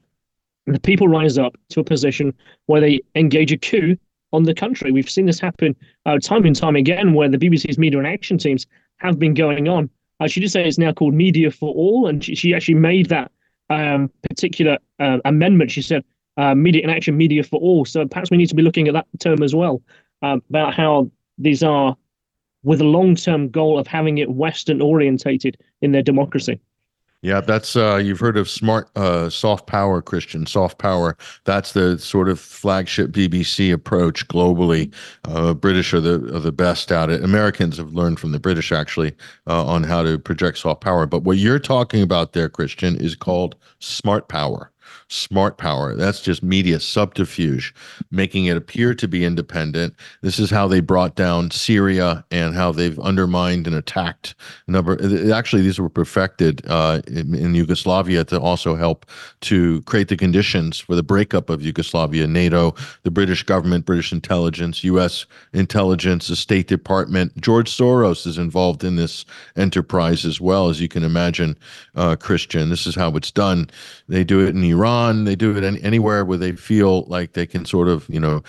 the 0.67 0.81
people 0.81 1.09
rise 1.09 1.39
up 1.39 1.57
to 1.71 1.81
a 1.81 1.85
position 1.85 2.35
where 2.67 2.81
they 2.81 3.01
engage 3.15 3.53
a 3.53 3.59
coup 3.59 3.97
on 4.33 4.43
the 4.43 4.55
country. 4.55 4.93
We've 4.93 5.09
seen 5.09 5.27
this 5.27 5.41
happen 5.41 5.75
uh, 6.07 6.19
time 6.19 6.45
and 6.45 6.55
time 6.55 6.77
again, 6.77 7.15
where 7.15 7.29
the 7.29 7.39
BBC's 7.39 7.79
media 7.79 7.99
and 7.99 8.07
action 8.07 8.39
teams 8.39 8.67
have 8.97 9.19
been 9.19 9.35
going 9.35 9.69
on. 9.69 9.89
Uh, 10.21 10.27
she 10.27 10.41
did 10.41 10.51
say 10.51 10.67
it's 10.67 10.79
now 10.79 10.93
called 10.93 11.15
Media 11.15 11.51
for 11.51 11.73
All, 11.75 12.07
and 12.07 12.23
she, 12.25 12.35
she 12.35 12.55
actually 12.55 12.75
made 12.75 13.09
that 13.09 13.31
um, 13.71 14.11
particular 14.29 14.79
uh, 14.99 15.19
amendment. 15.25 15.71
She 15.71 15.83
said 15.83 16.05
uh, 16.37 16.55
Media 16.55 16.83
in 16.83 16.91
Action, 16.91 17.17
Media 17.17 17.43
for 17.43 17.61
All. 17.61 17.85
So 17.85 18.07
perhaps 18.07 18.31
we 18.31 18.37
need 18.37 18.49
to 18.49 18.55
be 18.55 18.63
looking 18.63 18.89
at 18.89 18.95
that 18.95 19.07
term 19.21 19.43
as 19.43 19.55
well 19.55 19.83
um, 20.23 20.43
about 20.51 20.75
how 20.75 21.11
these 21.39 21.63
are 21.63 21.97
with 22.63 22.81
a 22.81 22.85
long 22.85 23.15
term 23.15 23.49
goal 23.49 23.79
of 23.79 23.87
having 23.87 24.19
it 24.19 24.31
Western 24.31 24.81
orientated 24.81 25.57
in 25.81 25.93
their 25.93 26.03
democracy. 26.03 26.61
Yeah, 27.21 27.41
that's 27.41 27.75
uh, 27.75 27.97
you've 27.97 28.21
heard 28.21 28.37
of 28.37 28.49
smart 28.49 28.89
uh, 28.95 29.29
soft 29.29 29.67
power, 29.67 30.01
Kristian 30.01 30.47
soft 30.47 30.79
power. 30.79 31.17
That's 31.45 31.73
the 31.73 31.99
sort 31.99 32.29
of 32.29 32.39
flagship 32.39 33.11
BBC 33.11 33.73
approach 33.73 34.29
globally. 34.29 34.95
Uh, 35.25 35.53
British 35.55 35.93
are 35.93 36.01
the 36.01 36.15
are 36.37 36.39
the 36.39 36.53
best 36.53 36.93
at 36.93 37.11
it. 37.11 37.25
Americans 37.25 37.77
have 37.77 37.93
learned 37.93 38.21
from 38.21 38.31
the 38.31 38.39
British 38.39 38.71
actually 38.71 39.17
uh, 39.49 39.67
on 39.67 39.83
how 39.83 40.05
to 40.05 40.17
project 40.17 40.59
soft 40.59 40.81
power. 40.81 41.07
But 41.07 41.25
what 41.25 41.39
you're 41.39 41.59
talking 41.59 42.03
about 42.03 42.35
there, 42.35 42.49
Kristian, 42.49 43.01
is 43.01 43.17
called 43.17 43.57
smart 43.81 44.29
power 44.29 44.71
smart 45.09 45.57
power. 45.57 45.95
That's 45.95 46.21
just 46.21 46.43
media 46.43 46.81
subterfuge, 46.81 47.75
making 48.11 48.45
it 48.45 48.57
appear 48.57 48.95
to 48.95 49.09
be 49.09 49.25
independent. 49.25 49.95
This 50.23 50.39
is 50.39 50.51
how 50.51 50.69
they 50.69 50.81
brought 50.81 51.15
down 51.15 51.51
Syria 51.51 52.25
and 52.31 52.55
how 52.55 52.73
they've 52.73 52.99
undermined 53.01 53.67
and 53.67 53.75
attacked 53.75 54.35
number. 54.67 54.99
Actually, 55.33 55.63
these 55.63 55.81
were 55.81 55.89
perfected 55.89 56.63
uh, 56.67 57.01
in, 57.07 57.35
in, 57.35 57.55
Yugoslavia 57.55 58.23
to 58.25 58.39
also 58.39 58.77
help 58.77 59.07
to 59.41 59.81
create 59.83 60.09
the 60.09 60.17
conditions 60.17 60.79
for 60.79 60.95
the 60.95 61.03
breakup 61.03 61.49
of 61.49 61.63
Yugoslavia. 61.63 62.27
NATO, 62.27 62.75
the 63.03 63.11
British 63.11 63.43
government, 63.43 63.87
British 63.87 64.13
intelligence, 64.13 64.85
U.S. 64.85 65.25
intelligence, 65.55 66.29
the 66.29 66.37
State 66.37 66.69
Department. 66.69 67.35
George 67.41 67.75
Soros 67.75 68.27
is 68.27 68.37
involved 68.37 68.85
in 68.85 68.97
this 68.97 69.25
enterprise 69.57 70.27
as 70.27 70.41
well, 70.41 70.69
as 70.69 70.81
you 70.81 70.89
can 70.89 71.03
imagine, 71.03 71.57
uh, 71.95 72.15
Kristian. 72.15 72.69
This 72.69 72.87
is 72.87 72.95
how 72.95 73.17
it's 73.17 73.31
done. 73.31 73.71
They 74.09 74.23
do 74.23 74.41
it 74.41 74.51
in 74.51 74.63
Iran 74.63 74.98
Iran. 74.99 75.25
They 75.25 75.37
do 75.37 75.57
it 75.57 75.65
any, 75.65 75.83
anywhere 75.83 76.25
where 76.25 76.39
they 76.39 76.53
feel 76.53 77.03
like 77.05 77.33
they 77.33 77.47
can 77.47 77.65
sort 77.65 77.89
of, 77.89 78.09
you 78.09 78.21
know, 78.21 78.43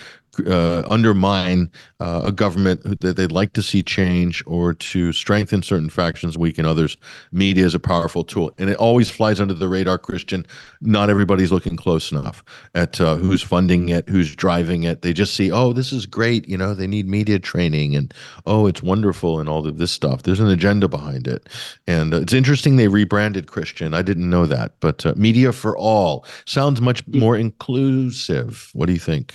uh, 0.46 0.86
undermine 0.88 1.70
uh, 2.00 2.22
a 2.24 2.32
government 2.32 3.00
that 3.00 3.16
they'd 3.16 3.32
like 3.32 3.52
to 3.52 3.62
see 3.62 3.82
change 3.82 4.42
or 4.46 4.74
to 4.74 5.12
strengthen 5.12 5.62
certain 5.62 5.90
factions, 5.90 6.38
weaken 6.38 6.66
others. 6.66 6.96
Media 7.32 7.64
is 7.64 7.74
a 7.74 7.78
powerful 7.78 8.24
tool, 8.24 8.52
and 8.58 8.70
it 8.70 8.76
always 8.76 9.10
flies 9.10 9.40
under 9.40 9.54
the 9.54 9.68
radar. 9.68 9.98
Kristian, 9.98 10.46
not 10.80 11.10
everybody's 11.10 11.52
looking 11.52 11.76
close 11.76 12.10
enough 12.10 12.42
at 12.74 13.00
uh, 13.00 13.16
who's 13.16 13.42
funding 13.42 13.90
it, 13.90 14.08
who's 14.08 14.34
driving 14.34 14.84
it. 14.84 15.02
They 15.02 15.12
just 15.12 15.34
see, 15.34 15.50
oh, 15.50 15.72
this 15.72 15.92
is 15.92 16.06
great. 16.06 16.48
You 16.48 16.56
know, 16.56 16.74
they 16.74 16.86
need 16.86 17.06
media 17.06 17.38
training, 17.38 17.94
and 17.96 18.12
oh, 18.46 18.66
it's 18.66 18.82
wonderful, 18.82 19.40
and 19.40 19.48
all 19.48 19.66
of 19.66 19.78
this 19.78 19.92
stuff. 19.92 20.22
There's 20.22 20.40
an 20.40 20.48
agenda 20.48 20.88
behind 20.88 21.26
it, 21.26 21.48
and 21.86 22.14
uh, 22.14 22.20
it's 22.20 22.32
interesting 22.32 22.76
they 22.76 22.88
rebranded 22.88 23.46
Kristian. 23.46 23.94
I 23.94 24.02
didn't 24.02 24.30
know 24.30 24.46
that, 24.46 24.72
but 24.80 25.04
uh, 25.04 25.14
media 25.16 25.52
for 25.52 25.76
all 25.76 26.24
sounds 26.46 26.80
much 26.80 27.06
more 27.08 27.36
inclusive. 27.36 28.70
What 28.72 28.86
do 28.86 28.92
you 28.92 28.98
think? 28.98 29.34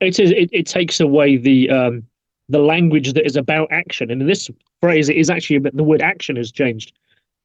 It 0.00 0.18
is 0.18 0.30
it, 0.30 0.48
it 0.52 0.66
takes 0.66 1.00
away 1.00 1.36
the 1.36 1.70
um 1.70 2.02
the 2.48 2.58
language 2.58 3.12
that 3.14 3.24
is 3.24 3.36
about 3.36 3.68
action. 3.70 4.10
And 4.10 4.20
in 4.20 4.28
this 4.28 4.50
phrase 4.80 5.08
it 5.08 5.16
is 5.16 5.30
actually 5.30 5.58
the 5.58 5.84
word 5.84 6.02
action 6.02 6.36
has 6.36 6.52
changed 6.52 6.92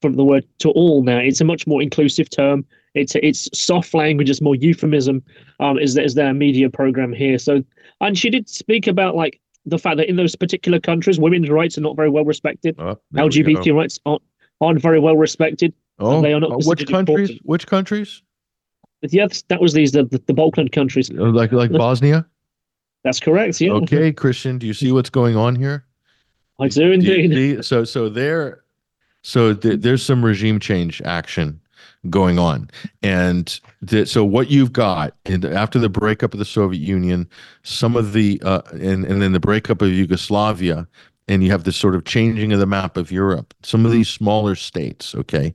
from 0.01 0.13
the 0.13 0.23
word 0.23 0.45
to 0.59 0.69
all 0.71 1.03
now. 1.03 1.17
It's 1.17 1.41
a 1.41 1.45
much 1.45 1.65
more 1.65 1.81
inclusive 1.81 2.29
term. 2.29 2.65
It's 2.93 3.15
it's 3.15 3.49
soft 3.57 3.93
language 3.93 4.29
it's 4.29 4.41
more 4.41 4.55
euphemism 4.55 5.23
um 5.59 5.77
is, 5.77 5.97
is 5.97 6.15
their 6.15 6.33
media 6.33 6.69
program 6.69 7.13
here. 7.13 7.37
So 7.37 7.63
and 8.01 8.17
she 8.17 8.29
did 8.29 8.49
speak 8.49 8.87
about 8.87 9.15
like 9.15 9.39
the 9.65 9.77
fact 9.77 9.97
that 9.97 10.09
in 10.09 10.15
those 10.15 10.35
particular 10.35 10.79
countries 10.79 11.19
women's 11.19 11.49
rights 11.49 11.77
are 11.77 11.81
not 11.81 11.95
very 11.95 12.09
well 12.09 12.25
respected. 12.25 12.75
Oh, 12.79 12.99
lgbt 13.13 13.73
rights 13.73 13.99
aren't, 14.05 14.21
aren't 14.61 14.81
very 14.81 14.99
well 14.99 15.17
respected. 15.17 15.73
Oh 15.99 16.21
they 16.21 16.33
are 16.33 16.39
not 16.39 16.51
uh, 16.51 16.57
which 16.57 16.87
countries 16.87 17.29
important. 17.29 17.41
which 17.43 17.67
countries 17.67 18.21
Yes, 19.01 19.43
that 19.49 19.61
was 19.61 19.73
these 19.73 19.91
the, 19.91 20.03
the 20.03 20.33
Balkan 20.33 20.69
countries. 20.69 21.09
Uh, 21.11 21.31
like 21.31 21.51
like 21.51 21.71
Bosnia. 21.71 22.25
That's 23.03 23.19
correct. 23.19 23.61
Yeah. 23.61 23.71
Okay, 23.73 24.11
Kristian, 24.11 24.59
do 24.59 24.67
you 24.67 24.73
see 24.73 24.91
what's 24.91 25.09
going 25.09 25.35
on 25.35 25.55
here? 25.55 25.85
I 26.59 26.67
do 26.67 26.91
indeed. 26.91 27.63
so 27.63 27.83
so 27.83 28.09
there, 28.09 28.63
so 29.21 29.53
th- 29.53 29.81
there's 29.81 30.03
some 30.03 30.25
regime 30.25 30.59
change 30.59 31.01
action 31.03 31.61
going 32.09 32.39
on, 32.39 32.69
and 33.03 33.59
th- 33.85 34.07
so 34.07 34.25
what 34.25 34.49
you've 34.49 34.73
got 34.73 35.13
after 35.27 35.77
the 35.77 35.89
breakup 35.89 36.33
of 36.33 36.39
the 36.39 36.45
Soviet 36.45 36.81
Union, 36.81 37.29
some 37.63 37.95
of 37.95 38.13
the 38.13 38.41
uh, 38.43 38.61
and 38.71 39.05
and 39.05 39.21
then 39.21 39.33
the 39.33 39.39
breakup 39.39 39.81
of 39.81 39.89
Yugoslavia, 39.89 40.87
and 41.27 41.43
you 41.43 41.51
have 41.51 41.65
this 41.65 41.75
sort 41.75 41.95
of 41.95 42.05
changing 42.05 42.53
of 42.53 42.59
the 42.59 42.65
map 42.65 42.95
of 42.97 43.11
Europe. 43.11 43.53
Some 43.63 43.85
of 43.85 43.91
these 43.91 44.07
smaller 44.07 44.55
states, 44.55 45.13
okay, 45.13 45.53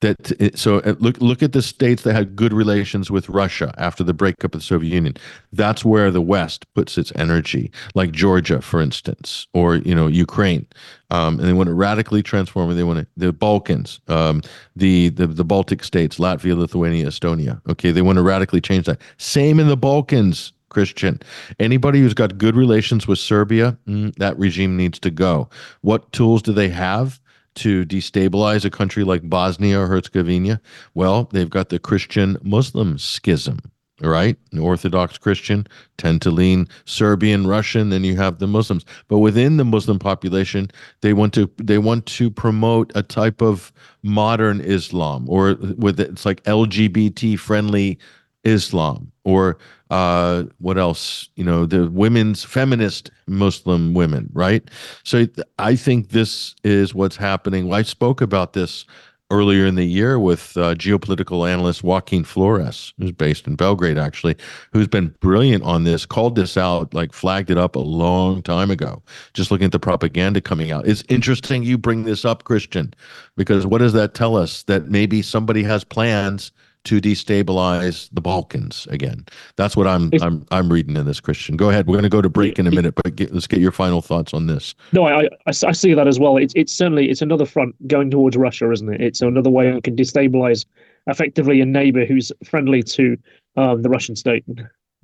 that 0.00 0.56
so 0.58 0.80
uh, 0.80 0.94
look 0.98 1.18
look 1.20 1.42
at 1.42 1.52
the 1.52 1.62
states 1.62 2.02
that 2.02 2.14
had 2.14 2.36
good 2.36 2.52
relations 2.52 3.10
with 3.10 3.28
Russia 3.28 3.74
after 3.78 4.04
the 4.04 4.12
breakup 4.12 4.54
of 4.54 4.60
the 4.60 4.66
Soviet 4.66 4.92
Union. 4.92 5.16
That's 5.52 5.84
where 5.84 6.10
the 6.10 6.20
West 6.20 6.72
puts 6.74 6.98
its 6.98 7.12
energy, 7.16 7.70
like 7.94 8.12
Georgia, 8.12 8.60
for 8.60 8.80
instance, 8.80 9.46
or 9.54 9.76
you 9.76 9.94
know 9.94 10.06
Ukraine, 10.06 10.66
um, 11.10 11.38
and 11.38 11.48
they 11.48 11.54
want 11.54 11.68
to 11.68 11.74
radically 11.74 12.22
transform. 12.22 12.74
They 12.76 12.84
want 12.84 13.00
to 13.00 13.06
the 13.16 13.32
Balkans, 13.32 14.00
um, 14.08 14.42
the, 14.74 15.08
the 15.10 15.26
the 15.26 15.44
Baltic 15.44 15.82
states, 15.82 16.18
Latvia, 16.18 16.56
Lithuania, 16.56 17.06
Estonia. 17.06 17.60
Okay, 17.68 17.90
they 17.90 18.02
want 18.02 18.16
to 18.16 18.22
radically 18.22 18.60
change 18.60 18.86
that. 18.86 19.00
Same 19.16 19.58
in 19.60 19.68
the 19.68 19.76
Balkans. 19.76 20.52
Kristian. 20.70 21.22
Anybody 21.58 22.00
who's 22.00 22.14
got 22.14 22.38
good 22.38 22.56
relations 22.56 23.06
with 23.06 23.18
Serbia, 23.18 23.78
mm, 23.86 24.14
that 24.16 24.38
regime 24.38 24.76
needs 24.76 24.98
to 25.00 25.10
go. 25.10 25.48
What 25.80 26.12
tools 26.12 26.42
do 26.42 26.52
they 26.52 26.68
have? 26.68 27.20
to 27.56 27.84
destabilize 27.86 28.64
a 28.64 28.70
country 28.70 29.02
like 29.02 29.28
Bosnia 29.28 29.80
or 29.80 29.86
Herzegovina? 29.86 30.60
Well, 30.94 31.28
they've 31.32 31.50
got 31.50 31.70
the 31.70 31.78
Christian 31.78 32.36
Muslim 32.42 32.98
schism, 32.98 33.58
right? 34.00 34.36
An 34.52 34.58
Orthodox 34.58 35.18
Christian 35.18 35.66
tend 35.96 36.22
to 36.22 36.30
lean 36.30 36.68
Serbian, 36.84 37.46
Russian, 37.46 37.88
then 37.90 38.04
you 38.04 38.16
have 38.16 38.38
the 38.38 38.46
Muslims. 38.46 38.84
But 39.08 39.18
within 39.18 39.56
the 39.56 39.64
Muslim 39.64 39.98
population, 39.98 40.70
they 41.00 41.12
want 41.12 41.32
to 41.34 41.50
they 41.56 41.78
want 41.78 42.06
to 42.06 42.30
promote 42.30 42.92
a 42.94 43.02
type 43.02 43.40
of 43.40 43.72
modern 44.02 44.60
Islam 44.60 45.28
or 45.28 45.56
with 45.78 45.98
it's 45.98 46.26
like 46.26 46.42
LGBT 46.44 47.38
friendly 47.38 47.98
Islam 48.44 49.10
or 49.24 49.58
uh, 49.90 50.44
what 50.58 50.78
else? 50.78 51.28
You 51.36 51.44
know, 51.44 51.66
the 51.66 51.88
women's 51.90 52.44
feminist 52.44 53.10
Muslim 53.26 53.94
women, 53.94 54.30
right? 54.32 54.62
So 55.04 55.26
I 55.58 55.76
think 55.76 56.10
this 56.10 56.54
is 56.64 56.94
what's 56.94 57.16
happening. 57.16 57.72
I 57.72 57.82
spoke 57.82 58.20
about 58.20 58.52
this 58.52 58.84
earlier 59.30 59.66
in 59.66 59.74
the 59.74 59.84
year 59.84 60.18
with 60.18 60.56
uh, 60.56 60.74
geopolitical 60.74 61.48
analyst 61.48 61.82
Joaquin 61.82 62.22
Flores, 62.22 62.92
who's 62.98 63.12
based 63.12 63.46
in 63.46 63.56
Belgrade, 63.56 63.98
actually, 63.98 64.36
who's 64.72 64.86
been 64.86 65.14
brilliant 65.20 65.64
on 65.64 65.84
this, 65.84 66.06
called 66.06 66.36
this 66.36 66.56
out, 66.56 66.94
like 66.94 67.12
flagged 67.12 67.50
it 67.50 67.58
up 67.58 67.74
a 67.74 67.80
long 67.80 68.42
time 68.42 68.70
ago, 68.70 69.02
just 69.34 69.50
looking 69.50 69.64
at 69.64 69.72
the 69.72 69.80
propaganda 69.80 70.40
coming 70.40 70.70
out. 70.70 70.86
It's 70.86 71.02
interesting 71.08 71.64
you 71.64 71.76
bring 71.76 72.04
this 72.04 72.24
up, 72.24 72.44
Kristian, 72.44 72.92
because 73.36 73.66
what 73.66 73.78
does 73.78 73.92
that 73.94 74.14
tell 74.14 74.36
us? 74.36 74.62
That 74.64 74.88
maybe 74.88 75.22
somebody 75.22 75.64
has 75.64 75.82
plans 75.82 76.52
to 76.86 77.00
destabilize 77.00 78.08
the 78.12 78.20
Balkans 78.20 78.86
again. 78.90 79.26
That's 79.56 79.76
what 79.76 79.86
I'm 79.86 80.10
I'm 80.22 80.46
I'm 80.50 80.72
reading 80.72 80.96
in 80.96 81.04
this 81.04 81.20
Kristian. 81.20 81.56
Go 81.56 81.68
ahead. 81.70 81.86
We're 81.86 81.94
going 81.94 82.04
to 82.04 82.08
go 82.08 82.22
to 82.22 82.28
break 82.28 82.58
in 82.58 82.66
a 82.66 82.70
minute, 82.70 82.94
but 82.94 83.16
get, 83.16 83.32
let's 83.32 83.46
get 83.46 83.60
your 83.60 83.72
final 83.72 84.00
thoughts 84.00 84.32
on 84.32 84.46
this. 84.46 84.74
No, 84.92 85.06
I, 85.06 85.24
I, 85.24 85.28
I 85.48 85.72
see 85.72 85.94
that 85.94 86.06
as 86.06 86.18
well. 86.18 86.36
It's 86.36 86.54
it's 86.56 86.72
certainly 86.72 87.10
it's 87.10 87.22
another 87.22 87.44
front 87.44 87.74
going 87.88 88.10
towards 88.10 88.36
Russia, 88.36 88.70
isn't 88.70 88.88
it? 88.88 89.00
It's 89.00 89.20
another 89.20 89.50
way 89.50 89.68
it 89.68 89.84
can 89.84 89.96
destabilize 89.96 90.64
effectively 91.06 91.60
a 91.60 91.66
neighbor 91.66 92.04
who's 92.04 92.32
friendly 92.44 92.82
to 92.82 93.16
um, 93.56 93.82
the 93.82 93.88
Russian 93.88 94.16
state. 94.16 94.44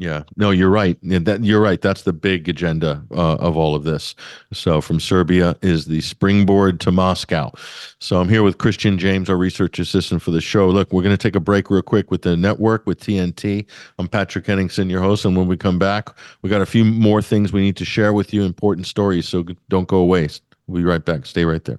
Yeah, 0.02 0.24
no, 0.36 0.50
you're 0.50 0.68
right. 0.68 0.98
That 1.02 1.44
you're 1.44 1.60
right. 1.60 1.80
That's 1.80 2.02
the 2.02 2.12
big 2.12 2.48
agenda 2.48 3.04
uh, 3.12 3.36
of 3.36 3.56
all 3.56 3.76
of 3.76 3.84
this. 3.84 4.16
So, 4.52 4.80
from 4.80 4.98
Serbia 4.98 5.54
is 5.62 5.84
the 5.84 6.00
springboard 6.00 6.80
to 6.80 6.90
Moscow. 6.90 7.52
So, 8.00 8.20
I'm 8.20 8.28
here 8.28 8.42
with 8.42 8.58
Kristian 8.58 8.98
James, 8.98 9.30
our 9.30 9.36
research 9.36 9.78
assistant 9.78 10.20
for 10.20 10.32
the 10.32 10.40
show. 10.40 10.68
Look, 10.70 10.92
we're 10.92 11.04
going 11.04 11.16
to 11.16 11.22
take 11.22 11.36
a 11.36 11.40
break 11.40 11.70
real 11.70 11.82
quick 11.82 12.10
with 12.10 12.22
the 12.22 12.36
network 12.36 12.84
with 12.84 12.98
TNT. 12.98 13.64
I'm 14.00 14.08
Patrick 14.08 14.44
Henningsen, 14.44 14.90
your 14.90 15.00
host, 15.00 15.24
and 15.24 15.36
when 15.36 15.46
we 15.46 15.56
come 15.56 15.78
back, 15.78 16.08
we 16.42 16.50
got 16.50 16.62
a 16.62 16.66
few 16.66 16.84
more 16.84 17.22
things 17.22 17.52
we 17.52 17.60
need 17.60 17.76
to 17.76 17.84
share 17.84 18.12
with 18.12 18.34
you, 18.34 18.42
important 18.42 18.88
stories. 18.88 19.28
So, 19.28 19.44
don't 19.68 19.86
go 19.86 19.98
away. 19.98 20.28
We'll 20.66 20.82
be 20.82 20.84
right 20.84 21.04
back. 21.04 21.26
Stay 21.26 21.44
right 21.44 21.64
there. 21.64 21.78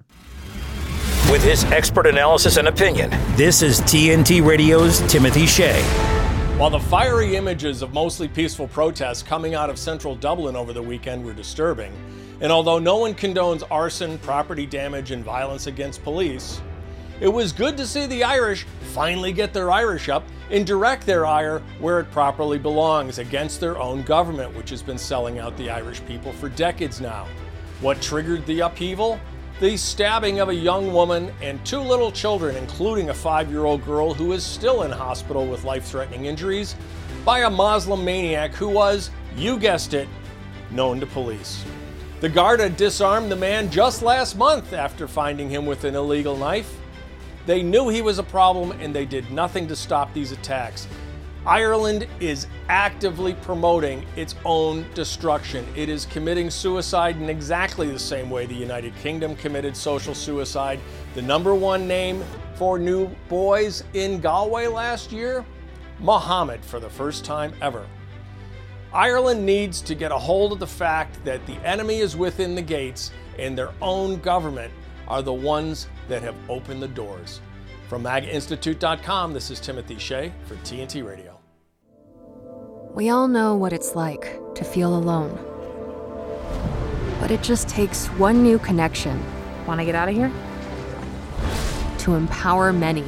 With 1.30 1.44
his 1.44 1.64
expert 1.64 2.06
analysis 2.06 2.56
and 2.56 2.68
opinion, 2.68 3.10
this 3.36 3.60
is 3.60 3.82
TNT 3.82 4.42
Radio's 4.42 5.00
Timothy 5.12 5.44
Shea. 5.44 6.13
While 6.56 6.70
the 6.70 6.78
fiery 6.78 7.34
images 7.34 7.82
of 7.82 7.92
mostly 7.92 8.28
peaceful 8.28 8.68
protests 8.68 9.24
coming 9.24 9.56
out 9.56 9.70
of 9.70 9.76
central 9.76 10.14
Dublin 10.14 10.54
over 10.54 10.72
the 10.72 10.80
weekend 10.80 11.24
were 11.24 11.32
disturbing, 11.32 11.92
and 12.40 12.52
although 12.52 12.78
no 12.78 12.96
one 12.96 13.12
condones 13.12 13.64
arson, 13.72 14.18
property 14.18 14.64
damage, 14.64 15.10
and 15.10 15.24
violence 15.24 15.66
against 15.66 16.04
police, 16.04 16.62
it 17.20 17.26
was 17.26 17.52
good 17.52 17.76
to 17.76 17.84
see 17.84 18.06
the 18.06 18.22
Irish 18.22 18.66
finally 18.92 19.32
get 19.32 19.52
their 19.52 19.72
Irish 19.72 20.08
up 20.08 20.22
and 20.48 20.64
direct 20.64 21.04
their 21.06 21.26
ire 21.26 21.60
where 21.80 21.98
it 21.98 22.08
properly 22.12 22.58
belongs 22.58 23.18
against 23.18 23.58
their 23.58 23.76
own 23.76 24.02
government, 24.02 24.54
which 24.54 24.70
has 24.70 24.80
been 24.80 24.96
selling 24.96 25.40
out 25.40 25.56
the 25.56 25.68
Irish 25.68 26.06
people 26.06 26.32
for 26.34 26.48
decades 26.48 27.00
now. 27.00 27.26
What 27.80 28.00
triggered 28.00 28.46
the 28.46 28.60
upheaval? 28.60 29.18
The 29.60 29.76
stabbing 29.76 30.40
of 30.40 30.48
a 30.48 30.54
young 30.54 30.92
woman 30.92 31.32
and 31.40 31.64
two 31.64 31.78
little 31.78 32.10
children, 32.10 32.56
including 32.56 33.10
a 33.10 33.14
five 33.14 33.50
year 33.50 33.64
old 33.64 33.84
girl 33.84 34.12
who 34.12 34.32
is 34.32 34.42
still 34.42 34.82
in 34.82 34.90
hospital 34.90 35.46
with 35.46 35.64
life 35.64 35.84
threatening 35.84 36.24
injuries, 36.26 36.74
by 37.24 37.40
a 37.40 37.50
Muslim 37.50 38.04
maniac 38.04 38.52
who 38.52 38.68
was, 38.68 39.10
you 39.36 39.56
guessed 39.58 39.94
it, 39.94 40.08
known 40.70 40.98
to 40.98 41.06
police. 41.06 41.64
The 42.20 42.28
Garda 42.28 42.68
disarmed 42.68 43.30
the 43.30 43.36
man 43.36 43.70
just 43.70 44.02
last 44.02 44.36
month 44.36 44.72
after 44.72 45.06
finding 45.06 45.48
him 45.48 45.66
with 45.66 45.84
an 45.84 45.94
illegal 45.94 46.36
knife. 46.36 46.80
They 47.46 47.62
knew 47.62 47.88
he 47.88 48.02
was 48.02 48.18
a 48.18 48.22
problem 48.22 48.72
and 48.80 48.94
they 48.94 49.04
did 49.04 49.30
nothing 49.30 49.68
to 49.68 49.76
stop 49.76 50.12
these 50.14 50.32
attacks. 50.32 50.88
Ireland 51.46 52.06
is 52.20 52.46
actively 52.70 53.34
promoting 53.34 54.06
its 54.16 54.34
own 54.46 54.86
destruction. 54.94 55.66
It 55.76 55.90
is 55.90 56.06
committing 56.06 56.48
suicide 56.48 57.16
in 57.16 57.28
exactly 57.28 57.90
the 57.90 57.98
same 57.98 58.30
way 58.30 58.46
the 58.46 58.54
United 58.54 58.96
Kingdom 58.96 59.36
committed 59.36 59.76
social 59.76 60.14
suicide. 60.14 60.80
The 61.14 61.20
number 61.20 61.54
one 61.54 61.86
name 61.86 62.24
for 62.54 62.78
new 62.78 63.08
boys 63.28 63.84
in 63.92 64.22
Galway 64.22 64.68
last 64.68 65.12
year? 65.12 65.44
Muhammad 66.00 66.64
for 66.64 66.80
the 66.80 66.88
first 66.88 67.26
time 67.26 67.52
ever. 67.60 67.86
Ireland 68.94 69.44
needs 69.44 69.82
to 69.82 69.94
get 69.94 70.12
a 70.12 70.18
hold 70.18 70.52
of 70.52 70.60
the 70.60 70.66
fact 70.66 71.22
that 71.24 71.44
the 71.46 71.56
enemy 71.56 71.98
is 71.98 72.16
within 72.16 72.54
the 72.54 72.62
gates 72.62 73.10
and 73.38 73.58
their 73.58 73.72
own 73.82 74.18
government 74.20 74.72
are 75.08 75.20
the 75.20 75.32
ones 75.32 75.88
that 76.08 76.22
have 76.22 76.36
opened 76.48 76.82
the 76.82 76.88
doors. 76.88 77.40
From 77.88 78.02
MAGAInstitute.com, 78.04 79.34
this 79.34 79.50
is 79.50 79.60
Timothy 79.60 79.98
Shea 79.98 80.32
for 80.46 80.54
TNT 80.56 81.06
Radio. 81.06 81.33
We 82.94 83.10
all 83.10 83.26
know 83.26 83.56
what 83.56 83.72
it's 83.72 83.96
like 83.96 84.38
to 84.54 84.62
feel 84.62 84.96
alone. 84.96 85.36
But 87.18 87.32
it 87.32 87.42
just 87.42 87.68
takes 87.68 88.06
one 88.06 88.44
new 88.44 88.56
connection. 88.60 89.20
Want 89.66 89.80
to 89.80 89.84
get 89.84 89.96
out 89.96 90.08
of 90.08 90.14
here? 90.14 90.30
To 91.98 92.14
empower 92.14 92.72
many. 92.72 93.02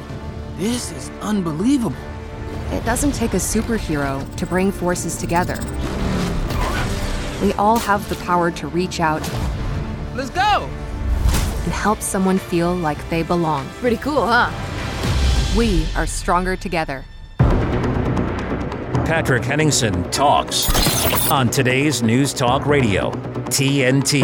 This 0.57 0.91
is 0.91 1.09
unbelievable. 1.21 1.95
It 2.71 2.83
doesn't 2.83 3.13
take 3.13 3.33
a 3.33 3.37
superhero 3.37 4.35
to 4.35 4.45
bring 4.45 4.73
forces 4.73 5.15
together. 5.15 5.57
We 7.41 7.53
all 7.53 7.79
have 7.79 8.09
the 8.09 8.15
power 8.25 8.51
to 8.51 8.67
reach 8.67 8.99
out. 8.99 9.21
Let's 10.15 10.31
go! 10.31 10.67
And 11.63 11.71
help 11.71 12.01
someone 12.01 12.39
feel 12.39 12.75
like 12.75 13.09
they 13.09 13.23
belong. 13.23 13.65
Pretty 13.79 13.95
cool, 13.97 14.27
huh? 14.27 14.51
We 15.57 15.87
are 15.95 16.05
stronger 16.05 16.57
together. 16.57 17.05
Patrick 19.07 19.43
Henningsen 19.43 20.03
talks 20.11 20.67
on 21.31 21.49
today's 21.49 22.03
News 22.03 22.33
Talk 22.33 22.65
Radio, 22.65 23.11
TNT. 23.45 24.21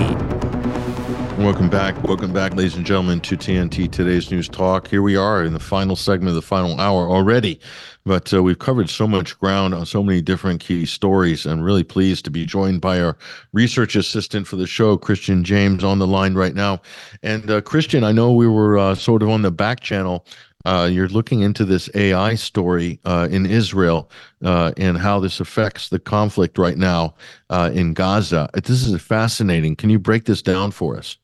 Welcome 1.37 1.69
back. 1.69 2.03
Welcome 2.03 2.33
back, 2.33 2.53
ladies 2.53 2.75
and 2.75 2.85
gentlemen, 2.85 3.21
to 3.21 3.37
TNT 3.37 3.89
Today's 3.89 4.29
News 4.29 4.49
Talk. 4.49 4.89
Here 4.89 5.01
we 5.01 5.15
are 5.15 5.41
in 5.41 5.53
the 5.53 5.59
final 5.59 5.95
segment 5.95 6.29
of 6.29 6.35
the 6.35 6.41
final 6.41 6.77
hour 6.81 7.09
already. 7.09 7.61
But 8.05 8.33
uh, 8.33 8.43
we've 8.43 8.59
covered 8.59 8.89
so 8.89 9.07
much 9.07 9.39
ground 9.39 9.73
on 9.73 9.85
so 9.85 10.03
many 10.03 10.21
different 10.21 10.59
key 10.59 10.85
stories. 10.85 11.45
I'm 11.45 11.61
really 11.61 11.85
pleased 11.85 12.25
to 12.25 12.31
be 12.31 12.45
joined 12.45 12.81
by 12.81 13.01
our 13.01 13.17
research 13.53 13.95
assistant 13.95 14.47
for 14.47 14.57
the 14.57 14.67
show, 14.67 14.97
Kristian 14.97 15.43
James, 15.43 15.85
on 15.85 15.99
the 15.99 16.07
line 16.07 16.33
right 16.33 16.53
now. 16.53 16.81
And 17.23 17.49
uh, 17.49 17.61
Kristian, 17.61 18.03
I 18.03 18.11
know 18.11 18.33
we 18.33 18.47
were 18.47 18.77
uh, 18.77 18.95
sort 18.95 19.23
of 19.23 19.29
on 19.29 19.43
the 19.43 19.51
back 19.51 19.79
channel 19.79 20.25
uh, 20.65 20.89
you're 20.91 21.09
looking 21.09 21.41
into 21.41 21.65
this 21.65 21.89
AI 21.95 22.35
story 22.35 22.99
uh, 23.05 23.27
in 23.29 23.45
Israel 23.45 24.09
uh, 24.43 24.71
and 24.77 24.97
how 24.97 25.19
this 25.19 25.39
affects 25.39 25.89
the 25.89 25.99
conflict 25.99 26.57
right 26.57 26.77
now 26.77 27.15
uh, 27.49 27.69
in 27.73 27.93
Gaza. 27.93 28.49
This 28.53 28.85
is 28.85 29.01
fascinating. 29.01 29.75
Can 29.75 29.89
you 29.89 29.99
break 29.99 30.25
this 30.25 30.41
down 30.41 30.71
for 30.71 30.97
us? 30.97 31.17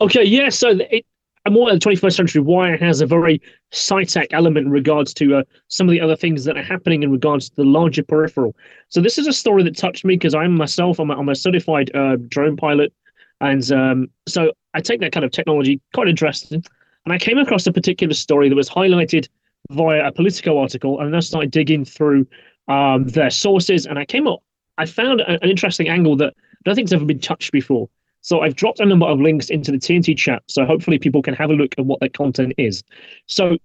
Okay, 0.00 0.24
yeah. 0.24 0.48
So 0.48 0.70
it, 0.90 1.06
more 1.50 1.70
in 1.70 1.78
the 1.78 1.80
21st 1.80 2.14
century, 2.14 2.42
it 2.72 2.82
has 2.82 3.00
a 3.00 3.06
very 3.06 3.40
sci-tech 3.72 4.28
element 4.32 4.66
in 4.66 4.72
regards 4.72 5.12
to 5.14 5.36
uh, 5.36 5.42
some 5.68 5.88
of 5.88 5.92
the 5.92 6.00
other 6.00 6.16
things 6.16 6.44
that 6.44 6.56
are 6.56 6.62
happening 6.62 7.02
in 7.02 7.10
regards 7.10 7.50
to 7.50 7.56
the 7.56 7.64
larger 7.64 8.02
peripheral. 8.02 8.54
So 8.88 9.00
this 9.00 9.18
is 9.18 9.26
a 9.26 9.32
story 9.32 9.62
that 9.64 9.76
touched 9.76 10.04
me 10.04 10.14
because 10.14 10.34
I'm 10.34 10.56
myself, 10.56 11.00
I'm 11.00 11.10
a, 11.10 11.16
I'm 11.16 11.28
a 11.28 11.34
certified 11.34 11.94
uh, 11.94 12.16
drone 12.28 12.56
pilot. 12.56 12.92
And 13.40 13.70
um, 13.72 14.08
so 14.28 14.52
I 14.74 14.80
take 14.80 15.00
that 15.00 15.12
kind 15.12 15.24
of 15.24 15.32
technology 15.32 15.80
quite 15.94 16.08
interesting. 16.08 16.64
And 17.04 17.12
I 17.12 17.18
came 17.18 17.38
across 17.38 17.66
a 17.66 17.72
particular 17.72 18.14
story 18.14 18.48
that 18.48 18.54
was 18.54 18.68
highlighted 18.68 19.28
via 19.70 20.06
a 20.06 20.12
Politico 20.12 20.58
article, 20.58 21.00
and 21.00 21.16
I 21.16 21.20
started 21.20 21.50
digging 21.50 21.84
through 21.84 22.26
um, 22.68 23.04
their 23.08 23.30
sources, 23.30 23.86
and 23.86 23.98
I 23.98 24.04
came 24.04 24.26
up, 24.26 24.42
I 24.78 24.86
found 24.86 25.20
an 25.20 25.38
interesting 25.42 25.88
angle 25.88 26.16
that 26.16 26.34
think's 26.64 26.92
ever 26.92 27.04
been 27.04 27.18
touched 27.18 27.52
before. 27.52 27.88
So 28.20 28.40
I've 28.40 28.54
dropped 28.54 28.78
a 28.78 28.86
number 28.86 29.06
of 29.06 29.20
links 29.20 29.50
into 29.50 29.72
the 29.72 29.78
TNT 29.78 30.16
chat, 30.16 30.42
so 30.46 30.64
hopefully 30.64 30.98
people 30.98 31.22
can 31.22 31.34
have 31.34 31.50
a 31.50 31.54
look 31.54 31.74
at 31.76 31.84
what 31.84 32.00
that 32.00 32.14
content 32.14 32.54
is. 32.56 32.84
So 33.26 33.58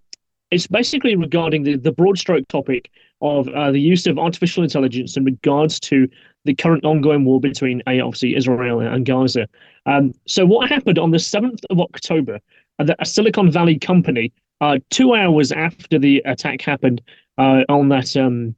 it's 0.50 0.66
basically 0.66 1.16
regarding 1.16 1.64
the, 1.64 1.78
the 1.78 1.92
broad 1.92 2.18
stroke 2.18 2.48
topic 2.48 2.90
of 3.22 3.48
uh, 3.50 3.72
the 3.72 3.80
use 3.80 4.08
of 4.08 4.18
artificial 4.18 4.64
intelligence 4.64 5.16
in 5.16 5.26
regards 5.26 5.80
to 5.82 6.08
the 6.46 6.56
current 6.56 6.86
ongoing 6.86 7.26
war 7.26 7.40
between 7.40 7.82
obviously 7.88 8.36
Israel 8.36 8.80
and 8.80 9.06
Gaza. 9.06 9.48
Um, 9.86 10.14
so 10.28 10.46
what 10.46 10.70
happened 10.70 10.98
on 10.98 11.12
the 11.12 11.18
7th 11.18 11.64
of 11.70 11.80
October 11.80 12.40
a 12.80 13.06
Silicon 13.06 13.52
Valley 13.52 13.80
company, 13.80 14.32
uh, 14.62 14.80
two 14.90 15.14
hours 15.14 15.52
after 15.52 16.00
the 16.00 16.22
attack 16.26 16.62
happened 16.62 17.02
uh, 17.38 17.64
on 17.70 17.90
that 17.90 18.16
um, 18.18 18.56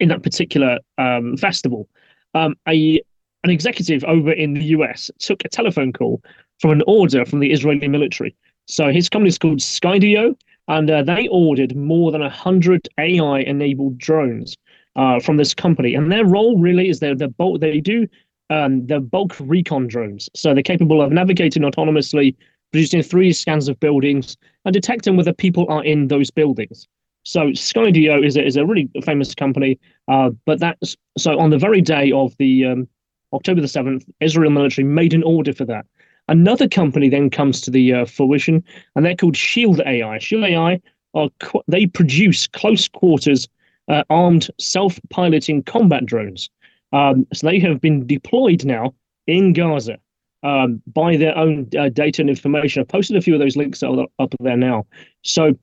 in 0.00 0.08
that 0.08 0.22
particular 0.22 0.78
um, 0.98 1.36
festival, 1.36 1.88
um, 2.34 2.54
a 2.68 3.02
an 3.44 3.50
executive 3.50 4.04
over 4.04 4.32
in 4.32 4.54
the 4.54 4.64
US 4.64 5.10
took 5.18 5.44
a 5.44 5.48
telephone 5.48 5.92
call 5.92 6.20
from 6.58 6.72
an 6.72 6.82
order 6.86 7.24
from 7.24 7.38
the 7.38 7.52
Israeli 7.52 7.88
military. 7.88 8.34
So 8.66 8.90
his 8.90 9.08
company 9.08 9.28
is 9.28 9.38
called 9.38 9.58
Skydio, 9.58 10.36
and 10.66 10.90
uh, 10.90 11.02
they 11.02 11.28
ordered 11.28 11.76
more 11.76 12.12
than 12.12 12.20
hundred 12.22 12.88
AI-enabled 12.98 13.96
drones 13.96 14.56
uh, 14.96 15.20
from 15.20 15.36
this 15.36 15.54
company. 15.54 15.94
And 15.94 16.10
their 16.10 16.26
role 16.26 16.58
really 16.58 16.88
is 16.88 17.00
they're, 17.00 17.14
they're 17.14 17.28
bulk, 17.28 17.60
they 17.60 17.80
do 17.80 18.06
um, 18.50 18.86
the 18.86 19.00
bulk 19.00 19.36
recon 19.40 19.86
drones. 19.86 20.28
So 20.34 20.52
they're 20.52 20.62
capable 20.62 21.00
of 21.00 21.12
navigating 21.12 21.62
autonomously 21.62 22.34
producing 22.72 23.02
three 23.02 23.32
scans 23.32 23.68
of 23.68 23.78
buildings 23.80 24.36
and 24.64 24.72
detecting 24.72 25.16
whether 25.16 25.32
people 25.32 25.66
are 25.68 25.84
in 25.84 26.08
those 26.08 26.30
buildings. 26.30 26.86
So 27.24 27.48
Skydio 27.48 28.24
is 28.24 28.36
a, 28.36 28.44
is 28.44 28.56
a 28.56 28.64
really 28.64 28.88
famous 29.04 29.34
company, 29.34 29.78
uh, 30.08 30.30
but 30.46 30.60
that's 30.60 30.96
so 31.16 31.38
on 31.38 31.50
the 31.50 31.58
very 31.58 31.80
day 31.80 32.12
of 32.12 32.34
the 32.38 32.64
um, 32.64 32.88
October 33.32 33.60
the 33.60 33.68
seventh, 33.68 34.04
Israel 34.20 34.50
military 34.50 34.86
made 34.86 35.12
an 35.12 35.22
order 35.22 35.52
for 35.52 35.64
that. 35.66 35.86
Another 36.28 36.68
company 36.68 37.08
then 37.08 37.30
comes 37.30 37.60
to 37.62 37.70
the 37.70 37.92
uh, 37.92 38.04
fruition, 38.04 38.62
and 38.94 39.04
they're 39.04 39.16
called 39.16 39.36
Shield 39.36 39.80
AI. 39.84 40.18
Shield 40.18 40.44
AI 40.44 40.80
are 41.14 41.28
they 41.66 41.86
produce 41.86 42.46
close 42.46 42.88
quarters 42.88 43.48
uh, 43.88 44.04
armed 44.10 44.50
self-piloting 44.58 45.62
combat 45.64 46.04
drones. 46.06 46.50
Um, 46.92 47.26
so 47.32 47.46
they 47.46 47.58
have 47.60 47.80
been 47.80 48.06
deployed 48.06 48.64
now 48.64 48.94
in 49.26 49.52
Gaza 49.52 49.98
um, 50.42 50.82
by 50.86 51.16
their 51.16 51.36
own 51.36 51.68
uh, 51.78 51.88
data 51.88 52.22
and 52.22 52.30
information. 52.30 52.80
I've 52.80 52.88
posted 52.88 53.16
a 53.16 53.20
few 53.20 53.34
of 53.34 53.40
those 53.40 53.56
links 53.56 53.82
up, 53.82 54.10
up 54.18 54.34
there 54.40 54.56
now. 54.56 54.86
So, 55.22 55.58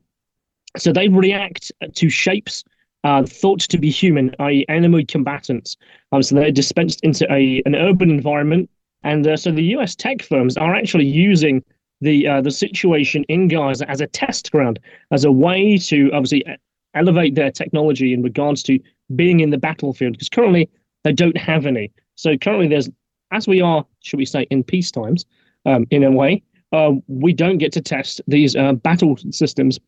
so 0.77 0.91
they 0.91 1.07
react 1.07 1.71
to 1.93 2.09
shapes 2.09 2.63
uh, 3.05 3.23
thought 3.23 3.59
to 3.59 3.77
be 3.77 3.89
human, 3.89 4.35
i.e., 4.39 4.65
enemy 4.67 5.05
combatants. 5.05 5.77
Um, 6.11 6.23
so 6.23 6.35
they're 6.35 6.51
dispensed 6.51 7.01
into 7.03 7.31
a 7.31 7.61
an 7.65 7.75
urban 7.75 8.09
environment, 8.09 8.69
and 9.03 9.25
uh, 9.27 9.37
so 9.37 9.51
the 9.51 9.63
U.S. 9.75 9.95
tech 9.95 10.23
firms 10.23 10.57
are 10.57 10.73
actually 10.73 11.05
using 11.05 11.63
the 12.01 12.27
uh, 12.27 12.41
the 12.41 12.49
situation 12.49 13.23
in 13.29 13.47
Gaza 13.47 13.87
as 13.89 14.01
a 14.01 14.07
test 14.07 14.51
ground, 14.51 14.79
as 15.11 15.23
a 15.23 15.31
way 15.31 15.77
to 15.77 16.09
obviously 16.13 16.43
elevate 16.95 17.35
their 17.35 17.51
technology 17.51 18.11
in 18.11 18.23
regards 18.23 18.63
to 18.63 18.79
being 19.15 19.39
in 19.39 19.51
the 19.51 19.57
battlefield. 19.59 20.13
Because 20.13 20.29
currently 20.29 20.67
they 21.03 21.13
don't 21.13 21.37
have 21.37 21.67
any. 21.67 21.91
So 22.15 22.35
currently 22.37 22.67
there's 22.67 22.89
as 23.31 23.47
we 23.47 23.61
are, 23.61 23.85
should 24.01 24.17
we 24.17 24.25
say, 24.25 24.43
in 24.49 24.63
peace 24.63 24.91
times, 24.91 25.25
um, 25.65 25.85
in 25.91 26.03
a 26.03 26.11
way, 26.11 26.43
uh, 26.71 26.91
we 27.07 27.33
don't 27.33 27.57
get 27.57 27.71
to 27.73 27.81
test 27.81 28.21
these 28.27 28.55
uh, 28.55 28.73
battle 28.73 29.17
systems 29.31 29.79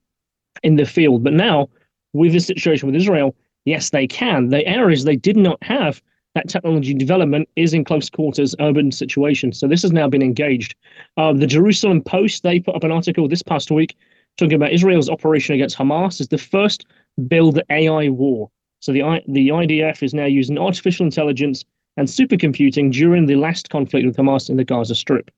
in 0.63 0.75
the 0.75 0.85
field. 0.85 1.23
But 1.23 1.33
now, 1.33 1.69
with 2.13 2.33
the 2.33 2.39
situation 2.39 2.87
with 2.87 2.95
Israel, 2.95 3.35
yes, 3.65 3.89
they 3.89 4.07
can. 4.07 4.49
The 4.49 4.65
areas 4.65 5.03
they 5.03 5.15
did 5.15 5.37
not 5.37 5.61
have 5.63 6.01
that 6.35 6.49
technology 6.49 6.93
development 6.93 7.49
is 7.55 7.73
in 7.73 7.83
close 7.83 8.09
quarters 8.09 8.55
urban 8.59 8.91
situations. 8.91 9.59
So 9.59 9.67
this 9.67 9.81
has 9.81 9.91
now 9.91 10.07
been 10.07 10.21
engaged. 10.21 10.75
Uh, 11.17 11.33
the 11.33 11.47
Jerusalem 11.47 12.01
Post, 12.01 12.43
they 12.43 12.59
put 12.59 12.75
up 12.75 12.83
an 12.83 12.91
article 12.91 13.27
this 13.27 13.41
past 13.41 13.71
week 13.71 13.95
talking 14.37 14.53
about 14.53 14.71
Israel's 14.71 15.09
operation 15.09 15.55
against 15.55 15.77
Hamas 15.77 16.21
is 16.21 16.27
the 16.27 16.37
first 16.37 16.85
build 17.27 17.59
AI 17.71 18.09
war. 18.09 18.51
So 18.79 18.91
the, 18.93 19.01
the 19.27 19.49
IDF 19.49 20.03
is 20.03 20.13
now 20.13 20.25
using 20.25 20.57
artificial 20.59 21.05
intelligence 21.05 21.65
and 21.97 22.07
supercomputing 22.07 22.91
during 22.91 23.25
the 23.25 23.35
last 23.35 23.69
conflict 23.69 24.05
with 24.05 24.15
Hamas 24.15 24.49
in 24.49 24.57
the 24.57 24.63
Gaza 24.63 24.95
Strip. 24.95 25.29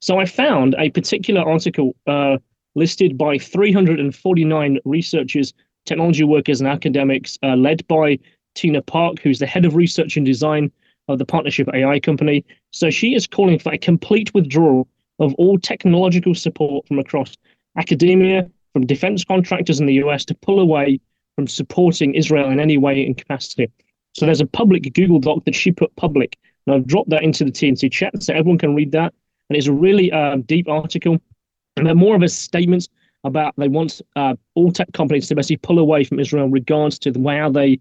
So 0.00 0.18
I 0.18 0.26
found 0.26 0.74
a 0.78 0.90
particular 0.90 1.40
article 1.40 1.96
uh, 2.06 2.38
listed 2.74 3.16
by 3.16 3.38
349 3.38 4.78
researchers, 4.84 5.54
technology 5.86 6.24
workers, 6.24 6.60
and 6.60 6.68
academics, 6.68 7.38
uh, 7.42 7.56
led 7.56 7.86
by 7.88 8.18
Tina 8.54 8.82
Park, 8.82 9.20
who's 9.20 9.38
the 9.38 9.46
head 9.46 9.64
of 9.64 9.74
research 9.74 10.16
and 10.16 10.26
design 10.26 10.70
of 11.08 11.18
the 11.18 11.24
Partnership 11.24 11.68
AI 11.72 11.98
company. 12.00 12.44
So 12.70 12.90
she 12.90 13.14
is 13.14 13.26
calling 13.26 13.58
for 13.58 13.72
a 13.72 13.78
complete 13.78 14.34
withdrawal 14.34 14.86
of 15.18 15.34
all 15.34 15.58
technological 15.58 16.34
support 16.34 16.86
from 16.86 16.98
across 16.98 17.34
academia, 17.76 18.48
from 18.72 18.86
defense 18.86 19.24
contractors 19.24 19.80
in 19.80 19.86
the 19.86 19.94
US 19.94 20.24
to 20.26 20.34
pull 20.34 20.60
away 20.60 21.00
from 21.34 21.46
supporting 21.46 22.14
Israel 22.14 22.50
in 22.50 22.60
any 22.60 22.78
way 22.78 23.04
in 23.04 23.14
capacity. 23.14 23.70
So 24.18 24.26
there's 24.26 24.40
a 24.40 24.46
public 24.46 24.92
Google 24.94 25.20
Doc 25.20 25.44
that 25.44 25.54
she 25.54 25.70
put 25.70 25.94
public 25.94 26.36
And 26.66 26.74
I've 26.74 26.86
dropped 26.86 27.10
that 27.10 27.22
into 27.22 27.44
the 27.44 27.52
TNT 27.52 27.90
chat 27.90 28.20
so 28.20 28.34
everyone 28.34 28.58
can 28.58 28.74
read 28.74 28.90
that. 28.92 29.14
And 29.48 29.56
it's 29.56 29.68
a 29.68 29.72
really 29.72 30.10
um, 30.10 30.42
deep 30.42 30.68
article. 30.68 31.18
And 31.76 31.86
they're 31.86 31.94
more 31.94 32.16
of 32.16 32.22
a 32.22 32.28
statement 32.28 32.88
about 33.22 33.54
they 33.56 33.68
want 33.68 34.00
uh, 34.16 34.34
all 34.54 34.72
tech 34.72 34.92
companies 34.92 35.28
to 35.28 35.36
basically 35.36 35.58
pull 35.58 35.78
away 35.78 36.02
from 36.02 36.18
Israel 36.18 36.46
in 36.46 36.50
regards 36.50 36.98
to 37.00 37.12
the 37.12 37.20
way 37.20 37.38
how 37.38 37.50
they 37.50 37.78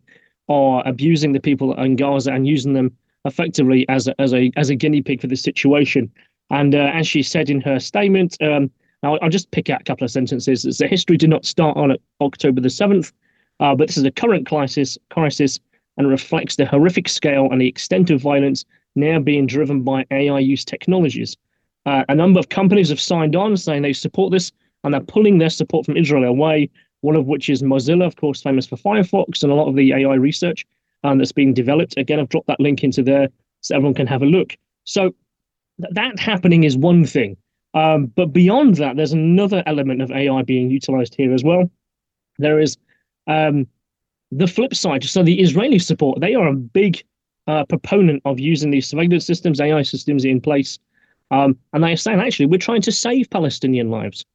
are 0.48 0.88
abusing 0.88 1.34
the 1.34 1.40
people 1.40 1.74
in 1.82 1.96
Gaza 1.96 2.32
and 2.32 2.46
using 2.46 2.74
them 2.74 2.96
effectively 3.26 3.88
as 3.90 4.08
a, 4.08 4.22
as 4.22 4.34
a 4.34 4.52
as 4.56 4.70
a 4.70 4.76
guinea 4.76 5.02
pig 5.02 5.22
for 5.22 5.28
this 5.28 5.42
situation. 5.42 6.12
And 6.52 6.76
uh, 6.76 6.92
as 6.94 7.08
she 7.08 7.24
said 7.24 7.50
in 7.50 7.62
her 7.62 7.80
statement, 7.80 8.38
um, 8.42 8.72
I'll, 9.04 9.20
I'll, 9.22 9.30
just 9.30 9.52
pick 9.52 9.70
out 9.70 9.82
a 9.82 9.84
couple 9.84 10.06
of 10.06 10.12
sentences. 10.12 10.64
The 10.78 10.88
history 10.88 11.18
did 11.18 11.30
not 11.30 11.46
start 11.46 11.76
on 11.78 11.98
October 12.22 12.62
the 12.62 12.70
seventh, 12.70 13.12
uh, 13.60 13.76
but 13.76 13.88
this 13.88 13.98
is 13.98 14.06
a 14.06 14.12
current 14.12 14.48
crisis 14.48 14.98
crisis 15.10 15.60
and 15.98 16.08
reflects 16.08 16.56
the 16.56 16.66
horrific 16.66 17.10
scale 17.10 17.48
and 17.52 17.60
the 17.60 17.68
extent 17.68 18.10
of 18.10 18.22
violence 18.22 18.66
now 18.96 19.20
being 19.20 19.46
driven 19.46 19.82
by 19.82 20.06
AI 20.12 20.40
use 20.40 20.66
technologies. 20.66 21.38
Uh, 21.86 22.04
a 22.10 22.16
number 22.16 22.40
of 22.40 22.50
companies 22.50 22.90
have 22.90 23.00
signed 23.00 23.36
on 23.36 23.56
saying 23.56 23.82
they 23.82 23.94
support 23.94 24.32
this 24.32 24.52
and 24.84 24.94
they're 24.94 25.02
pulling 25.02 25.38
their 25.38 25.50
support 25.50 25.86
from 25.86 25.98
Israel 25.98 26.24
away. 26.24 26.70
One 27.02 27.16
of 27.16 27.28
which 27.28 27.50
is 27.50 27.62
Mozilla, 27.62 28.06
of 28.06 28.16
course, 28.16 28.42
famous 28.42 28.66
for 28.66 28.76
Firefox 28.76 29.44
and 29.44 29.52
a 29.52 29.56
lot 29.56 29.70
of 29.70 29.76
the 29.76 29.94
AI 29.94 30.16
research 30.16 30.66
um, 31.04 31.18
that's 31.18 31.32
being 31.32 31.54
developed. 31.54 31.96
Again, 31.98 32.20
I've 32.20 32.30
dropped 32.30 32.48
that 32.48 32.60
link 32.60 32.84
into 32.84 33.04
there 33.04 33.30
so 33.62 33.76
everyone 33.76 33.94
can 33.94 34.08
have 34.08 34.24
a 34.24 34.26
look. 34.26 34.58
So 34.86 35.14
th- 35.82 35.94
that 35.94 36.20
happening 36.20 36.64
is 36.64 36.76
one 36.76 37.06
thing. 37.06 37.38
Um, 37.74 38.08
but 38.08 38.34
beyond 38.34 38.76
that, 38.76 38.96
there's 38.96 39.14
another 39.14 39.62
element 39.66 40.02
of 40.02 40.12
AI 40.12 40.42
being 40.42 40.72
utilized 40.72 41.14
here 41.16 41.34
as 41.34 41.44
well. 41.44 41.70
There 42.40 42.60
is 42.60 42.78
um, 43.28 43.68
the 44.32 44.48
flip 44.48 44.76
side. 44.76 45.04
So 45.04 45.24
the 45.24 45.40
Israeli 45.40 45.80
support, 45.80 46.20
they 46.20 46.36
are 46.36 46.48
a 46.48 46.54
big 46.54 47.04
uh, 47.48 47.66
proponent 47.66 48.22
of 48.26 48.40
using 48.40 48.72
these 48.72 48.88
surveillance 48.88 49.26
systems, 49.26 49.62
AI 49.62 49.82
systems 49.82 50.26
in 50.26 50.42
place. 50.42 50.80
Um, 51.32 51.58
and 51.74 51.84
they 51.84 51.94
are 51.94 51.98
saying, 51.98 52.20
actually, 52.20 52.48
we're 52.48 52.58
trying 52.58 52.82
to 52.82 52.92
save 52.92 53.30
Palestinian 53.30 53.90
lives. 53.90 54.26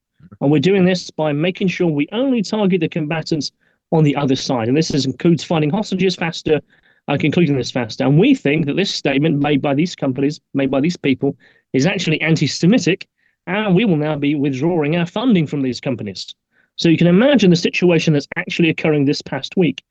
And 0.40 0.50
we're 0.50 0.60
doing 0.60 0.84
this 0.84 1.10
by 1.10 1.32
making 1.32 1.68
sure 1.68 1.88
we 1.88 2.08
only 2.12 2.42
target 2.42 2.80
the 2.80 2.88
combatants 2.88 3.52
on 3.90 4.04
the 4.04 4.16
other 4.16 4.36
side. 4.36 4.68
And 4.68 4.76
this 4.76 4.90
is, 4.90 5.04
includes 5.04 5.44
finding 5.44 5.70
hostages 5.70 6.16
faster, 6.16 6.60
uh, 7.08 7.16
concluding 7.18 7.56
this 7.56 7.70
faster. 7.70 8.04
And 8.04 8.18
we 8.18 8.34
think 8.34 8.66
that 8.66 8.76
this 8.76 8.94
statement 8.94 9.42
made 9.42 9.60
by 9.60 9.74
these 9.74 9.94
companies, 9.94 10.40
made 10.54 10.70
by 10.70 10.80
these 10.80 10.96
people, 10.96 11.36
is 11.72 11.86
actually 11.86 12.20
anti 12.20 12.46
Semitic. 12.46 13.08
And 13.46 13.74
we 13.74 13.84
will 13.84 13.96
now 13.96 14.16
be 14.16 14.34
withdrawing 14.34 14.96
our 14.96 15.06
funding 15.06 15.46
from 15.46 15.62
these 15.62 15.80
companies. 15.80 16.34
So 16.82 16.88
you 16.88 16.98
can 16.98 17.06
imagine 17.06 17.50
the 17.50 17.56
situation 17.56 18.12
that's 18.12 18.26
actually 18.34 18.68
occurring 18.68 19.04
this 19.04 19.22
past 19.22 19.56
week. 19.56 19.84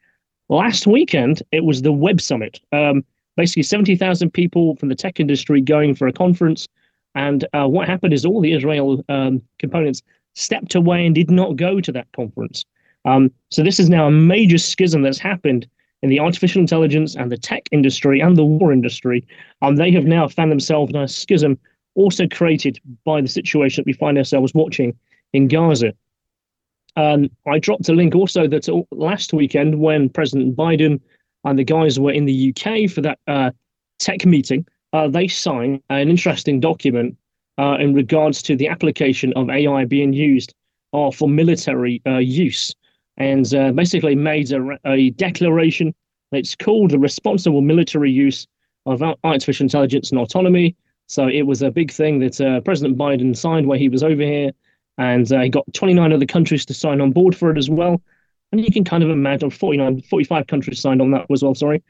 Last 0.50 0.86
weekend, 0.86 1.42
it 1.54 1.64
was 1.64 1.84
the 1.84 1.92
Web 1.94 2.20
Summit. 2.20 2.60
Um, 2.74 3.06
basically, 3.38 3.64
70,000 3.64 4.30
people 4.30 4.76
from 4.76 4.90
the 4.90 4.96
tech 4.96 5.18
industry 5.18 5.62
going 5.62 5.96
for 5.96 6.10
a 6.10 6.12
conference. 6.12 6.68
And 7.16 7.48
uh, 7.54 7.66
what 7.66 7.88
happened 7.88 8.12
is 8.12 8.26
all 8.26 8.42
the 8.42 8.52
Israel 8.52 9.06
um, 9.08 9.42
components 9.58 10.02
stepped 10.34 10.76
away 10.76 11.06
and 11.06 11.16
did 11.16 11.32
not 11.32 11.56
go 11.56 11.80
to 11.80 11.94
that 11.94 12.12
conference. 12.14 12.66
Um, 13.06 13.32
so 13.52 13.64
this 13.64 13.80
is 13.80 13.90
now 13.90 14.08
a 14.08 14.12
major 14.12 14.58
schism 14.58 15.02
that's 15.02 15.18
happened 15.18 15.68
in 16.02 16.10
the 16.10 16.20
artificial 16.20 16.60
intelligence 16.60 17.16
and 17.16 17.32
the 17.32 17.38
tech 17.38 17.70
industry 17.72 18.20
and 18.20 18.36
the 18.36 18.44
war 18.44 18.74
industry. 18.74 19.26
And 19.62 19.78
they 19.78 19.92
have 19.92 20.04
now 20.04 20.28
found 20.28 20.52
themselves 20.52 20.90
in 20.94 21.00
a 21.00 21.08
schism 21.08 21.58
also 21.96 22.28
created 22.28 22.82
by 23.06 23.22
the 23.22 23.30
situation 23.30 23.82
that 23.82 23.86
we 23.86 23.94
find 23.94 24.18
ourselves 24.18 24.54
watching 24.54 24.94
in 25.32 25.48
Gaza. 25.48 25.94
Um, 26.96 27.30
I 27.48 27.60
dropped 27.60 27.90
a 27.90 27.94
link 27.94 28.16
also 28.16 28.48
that 28.48 28.68
last 28.92 29.34
weekend 29.34 29.80
when 29.80 30.10
President 30.10 30.56
Biden 30.56 31.00
and 31.44 31.58
the 31.58 31.64
guys 31.64 32.00
were 32.00 32.12
in 32.12 32.26
the 32.26 32.54
UK 32.54 32.90
for 32.90 33.02
that 33.02 33.20
uh, 33.28 33.52
tech 34.00 34.26
meeting, 34.26 34.66
uh, 34.94 35.08
they 35.08 35.28
signed 35.28 35.82
an 35.90 36.10
interesting 36.10 36.60
document 36.60 37.18
uh, 37.58 37.78
in 37.80 37.94
regards 37.94 38.42
to 38.44 38.56
the 38.56 38.68
application 38.68 39.32
of 39.34 39.50
AI 39.50 39.86
being 39.86 40.14
used 40.14 40.54
uh, 40.94 41.12
for 41.12 41.30
military 41.30 42.02
uh, 42.06 42.18
use, 42.18 42.76
and 43.18 43.54
uh, 43.56 43.72
basically 43.72 44.16
made 44.16 44.52
a, 44.52 44.78
a 44.86 45.12
declaration. 45.12 45.94
It's 46.34 46.56
called 46.56 46.92
the 46.92 47.00
Responsible 47.00 47.62
Military 47.62 48.12
Use 48.12 48.48
of 48.86 49.02
Artificial 49.24 49.66
Intelligence 49.66 50.12
and 50.12 50.20
Autonomy. 50.20 50.76
So 51.08 51.28
it 51.28 51.44
was 51.44 51.62
a 51.62 51.72
big 51.72 51.92
thing 51.92 52.20
that 52.20 52.62
President 52.66 52.98
Biden 52.98 53.36
signed 53.36 53.68
while 53.68 53.78
he 53.78 53.90
was 53.90 54.02
over 54.02 54.22
here 54.22 54.52
and 54.98 55.32
uh, 55.32 55.48
got 55.48 55.66
29 55.74 56.14
other 56.14 56.26
countries 56.26 56.66
to 56.66 56.74
sign 56.74 57.02
on 57.02 57.12
board 57.12 57.36
for 57.36 57.50
it 57.52 57.58
as 57.58 57.70
well. 57.70 58.02
And 58.52 58.64
you 58.64 58.72
can 58.72 58.84
kind 58.84 59.04
of 59.04 59.10
imagine 59.10 59.50
49, 59.50 60.02
45 60.02 60.48
countries 60.48 60.82
signed 60.82 61.02
on 61.02 61.12
that 61.12 61.26
as 61.32 61.44
well, 61.44 61.56
sorry. 61.56 61.84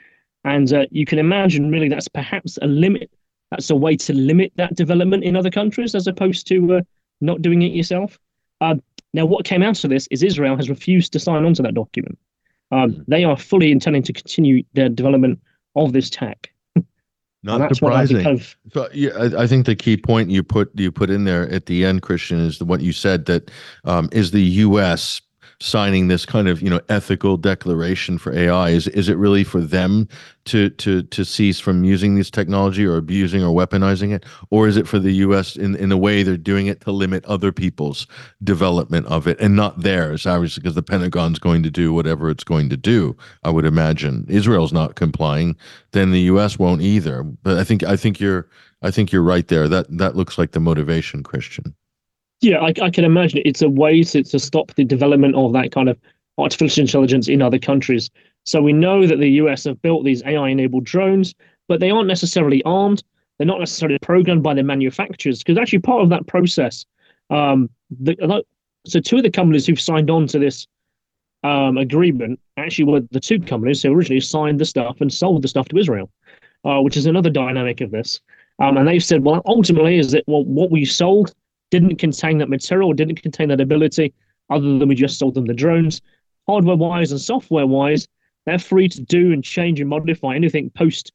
And 0.43 0.71
uh, 0.73 0.85
you 0.91 1.05
can 1.05 1.19
imagine 1.19 1.71
really 1.71 1.89
that's 1.89 2.07
perhaps 2.07 2.57
a 2.61 2.67
limit. 2.67 3.09
That's 3.49 3.69
a 3.69 3.75
way 3.75 3.97
to 3.97 4.13
limit 4.13 4.53
that 4.55 4.75
development 4.75 5.23
in 5.23 5.35
other 5.35 5.49
countries 5.49 5.95
as 5.95 6.07
opposed 6.07 6.47
to 6.47 6.75
uh, 6.75 6.81
not 7.19 7.41
doing 7.41 7.61
it 7.61 7.73
yourself. 7.73 8.17
Uh, 8.61 8.75
now, 9.13 9.25
what 9.25 9.45
came 9.45 9.61
out 9.61 9.83
of 9.83 9.89
this 9.89 10.07
is 10.09 10.23
Israel 10.23 10.55
has 10.55 10.69
refused 10.69 11.11
to 11.13 11.19
sign 11.19 11.45
on 11.45 11.53
to 11.55 11.61
that 11.63 11.73
document. 11.73 12.17
Um, 12.71 12.93
hmm. 12.93 13.01
they 13.07 13.23
are 13.23 13.37
fully 13.37 13.71
intending 13.71 14.03
to 14.03 14.13
continue 14.13 14.63
their 14.73 14.89
development 14.89 15.39
of 15.75 15.93
this 15.93 16.09
tech. 16.09 16.51
Not 17.43 17.75
surprising. 17.75 18.23
Kind 18.23 18.39
of... 18.39 18.55
so, 18.71 18.87
yeah, 18.93 19.11
I, 19.17 19.43
I, 19.43 19.47
think 19.47 19.65
the 19.65 19.75
key 19.75 19.97
point 19.97 20.29
you 20.29 20.43
put 20.43 20.71
you 20.75 20.91
put 20.91 21.09
in 21.09 21.23
there 21.23 21.49
at 21.49 21.65
the 21.65 21.85
end, 21.85 22.03
Kristian, 22.03 22.45
is 22.45 22.59
the, 22.59 22.65
what 22.65 22.81
you 22.81 22.93
said 22.93 23.25
that 23.25 23.49
um, 23.83 24.09
is 24.11 24.31
the 24.31 24.41
U.S 24.41 25.21
signing 25.61 26.07
this 26.07 26.25
kind 26.25 26.47
of 26.47 26.61
you 26.61 26.69
know 26.69 26.81
ethical 26.89 27.37
declaration 27.37 28.17
for 28.17 28.33
AI? 28.33 28.69
Is 28.69 28.87
is 28.89 29.07
it 29.09 29.17
really 29.17 29.43
for 29.43 29.61
them 29.61 30.07
to 30.45 30.69
to 30.71 31.03
to 31.03 31.23
cease 31.23 31.59
from 31.59 31.83
using 31.83 32.15
this 32.15 32.31
technology 32.31 32.85
or 32.85 32.97
abusing 32.97 33.43
or 33.43 33.55
weaponizing 33.55 34.13
it, 34.13 34.25
or 34.49 34.67
is 34.67 34.75
it 34.75 34.87
for 34.87 34.99
the 34.99 35.13
U.S. 35.25 35.55
in 35.55 35.75
in 35.75 35.91
a 35.91 35.97
way 35.97 36.23
they're 36.23 36.37
doing 36.37 36.67
it 36.67 36.81
to 36.81 36.91
limit 36.91 37.23
other 37.25 37.51
people's 37.51 38.07
development 38.43 39.05
of 39.07 39.27
it 39.27 39.39
and 39.39 39.55
not 39.55 39.81
theirs? 39.81 40.25
Obviously, 40.25 40.61
because 40.61 40.75
the 40.75 40.83
Pentagon's 40.83 41.39
going 41.39 41.63
to 41.63 41.71
do 41.71 41.93
whatever 41.93 42.29
it's 42.29 42.43
going 42.43 42.69
to 42.69 42.77
do. 42.77 43.15
I 43.43 43.49
would 43.51 43.65
imagine 43.65 44.25
Israel's 44.27 44.73
not 44.73 44.95
complying, 44.95 45.55
then 45.91 46.11
the 46.11 46.21
U.S. 46.21 46.57
won't 46.57 46.81
either. 46.81 47.23
But 47.23 47.57
I 47.57 47.63
think 47.63 47.83
I 47.83 47.95
think 47.95 48.19
you're 48.19 48.49
I 48.81 48.91
think 48.91 49.11
you're 49.11 49.21
right 49.21 49.47
there. 49.47 49.67
That 49.67 49.85
that 49.97 50.15
looks 50.15 50.37
like 50.37 50.51
the 50.51 50.59
motivation, 50.59 51.23
Kristian. 51.23 51.73
Yeah, 52.41 52.57
I, 52.59 52.73
I 52.81 52.89
can 52.89 53.05
imagine 53.05 53.41
it's 53.45 53.61
a 53.61 53.69
way 53.69 54.03
to, 54.03 54.23
to 54.23 54.39
stop 54.39 54.73
the 54.73 54.83
development 54.83 55.35
of 55.35 55.53
that 55.53 55.71
kind 55.71 55.87
of 55.87 55.97
artificial 56.39 56.81
intelligence 56.81 57.27
in 57.27 57.41
other 57.41 57.59
countries. 57.59 58.09
So 58.45 58.61
we 58.61 58.73
know 58.73 59.05
that 59.05 59.19
the 59.19 59.29
US 59.29 59.65
have 59.65 59.81
built 59.83 60.03
these 60.03 60.23
AI 60.25 60.49
enabled 60.49 60.83
drones, 60.83 61.35
but 61.67 61.79
they 61.79 61.91
aren't 61.91 62.07
necessarily 62.07 62.63
armed. 62.63 63.03
They're 63.37 63.47
not 63.47 63.59
necessarily 63.59 63.99
programmed 63.99 64.41
by 64.41 64.55
the 64.55 64.63
manufacturers 64.63 65.39
because 65.39 65.57
actually 65.57 65.79
part 65.79 66.01
of 66.01 66.09
that 66.09 66.25
process. 66.25 66.85
Um, 67.29 67.69
the, 67.91 68.43
so 68.87 68.99
two 68.99 69.17
of 69.17 69.23
the 69.23 69.29
companies 69.29 69.67
who've 69.67 69.79
signed 69.79 70.09
on 70.09 70.25
to 70.27 70.39
this 70.39 70.67
um, 71.43 71.77
agreement 71.77 72.39
actually 72.57 72.85
were 72.85 73.01
the 73.11 73.19
two 73.19 73.39
companies 73.39 73.83
who 73.83 73.93
originally 73.93 74.19
signed 74.19 74.59
the 74.59 74.65
stuff 74.65 74.97
and 74.99 75.13
sold 75.13 75.43
the 75.43 75.47
stuff 75.47 75.67
to 75.69 75.77
Israel, 75.77 76.09
uh, 76.65 76.81
which 76.81 76.97
is 76.97 77.05
another 77.05 77.29
dynamic 77.29 77.81
of 77.81 77.91
this. 77.91 78.19
Um, 78.59 78.77
and 78.77 78.87
they've 78.87 79.03
said, 79.03 79.23
well, 79.23 79.41
ultimately, 79.45 79.97
is 79.97 80.11
that 80.11 80.23
well, 80.27 80.43
what 80.43 80.71
we 80.71 80.85
sold 80.85 81.33
didn't 81.71 81.95
contain 81.95 82.37
that 82.37 82.49
material, 82.49 82.93
didn't 82.93 83.21
contain 83.21 83.49
that 83.49 83.59
ability, 83.59 84.13
other 84.49 84.77
than 84.77 84.87
we 84.87 84.95
just 84.95 85.17
sold 85.17 85.33
them 85.33 85.45
the 85.45 85.53
drones. 85.53 86.01
Hardware 86.47 86.75
wise 86.75 87.11
and 87.11 87.19
software 87.19 87.65
wise, 87.65 88.07
they're 88.45 88.59
free 88.59 88.89
to 88.89 89.01
do 89.01 89.31
and 89.31 89.43
change 89.43 89.79
and 89.79 89.89
modify 89.89 90.35
anything 90.35 90.69
post 90.71 91.11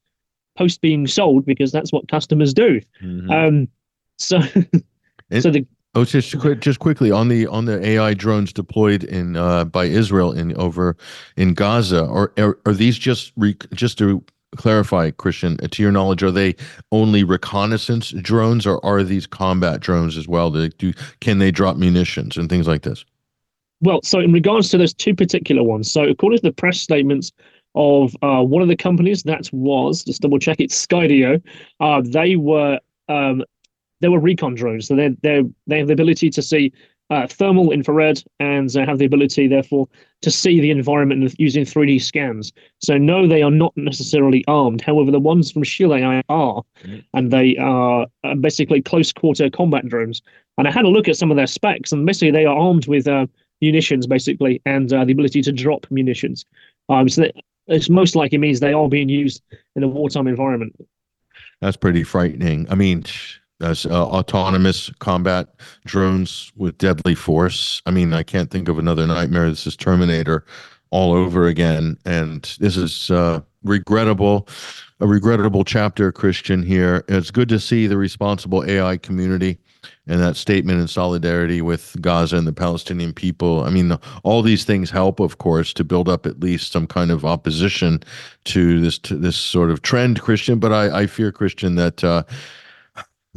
post 0.57 0.81
being 0.81 1.07
sold 1.07 1.45
because 1.45 1.71
that's 1.71 1.93
what 1.93 2.09
customers 2.09 2.55
do. 2.55 2.81
Mm-hmm. 3.03 3.31
Um, 3.31 3.69
so, 4.17 4.41
so 5.41 5.51
the 5.51 5.67
Oh, 5.97 6.05
just 6.05 6.39
quick, 6.39 6.61
just 6.61 6.79
quickly 6.79 7.11
on 7.11 7.29
the 7.29 7.47
on 7.47 7.65
the 7.65 7.83
AI 7.83 8.13
drones 8.13 8.53
deployed 8.53 9.03
in 9.03 9.35
uh, 9.35 9.65
by 9.65 9.87
Israel 9.87 10.31
in 10.31 10.55
over 10.57 10.95
in 11.39 11.55
Gaza. 11.55 12.05
Are 12.05 12.35
are, 12.37 12.59
are 12.67 12.75
these 12.75 12.99
just 12.99 13.33
re, 13.35 13.57
just 13.73 13.97
to 13.99 14.23
clarify, 14.57 15.11
Kristian, 15.11 15.71
to 15.71 15.83
your 15.83 15.93
knowledge, 15.93 16.23
are 16.23 16.31
they 16.31 16.55
only 16.93 17.25
reconnaissance 17.25 18.11
drones, 18.11 18.67
or 18.67 18.85
are 18.85 19.03
these 19.03 19.27
combat 19.27 19.81
drones 19.81 20.17
as 20.17 20.29
well? 20.29 20.51
Do, 20.51 20.69
do 20.69 20.93
can 21.21 21.39
they 21.39 21.51
drop 21.51 21.77
munitions 21.77 22.37
and 22.37 22.49
things 22.49 22.69
like 22.69 22.83
this? 22.83 23.05
Well, 23.81 24.01
so 24.03 24.21
in 24.21 24.33
regards 24.33 24.71
to 24.71 24.79
those 24.79 24.95
two 24.95 25.15
particular 25.15 25.63
ones, 25.63 25.91
so 25.91 26.05
according 26.05 26.39
to 26.39 26.43
the 26.43 26.53
press 26.53 26.81
statements 26.81 27.33
of 27.75 28.17
uh, 28.23 28.43
one 28.43 28.63
of 28.63 28.69
the 28.69 28.77
companies, 28.77 29.23
that 29.25 29.51
was 29.53 30.03
just 30.05 30.23
double 30.23 30.39
check 30.39 30.61
it, 30.61 30.71
Skydio. 30.71 31.43
Uh, 31.81 32.03
they 32.05 32.37
were 32.37 32.81
um, 33.09 33.45
they 34.01 34.09
were 34.09 34.21
recon 34.21 34.55
drones, 34.55 34.89
so 34.89 34.97
they 34.97 35.11
they 35.23 35.43
they 35.67 35.79
have 35.79 35.89
the 35.89 35.93
ability 35.93 36.31
to 36.31 36.43
see 36.43 36.73
uh, 37.11 37.27
thermal 37.27 37.71
infrared 37.71 38.23
and 38.41 38.75
uh, 38.77 38.85
have 38.85 38.99
the 38.99 39.05
ability, 39.05 39.47
therefore, 39.47 39.89
to 40.23 40.31
see 40.31 40.61
the 40.61 40.71
environment 40.71 41.35
using 41.39 41.65
3D 41.65 42.03
scans. 42.03 42.53
So, 42.81 42.99
no, 42.99 43.27
they 43.27 43.43
are 43.43 43.51
not 43.51 43.73
necessarily 43.77 44.45
armed. 44.49 44.81
However, 44.81 45.11
the 45.11 45.21
ones 45.21 45.53
from 45.53 45.63
Shield 45.63 45.93
AI 45.93 46.23
are, 46.29 46.63
mm-hmm. 46.83 46.99
and 47.15 47.31
they 47.31 47.57
are 47.59 48.07
uh, 48.25 48.35
basically 48.35 48.83
close 48.83 49.13
quarter 49.13 49.49
combat 49.49 49.87
drones. 49.87 50.21
And 50.59 50.67
I 50.67 50.71
had 50.71 50.85
a 50.85 50.89
look 50.89 51.09
at 51.09 51.17
some 51.17 51.31
of 51.31 51.37
their 51.37 51.47
specs, 51.47 51.93
and 51.93 52.05
basically, 52.07 52.33
they 52.33 52.47
are 52.47 52.57
armed 52.57 52.89
with 52.89 53.07
uh, 53.07 53.27
munitions, 53.61 54.07
basically, 54.07 54.61
and 54.67 54.93
uh, 54.93 55.05
the 55.05 55.13
ability 55.13 55.43
to 55.43 55.53
drop 55.53 55.87
munitions. 55.91 56.45
Um, 56.89 57.09
so, 57.09 57.31
it's 57.69 57.89
most 57.89 58.17
likely 58.17 58.39
means 58.39 58.61
they 58.61 58.73
are 58.73 58.89
being 58.89 59.09
used 59.09 59.43
in 59.75 59.83
a 59.83 59.89
wartime 59.89 60.27
environment. 60.27 60.75
That's 61.61 61.77
pretty 61.77 62.05
frightening. 62.05 62.67
I 62.71 62.75
mean, 62.75 63.05
uh, 63.61 63.75
autonomous 63.91 64.91
combat 64.99 65.49
drones 65.85 66.53
with 66.57 66.79
deadly 66.79 67.15
force. 67.15 67.83
I 67.87 67.91
mean, 67.91 68.13
I 68.13 68.23
can't 68.23 68.51
think 68.51 68.69
of 68.69 68.79
another 68.79 69.07
nightmare. 69.07 69.49
This 69.49 69.67
is 69.67 69.77
Terminator 69.77 70.45
all 70.91 71.13
over 71.13 71.47
again, 71.47 71.99
and 72.05 72.43
this 72.61 72.77
is 72.77 73.11
uh, 73.11 73.41
regrettable. 73.65 74.49
A 75.01 75.07
regrettable 75.07 75.65
chapter, 75.65 76.11
Kristian. 76.13 76.65
Here, 76.65 77.05
it's 77.09 77.31
good 77.31 77.49
to 77.51 77.61
see 77.61 77.87
the 77.87 77.99
responsible 77.99 78.65
AI 78.65 78.97
community 78.97 79.59
and 80.07 80.21
that 80.21 80.37
statement 80.37 80.81
in 80.81 80.89
solidarity 80.89 81.61
with 81.61 81.97
Gaza 82.01 82.37
and 82.37 82.47
the 82.47 82.53
Palestinian 82.53 83.13
people. 83.13 83.65
I 83.65 83.71
mean, 83.71 83.93
all 84.23 84.43
these 84.43 84.65
things 84.65 84.91
help, 84.91 85.21
of 85.21 85.39
course, 85.39 85.73
to 85.75 85.85
build 85.85 86.09
up 86.09 86.27
at 86.27 86.41
least 86.41 86.73
some 86.73 86.87
kind 86.87 87.11
of 87.11 87.25
opposition 87.25 88.03
to 88.45 88.81
this 88.81 88.99
to 89.01 89.17
this 89.17 89.37
sort 89.37 89.71
of 89.71 89.83
trend, 89.83 90.23
Kristian. 90.23 90.61
But 90.61 90.73
I, 90.73 91.03
I 91.03 91.07
fear, 91.07 91.33
Kristian, 91.33 91.77
that 91.77 92.05
uh, 92.05 92.23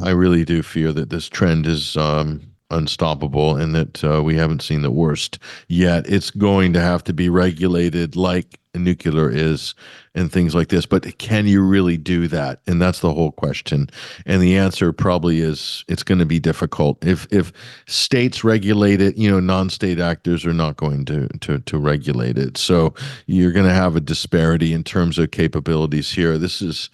I 0.02 0.10
really 0.10 0.44
do 0.44 0.62
fear 0.62 0.92
that 0.92 1.10
this 1.10 1.28
trend 1.28 1.66
is 1.66 1.96
um, 1.96 2.40
unstoppable 2.70 3.56
and 3.56 3.74
that 3.74 4.04
uh, 4.04 4.22
we 4.22 4.36
haven't 4.36 4.62
seen 4.62 4.82
the 4.82 4.90
worst 4.90 5.38
yet. 5.68 6.08
It's 6.08 6.30
going 6.30 6.72
to 6.72 6.80
have 6.80 7.04
to 7.04 7.12
be 7.12 7.28
regulated 7.28 8.16
like 8.16 8.58
nuclear 8.74 9.28
is 9.28 9.74
and 10.14 10.30
things 10.30 10.54
like 10.54 10.68
this. 10.68 10.86
But 10.86 11.18
can 11.18 11.46
you 11.46 11.62
really 11.62 11.96
do 11.96 12.28
that? 12.28 12.60
And 12.66 12.80
that's 12.80 13.00
the 13.00 13.12
whole 13.12 13.32
question. 13.32 13.90
And 14.26 14.40
the 14.40 14.56
answer 14.56 14.92
probably 14.92 15.40
is 15.40 15.84
it's 15.88 16.02
going 16.02 16.18
to 16.18 16.26
be 16.26 16.38
difficult. 16.38 17.04
If 17.04 17.26
if 17.32 17.52
states 17.86 18.44
regulate 18.44 19.00
it, 19.00 19.16
you 19.16 19.30
know, 19.30 19.40
non-state 19.40 19.98
actors 19.98 20.46
are 20.46 20.54
not 20.54 20.76
going 20.76 21.04
to 21.06 21.28
to 21.40 21.58
to 21.58 21.78
regulate 21.78 22.38
it. 22.38 22.56
So 22.56 22.94
you're 23.26 23.52
going 23.52 23.66
to 23.66 23.74
have 23.74 23.96
a 23.96 24.00
disparity 24.00 24.72
in 24.72 24.84
terms 24.84 25.18
of 25.18 25.30
capabilities 25.30 26.12
here. 26.12 26.38
This 26.38 26.62
is 26.62 26.90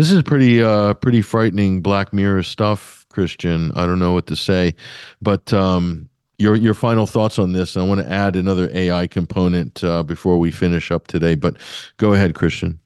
this 0.00 0.10
is 0.10 0.22
pretty 0.22 0.62
uh 0.62 0.94
pretty 0.94 1.20
frightening 1.20 1.82
Black 1.82 2.14
Mirror 2.14 2.42
stuff, 2.42 3.04
Kristian. 3.12 3.70
I 3.76 3.84
don't 3.84 3.98
know 3.98 4.12
what 4.12 4.26
to 4.28 4.36
say, 4.36 4.74
but 5.20 5.52
um 5.52 6.08
your 6.38 6.56
your 6.56 6.72
final 6.72 7.06
thoughts 7.06 7.38
on 7.38 7.52
this. 7.52 7.76
I 7.76 7.82
want 7.82 8.00
to 8.00 8.10
add 8.10 8.34
another 8.34 8.70
AI 8.72 9.06
component 9.06 9.84
uh, 9.84 10.02
before 10.02 10.38
we 10.38 10.50
finish 10.50 10.90
up 10.90 11.06
today, 11.06 11.34
but 11.34 11.58
go 11.98 12.14
ahead, 12.14 12.32
Kristian. 12.32 12.78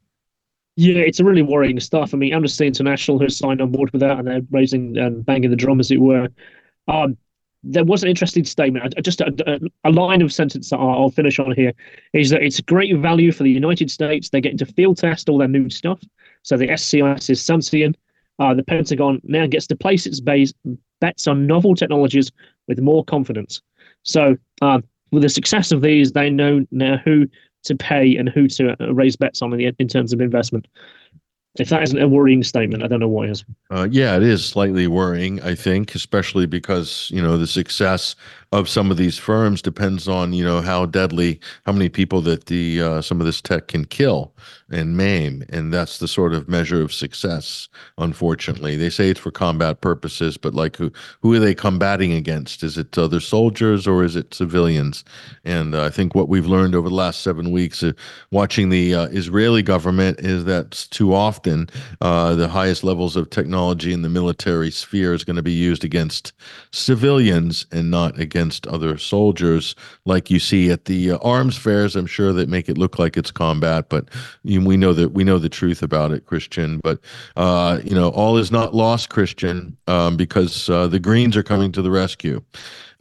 Yeah, 0.75 1.03
it's 1.03 1.21
a 1.21 1.25
really 1.25 1.43
worrying 1.43 1.79
stuff. 1.79 2.13
I 2.13 2.17
mean, 2.17 2.35
Amnesty 2.35 2.67
International 2.67 3.21
has 3.21 3.37
signed 3.37 3.61
on 3.61 3.71
board 3.71 3.93
with 3.93 4.01
that, 4.01 4.19
and 4.19 4.27
they're 4.27 4.43
raising 4.51 4.99
and 4.99 5.25
banging 5.25 5.51
the 5.51 5.57
drum, 5.57 5.79
as 5.79 5.93
it 5.93 6.01
were. 6.01 6.27
Um, 6.89 7.17
there 7.63 7.85
was 7.85 8.03
an 8.03 8.09
interesting 8.09 8.45
statement. 8.45 8.93
Just 9.05 9.21
a, 9.21 9.61
a, 9.85 9.91
line 9.91 10.21
of 10.21 10.33
sentence 10.33 10.71
that 10.71 10.79
I'll, 10.79 11.05
I'll 11.05 11.11
finish 11.11 11.39
on 11.39 11.53
here 11.53 11.73
is 12.13 12.31
that 12.31 12.43
it's 12.43 12.61
great 12.61 12.95
value 12.97 13.31
for 13.31 13.45
the 13.45 13.53
United 13.53 13.89
States. 13.89 14.31
They're 14.31 14.41
getting 14.41 14.59
to 14.59 14.67
field 14.67 14.97
test 14.97 15.29
all 15.29 15.39
their 15.39 15.47
new 15.47 15.71
stuff. 15.71 16.01
So 16.45 16.57
the 16.57 16.69
SCIS 16.69 17.29
is 17.31 17.43
Sentient. 17.43 17.97
Uh, 18.39 18.55
the 18.55 18.63
Pentagon 18.63 19.21
now 19.25 19.47
gets 19.47 19.67
to 19.69 19.77
place 19.77 20.07
its 20.07 20.21
base, 20.21 20.53
bets 21.01 21.27
on 21.27 21.47
novel 21.47 21.75
technologies 21.75 22.31
with 22.69 22.81
more 22.81 23.05
confidence. 23.05 23.61
So, 24.03 24.37
uh, 24.63 24.81
with 25.11 25.23
the 25.23 25.29
success 25.29 25.71
of 25.71 25.83
these, 25.83 26.13
they 26.13 26.31
know 26.31 26.67
now 26.71 26.97
who 27.05 27.27
to 27.65 27.77
pay 27.77 28.17
and 28.17 28.29
who 28.29 28.49
to 28.49 28.77
uh, 28.81 28.93
raise 28.93 29.17
bets 29.17 29.43
on 29.43 29.53
in, 29.53 29.59
the, 29.59 29.73
in 29.79 29.89
terms 29.89 30.13
of 30.13 30.21
investment. 30.21 30.67
If 31.57 31.69
that 31.69 31.85
isn't 31.85 32.03
a 32.03 32.09
worrying 32.09 32.43
statement, 32.43 32.83
I 32.83 32.89
don't 32.89 32.99
know 32.99 33.09
what 33.09 33.29
is. 33.29 33.45
Uh, 33.71 33.87
yeah, 33.89 34.17
it 34.17 34.25
is 34.25 34.45
slightly 34.45 34.89
worrying, 34.89 35.41
I 35.41 35.55
think, 35.55 35.95
especially 35.95 36.47
because 36.47 37.09
you 37.15 37.23
know 37.23 37.39
the 37.39 37.47
success 37.47 38.17
of 38.55 38.69
some 38.69 38.93
of 38.93 38.97
these 38.97 39.19
firms 39.19 39.61
depends 39.61 40.07
on 40.07 40.33
you 40.33 40.45
know 40.45 40.61
how 40.61 40.87
deadly, 40.87 41.41
how 41.67 41.73
many 41.73 41.89
people 41.89 42.21
that 42.21 42.47
the 42.47 42.81
uh, 42.81 43.03
some 43.03 43.21
of 43.21 43.27
this 43.27 43.43
tech 43.43 43.67
can 43.67 43.85
kill 43.85 44.33
and 44.71 44.97
maim, 44.97 45.45
and 45.49 45.73
that's 45.73 45.99
the 45.99 46.07
sort 46.07 46.33
of 46.33 46.49
measure 46.49 46.81
of 46.81 46.93
success. 46.93 47.69
Unfortunately, 47.99 48.77
they 48.77 48.91
say 48.91 49.11
it's 49.11 49.19
for 49.19 49.33
combat 49.33 49.81
purposes, 49.81 50.37
but 50.37 50.55
like 50.55 50.77
who 50.77 50.93
who 51.21 51.35
are 51.35 51.41
they 51.41 51.55
combating 51.55 52.13
against? 52.13 52.63
Is 52.63 52.79
it 52.79 52.97
other 52.97 53.19
soldiers 53.19 53.89
or 53.89 54.05
is 54.05 54.15
it 54.15 54.33
civilians? 54.33 55.05
And 55.45 55.75
uh, 55.75 55.85
I 55.85 55.91
think 55.91 56.15
what 56.15 56.29
we've 56.29 56.47
learned 56.47 56.77
over 56.77 56.89
the 56.89 56.95
last 56.95 57.23
seven 57.23 57.51
weeks, 57.51 57.83
uh, 57.83 57.93
watching 58.31 58.69
the 58.69 58.95
uh, 58.95 59.07
Israeli 59.07 59.63
government, 59.63 60.21
is 60.21 60.45
that 60.45 60.87
too 60.91 61.13
often 61.13 61.69
uh, 62.01 62.37
the 62.37 62.49
highest 62.49 62.85
levels 62.85 63.17
of 63.17 63.31
technology 63.31 63.93
in 63.93 64.03
the 64.03 64.09
military 64.09 64.71
sphere 64.71 65.13
is 65.13 65.25
going 65.25 65.37
to 65.37 65.43
be 65.43 65.53
used 65.53 65.83
against 65.83 66.33
civilians 66.71 67.67
and 67.73 67.91
not 67.91 68.17
against 68.19 68.44
other 68.67 68.99
soldiers, 68.99 69.75
like 70.05 70.31
you 70.31 70.39
see 70.39 70.71
at 70.71 70.87
the 70.87 71.13
uh, 71.13 71.19
arms 71.19 71.57
fairs. 71.57 71.97
I'm 71.97 72.07
sure 72.07 72.33
that 72.33 72.49
make 72.49 72.69
it 72.69 72.79
look 72.79 72.99
like 72.99 73.17
it's 73.17 73.31
combat, 73.31 73.89
but 73.89 74.09
you 74.43 74.61
we 74.65 74.77
know 74.77 74.93
that 74.93 75.13
we 75.13 75.25
know 75.25 75.39
the 75.39 75.49
truth 75.49 75.83
about 75.83 76.13
it, 76.13 76.27
Kristian. 76.27 76.81
But 76.83 77.01
uh, 77.37 77.81
you 77.85 77.95
know, 77.95 78.09
all 78.11 78.37
is 78.37 78.51
not 78.51 78.75
lost, 78.75 79.11
Kristian, 79.11 79.75
um, 79.87 80.17
because 80.17 80.69
uh, 80.69 80.87
the 80.87 80.99
Greens 80.99 81.37
are 81.37 81.43
coming 81.43 81.73
to 81.73 81.83
the 81.83 81.91
rescue. 81.91 82.43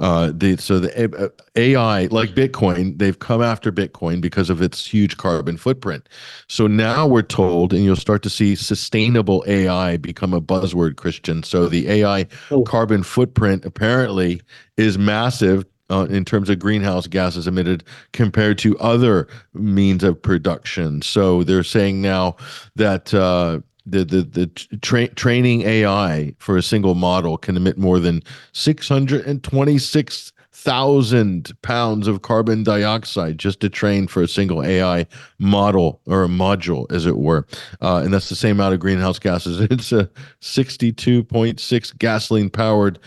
Uh, 0.04 0.34
the, 0.36 0.58
so 0.58 0.80
the 0.80 1.32
AI, 1.56 2.08
like 2.08 2.32
Bitcoin, 2.32 3.00
they've 3.00 3.20
come 3.20 3.42
after 3.42 3.72
Bitcoin 3.72 4.20
because 4.20 4.50
of 4.50 4.62
its 4.62 4.86
huge 4.86 5.16
carbon 5.16 5.56
footprint. 5.56 6.10
So 6.50 6.68
now 6.68 7.08
we're 7.08 7.22
told, 7.22 7.72
and 7.72 7.86
you'll 7.86 7.96
start 7.96 8.22
to 8.24 8.30
see 8.30 8.56
sustainable 8.56 9.46
AI 9.48 9.96
become 9.96 10.34
a 10.34 10.42
buzzword, 10.42 10.96
Kristian. 10.96 11.46
So 11.46 11.68
the 11.68 11.88
AI 11.88 12.28
oh. 12.52 12.64
carbon 12.64 13.02
footprint 13.02 13.64
apparently 13.64 14.42
is 14.76 14.98
massive 14.98 15.66
uh, 15.90 16.06
in 16.10 16.26
terms 16.26 16.50
of 16.50 16.60
greenhouse 16.60 17.08
gases 17.08 17.48
emitted 17.48 17.86
compared 18.12 18.58
to 18.58 18.78
other 18.80 19.30
means 19.54 20.04
of 20.04 20.22
production. 20.22 21.02
So 21.02 21.44
they're 21.44 21.64
saying 21.64 22.02
now 22.02 22.36
that 22.76 23.14
uh, 23.14 23.62
the 23.86 24.04
the 24.04 24.22
the 24.24 24.48
tra- 24.82 25.10
training 25.10 25.62
AI 25.64 26.34
for 26.40 26.58
a 26.58 26.62
single 26.62 26.96
model 26.96 27.38
can 27.38 27.58
emit 27.58 27.78
more 27.78 28.00
than 28.00 28.22
six 28.52 28.88
hundred 28.88 29.26
and 29.26 29.44
twenty 29.44 29.78
six 29.78 30.32
thousand 30.54 31.52
pounds 31.62 32.08
of 32.08 32.22
carbon 32.22 32.64
dioxide 32.64 33.38
just 33.38 33.60
to 33.60 33.70
train 33.70 34.08
for 34.08 34.22
a 34.22 34.28
single 34.28 34.64
AI 34.64 35.06
model 35.40 36.00
or 36.06 36.24
a 36.24 36.28
module, 36.28 36.90
as 36.92 37.06
it 37.06 37.18
were, 37.18 37.46
uh, 37.82 37.98
and 37.98 38.14
that's 38.14 38.30
the 38.30 38.36
same 38.36 38.58
amount 38.58 38.74
of 38.74 38.80
greenhouse 38.80 39.20
gases. 39.20 39.60
It's 39.72 39.92
a 39.92 40.10
sixty 40.40 40.92
two 40.92 41.24
point 41.24 41.60
six 41.60 41.92
gasoline 41.92 42.50
powered 42.50 43.00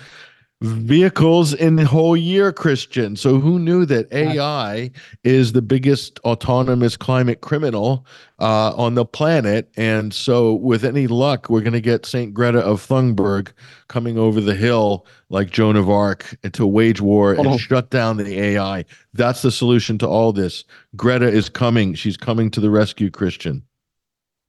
vehicles 0.63 1.53
in 1.53 1.77
the 1.77 1.85
whole 1.85 2.17
year, 2.17 2.53
Kristian. 2.53 3.19
So 3.19 3.39
who 3.39 3.59
knew 3.59 3.85
that 3.87 4.11
AI 4.13 4.91
is 5.23 5.53
the 5.53 5.61
biggest 5.61 6.19
autonomous 6.21 6.97
climate 6.97 7.43
criminal 7.43 8.07
uh, 8.39 8.75
on 8.75 8.95
the 8.95 9.05
planet? 9.05 9.71
And 9.77 10.15
so, 10.15 10.55
with 10.55 10.85
any 10.85 11.07
luck, 11.07 11.51
we're 11.51 11.61
going 11.61 11.75
to 11.75 11.81
get 11.81 12.07
Saint 12.07 12.33
Greta 12.33 12.61
of 12.61 12.87
Thunberg 12.87 13.53
coming 13.89 14.17
over 14.17 14.41
the 14.41 14.55
hill 14.55 15.07
like 15.29 15.51
Joan 15.51 15.77
of 15.77 15.91
Arc 15.91 16.37
to 16.53 16.67
wage 16.67 17.01
war 17.01 17.35
and 17.35 17.47
oh. 17.47 17.59
shut 17.59 17.91
down 17.91 18.17
the 18.17 18.41
AI. 18.41 18.85
That's 19.13 19.43
the 19.43 19.53
solution 19.53 19.99
to 19.99 20.09
all 20.09 20.33
this. 20.33 20.65
Greta 20.97 21.29
is 21.29 21.49
coming. 21.49 21.95
She's 21.95 22.17
coming 22.17 22.51
to 22.53 22.61
the 22.61 22.71
rescue, 22.71 23.11
Kristian 23.11 23.63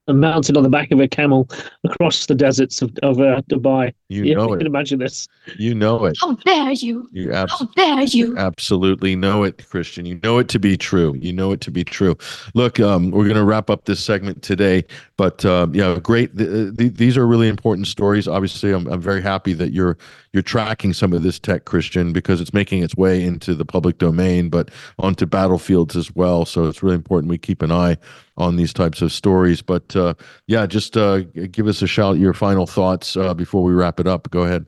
and 0.07 0.21
mounted 0.21 0.57
on 0.57 0.63
the 0.63 0.69
back 0.69 0.91
of 0.91 0.99
a 0.99 1.07
camel 1.07 1.49
across 1.83 2.25
the 2.25 2.35
deserts 2.35 2.81
of, 2.81 2.91
of 3.03 3.19
uh, 3.19 3.41
Dubai. 3.49 3.93
You 4.09 4.23
yeah, 4.23 4.35
know 4.35 4.47
you 4.47 4.53
it. 4.53 4.57
can 4.59 4.67
imagine 4.67 4.99
this. 4.99 5.27
You 5.57 5.75
know 5.75 6.05
it. 6.05 6.17
How 6.21 6.33
dare 6.35 6.71
you? 6.71 7.09
You 7.11 7.33
abs- 7.33 7.51
How 7.51 7.65
dare 7.75 8.03
you? 8.03 8.37
Absolutely 8.37 9.15
know 9.15 9.43
it, 9.43 9.57
Kristian. 9.57 10.05
You 10.05 10.19
know 10.23 10.37
it 10.39 10.47
to 10.49 10.59
be 10.59 10.77
true. 10.77 11.15
You 11.19 11.33
know 11.33 11.51
it 11.51 11.61
to 11.61 11.71
be 11.71 11.83
true. 11.83 12.17
Look, 12.53 12.79
um, 12.79 13.11
we're 13.11 13.25
going 13.25 13.35
to 13.35 13.43
wrap 13.43 13.69
up 13.69 13.85
this 13.85 14.03
segment 14.03 14.41
today, 14.43 14.85
but 15.17 15.43
uh, 15.43 15.67
yeah, 15.73 15.99
great. 16.01 16.35
The, 16.35 16.71
the, 16.73 16.89
these 16.89 17.17
are 17.17 17.27
really 17.27 17.49
important 17.49 17.87
stories. 17.87 18.27
Obviously, 18.27 18.71
I'm, 18.71 18.87
I'm 18.87 19.01
very 19.01 19.21
happy 19.21 19.53
that 19.53 19.71
you're 19.71 19.97
you're 20.37 20.43
tracking 20.43 20.93
some 20.93 21.13
of 21.13 21.23
this 21.23 21.39
tech, 21.39 21.65
Kristian, 21.65 22.13
because 22.13 22.39
it's 22.39 22.53
making 22.53 22.83
its 22.83 22.95
way 22.95 23.23
into 23.23 23.55
the 23.55 23.65
public 23.65 23.97
domain, 23.97 24.49
but 24.49 24.69
onto 24.99 25.25
battlefields 25.25 25.95
as 25.95 26.13
well. 26.13 26.45
So 26.45 26.65
it's 26.65 26.83
really 26.83 26.95
important 26.95 27.31
we 27.31 27.39
keep 27.39 27.63
an 27.63 27.71
eye 27.71 27.97
on 28.37 28.55
these 28.55 28.71
types 28.71 29.01
of 29.01 29.11
stories. 29.11 29.63
But 29.63 29.95
uh, 29.95 30.13
yeah, 30.45 30.67
just 30.67 30.95
uh, 30.95 31.21
give 31.49 31.65
us 31.65 31.81
a 31.81 31.87
shout 31.87 32.19
your 32.19 32.35
final 32.35 32.67
thoughts 32.67 33.17
uh, 33.17 33.33
before 33.33 33.63
we 33.63 33.73
wrap 33.73 33.99
it 33.99 34.05
up. 34.05 34.29
Go 34.29 34.43
ahead. 34.43 34.67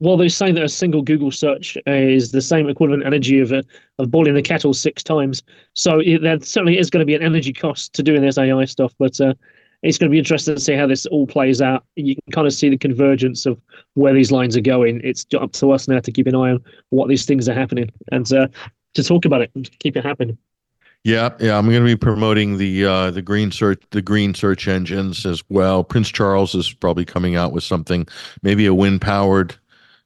Well, 0.00 0.16
they're 0.16 0.30
saying 0.30 0.54
that 0.54 0.64
a 0.64 0.70
single 0.70 1.02
Google 1.02 1.30
search 1.30 1.76
is 1.86 2.32
the 2.32 2.40
same 2.40 2.70
equivalent 2.70 3.04
energy 3.04 3.40
of 3.40 3.52
a, 3.52 3.62
of 3.98 4.10
boiling 4.10 4.34
the 4.34 4.42
kettle 4.42 4.72
six 4.72 5.02
times. 5.02 5.42
So 5.74 6.00
it, 6.00 6.22
there 6.22 6.40
certainly 6.40 6.78
is 6.78 6.88
going 6.88 7.00
to 7.00 7.06
be 7.06 7.14
an 7.14 7.22
energy 7.22 7.52
cost 7.52 7.92
to 7.92 8.02
doing 8.02 8.22
this 8.22 8.38
AI 8.38 8.64
stuff, 8.64 8.94
but 8.98 9.20
uh, 9.20 9.34
it's 9.82 9.98
going 9.98 10.10
to 10.10 10.12
be 10.12 10.18
interesting 10.18 10.54
to 10.54 10.60
see 10.60 10.74
how 10.74 10.86
this 10.86 11.06
all 11.06 11.26
plays 11.26 11.60
out. 11.60 11.84
You 11.96 12.14
can 12.14 12.32
kind 12.32 12.46
of 12.46 12.52
see 12.52 12.68
the 12.68 12.78
convergence 12.78 13.46
of 13.46 13.60
where 13.94 14.14
these 14.14 14.32
lines 14.32 14.56
are 14.56 14.62
going. 14.62 15.00
It's 15.04 15.26
up 15.38 15.52
to 15.52 15.70
us 15.72 15.88
now 15.88 16.00
to 16.00 16.12
keep 16.12 16.26
an 16.26 16.34
eye 16.34 16.50
on 16.50 16.64
what 16.90 17.08
these 17.08 17.24
things 17.24 17.48
are 17.48 17.54
happening 17.54 17.90
and 18.10 18.30
uh, 18.32 18.48
to 18.94 19.04
talk 19.04 19.24
about 19.24 19.42
it 19.42 19.50
and 19.54 19.70
keep 19.78 19.96
it 19.96 20.04
happening. 20.04 20.38
Yeah, 21.04 21.30
yeah, 21.38 21.56
I'm 21.56 21.66
going 21.66 21.82
to 21.82 21.86
be 21.86 21.94
promoting 21.94 22.58
the 22.58 22.84
uh, 22.84 23.10
the 23.12 23.22
green 23.22 23.52
search 23.52 23.80
the 23.90 24.02
green 24.02 24.34
search 24.34 24.66
engines 24.66 25.24
as 25.24 25.40
well. 25.48 25.84
Prince 25.84 26.08
Charles 26.08 26.52
is 26.56 26.72
probably 26.72 27.04
coming 27.04 27.36
out 27.36 27.52
with 27.52 27.62
something, 27.62 28.08
maybe 28.42 28.66
a 28.66 28.74
wind 28.74 29.00
powered 29.00 29.54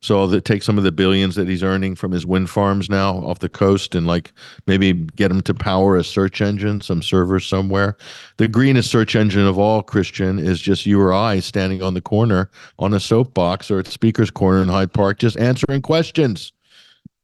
So 0.03 0.26
that 0.28 0.46
take 0.46 0.62
some 0.62 0.78
of 0.78 0.84
the 0.84 0.92
billions 0.92 1.34
that 1.34 1.46
he's 1.46 1.62
earning 1.62 1.94
from 1.94 2.11
his 2.11 2.24
wind 2.24 2.48
farms 2.48 2.88
now 2.88 3.18
off 3.18 3.40
the 3.40 3.51
coast 3.51 3.94
and 3.94 4.07
like 4.07 4.32
maybe 4.66 4.94
get 4.94 5.30
him 5.30 5.42
to 5.42 5.53
power 5.53 5.96
a 5.96 6.03
search 6.03 6.40
engine, 6.40 6.80
some 6.80 7.03
server 7.03 7.38
somewhere. 7.38 7.98
The 8.38 8.48
greenest 8.48 8.90
search 8.90 9.14
engine 9.14 9.46
of 9.46 9.59
all, 9.59 9.82
Kristian, 9.82 10.40
is 10.40 10.59
just 10.59 10.86
you 10.86 10.98
or 10.98 11.12
I 11.12 11.40
standing 11.40 11.82
on 11.82 11.92
the 11.92 12.01
corner 12.01 12.51
on 12.78 12.94
a 12.94 13.01
soapbox 13.01 13.70
or 13.70 13.80
at 13.80 13.86
Speaker's 13.88 14.30
Corner 14.30 14.62
in 14.62 14.68
Hyde 14.68 14.92
Park, 14.92 15.18
just 15.18 15.38
answering 15.38 15.82
questions. 15.82 16.53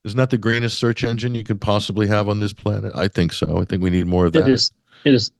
Isn't 0.04 0.18
that 0.18 0.30
the 0.30 0.38
greenest 0.38 0.78
search 0.78 1.02
engine 1.02 1.34
you 1.34 1.44
could 1.44 1.60
possibly 1.60 2.06
have 2.06 2.28
on 2.28 2.40
this 2.40 2.52
planet? 2.52 2.92
I 2.94 3.08
think 3.08 3.32
so. 3.32 3.58
I 3.58 3.64
think 3.64 3.82
we 3.82 3.90
need 3.90 4.06
more 4.06 4.26
of 4.26 4.34
that. 4.34 4.46
It 4.46 4.52
is. 4.52 4.70
It 5.04 5.14
is. 5.14 5.32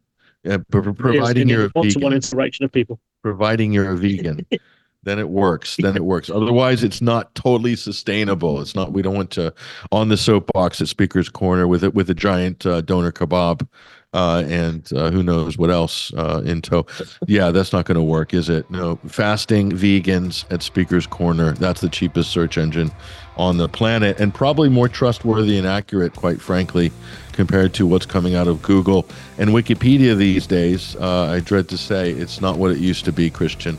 Yeah, 0.43 0.59
providing 0.71 1.49
you're 1.49 1.67
a 1.67 1.71
one-to-one 1.75 2.13
interaction 2.13 2.65
of 2.65 2.73
people. 2.73 2.99
Providing 3.23 3.73
you're 3.73 3.91
a 3.91 3.97
vegan. 3.97 4.47
then 5.07 5.21
it 5.21 5.29
works. 5.29 5.77
Then 5.77 5.97
it 5.97 6.05
works. 6.05 6.29
Otherwise, 6.29 6.83
it's 6.83 7.01
not 7.01 7.33
totally 7.37 7.77
sustainable. 7.77 8.61
It's 8.61 8.75
not. 8.75 8.93
We 8.93 9.03
don't 9.03 9.15
want 9.15 9.31
to 9.33 9.55
on 9.93 10.09
the 10.09 10.17
soapbox 10.17 10.81
at 10.81 10.89
Speaker's 10.89 11.29
Corner 11.29 11.69
with 11.69 11.85
it 11.85 11.95
with 11.95 12.11
a 12.11 12.15
giant 12.15 12.67
uh, 12.67 12.81
doner 12.81 13.13
kebab, 13.13 13.69
uh, 14.13 14.43
and 14.49 14.93
uh, 14.95 15.13
who 15.13 15.23
knows 15.23 15.57
what 15.57 15.71
else 15.71 16.13
uh, 16.15 16.43
in 16.45 16.61
tow. 16.61 16.87
Yeah, 17.29 17.53
that's 17.53 17.73
not 17.73 17.85
going 17.85 17.95
to 17.95 18.03
work, 18.03 18.35
is 18.35 18.49
it? 18.49 18.69
No, 18.69 18.97
fasting 19.07 19.71
vegans 19.71 20.45
at 20.53 20.61
Speaker's 20.65 21.07
Corner. 21.07 21.53
That's 21.53 21.81
the 21.81 21.89
cheapest 21.89 22.33
search 22.33 22.59
engine 22.59 22.91
on 23.37 23.59
the 23.59 23.69
planet, 23.69 24.19
and 24.19 24.35
probably 24.35 24.69
more 24.69 24.89
trustworthy 24.89 25.57
and 25.57 25.69
accurate, 25.69 26.17
quite 26.17 26.41
frankly, 26.41 26.91
compared 27.31 27.75
to 27.75 27.87
what's 27.87 28.07
coming 28.07 28.35
out 28.35 28.49
of 28.49 28.61
Google 28.63 29.07
and 29.39 29.51
Wikipedia 29.51 30.17
these 30.17 30.49
days. 30.49 30.97
Uh, 30.97 31.27
I 31.27 31.39
dread 31.39 31.69
to 31.69 31.79
say 31.79 32.11
it's 32.11 32.41
not 32.41 32.57
what 32.59 32.73
it 32.73 32.79
used 32.79 33.05
to 33.05 33.13
be, 33.13 33.31
Kristian. 33.31 33.79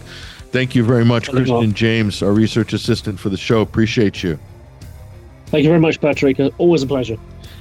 Thank 0.58 0.74
you 0.74 0.84
very 0.84 1.06
much, 1.06 1.30
Kristian 1.30 1.72
James, 1.72 2.24
our 2.24 2.32
research 2.34 2.74
assistant 2.74 3.20
for 3.20 3.30
the 3.30 3.38
show. 3.38 3.62
Appreciate 3.62 4.24
you. 4.24 4.40
Thank 5.46 5.64
you 5.64 5.70
very 5.70 5.80
much, 5.80 6.02
Patrick. 6.02 6.40
Always 6.58 6.82
a 6.82 6.88
pleasure. 6.88 7.16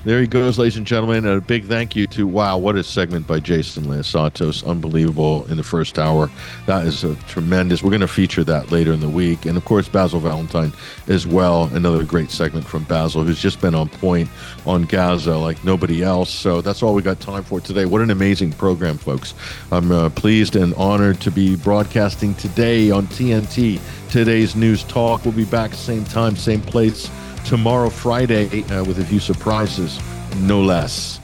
There 0.07 0.21
he 0.21 0.29
goes, 0.29 0.57
ladies 0.57 0.77
and 0.77 0.87
gentlemen. 0.87 1.27
A 1.27 1.41
big 1.41 1.65
thank 1.65 1.97
you 1.97 2.07
to 2.07 2.29
wow, 2.29 2.59
what 2.59 2.77
a 2.77 2.85
segment 2.85 3.27
by 3.27 3.41
Jason 3.41 3.87
Liosatos. 3.87 4.65
Unbelievable 4.65 5.45
in 5.47 5.57
the 5.57 5.65
first 5.65 5.99
hour. 5.99 6.31
That 6.67 6.87
is 6.87 7.03
a 7.03 7.17
tremendous. 7.27 7.83
We're 7.83 7.91
going 7.91 8.03
to 8.03 8.07
feature 8.07 8.45
that 8.45 8.71
later 8.71 8.93
in 8.93 9.01
the 9.01 9.09
week. 9.09 9.47
And 9.47 9.57
of 9.57 9.65
course, 9.65 9.89
Basil 9.89 10.21
Valentine 10.21 10.73
as 11.09 11.27
well. 11.27 11.65
Another 11.75 12.05
great 12.05 12.31
segment 12.31 12.65
from 12.65 12.85
Basil, 12.85 13.25
who's 13.25 13.43
just 13.43 13.61
been 13.61 13.75
on 13.75 13.89
point 13.89 14.31
on 14.65 14.85
Gaza 14.85 15.37
like 15.37 15.65
nobody 15.65 16.05
else. 16.05 16.31
So 16.31 16.61
that's 16.61 16.85
all 16.85 16.95
we 16.95 17.03
got 17.03 17.19
time 17.19 17.43
for 17.43 17.61
today. 17.61 17.85
What 17.85 18.01
an 18.01 18.11
amazing 18.11 18.53
program, 18.53 18.99
folks. 18.99 19.35
I'm 19.73 19.91
uh, 19.91 20.11
pleased 20.11 20.55
and 20.55 20.73
honored 20.75 21.21
to 21.23 21.33
be 21.33 21.57
broadcasting 21.57 22.37
today 22.37 22.93
on 22.93 23.09
TNT. 23.09 23.81
Today's 24.09 24.55
News 24.55 24.85
Talk. 24.85 25.25
We'll 25.25 25.35
be 25.35 25.45
back 25.45 25.75
same 25.75 26.05
time, 26.05 26.37
same 26.37 26.63
place 26.63 27.11
tomorrow, 27.47 27.89
Friday, 27.89 28.65
uh, 28.65 28.85
with 28.85 28.99
a 28.99 29.05
few 29.05 29.21
surprises, 29.21 30.01
no 30.41 30.61
less. 30.61 31.21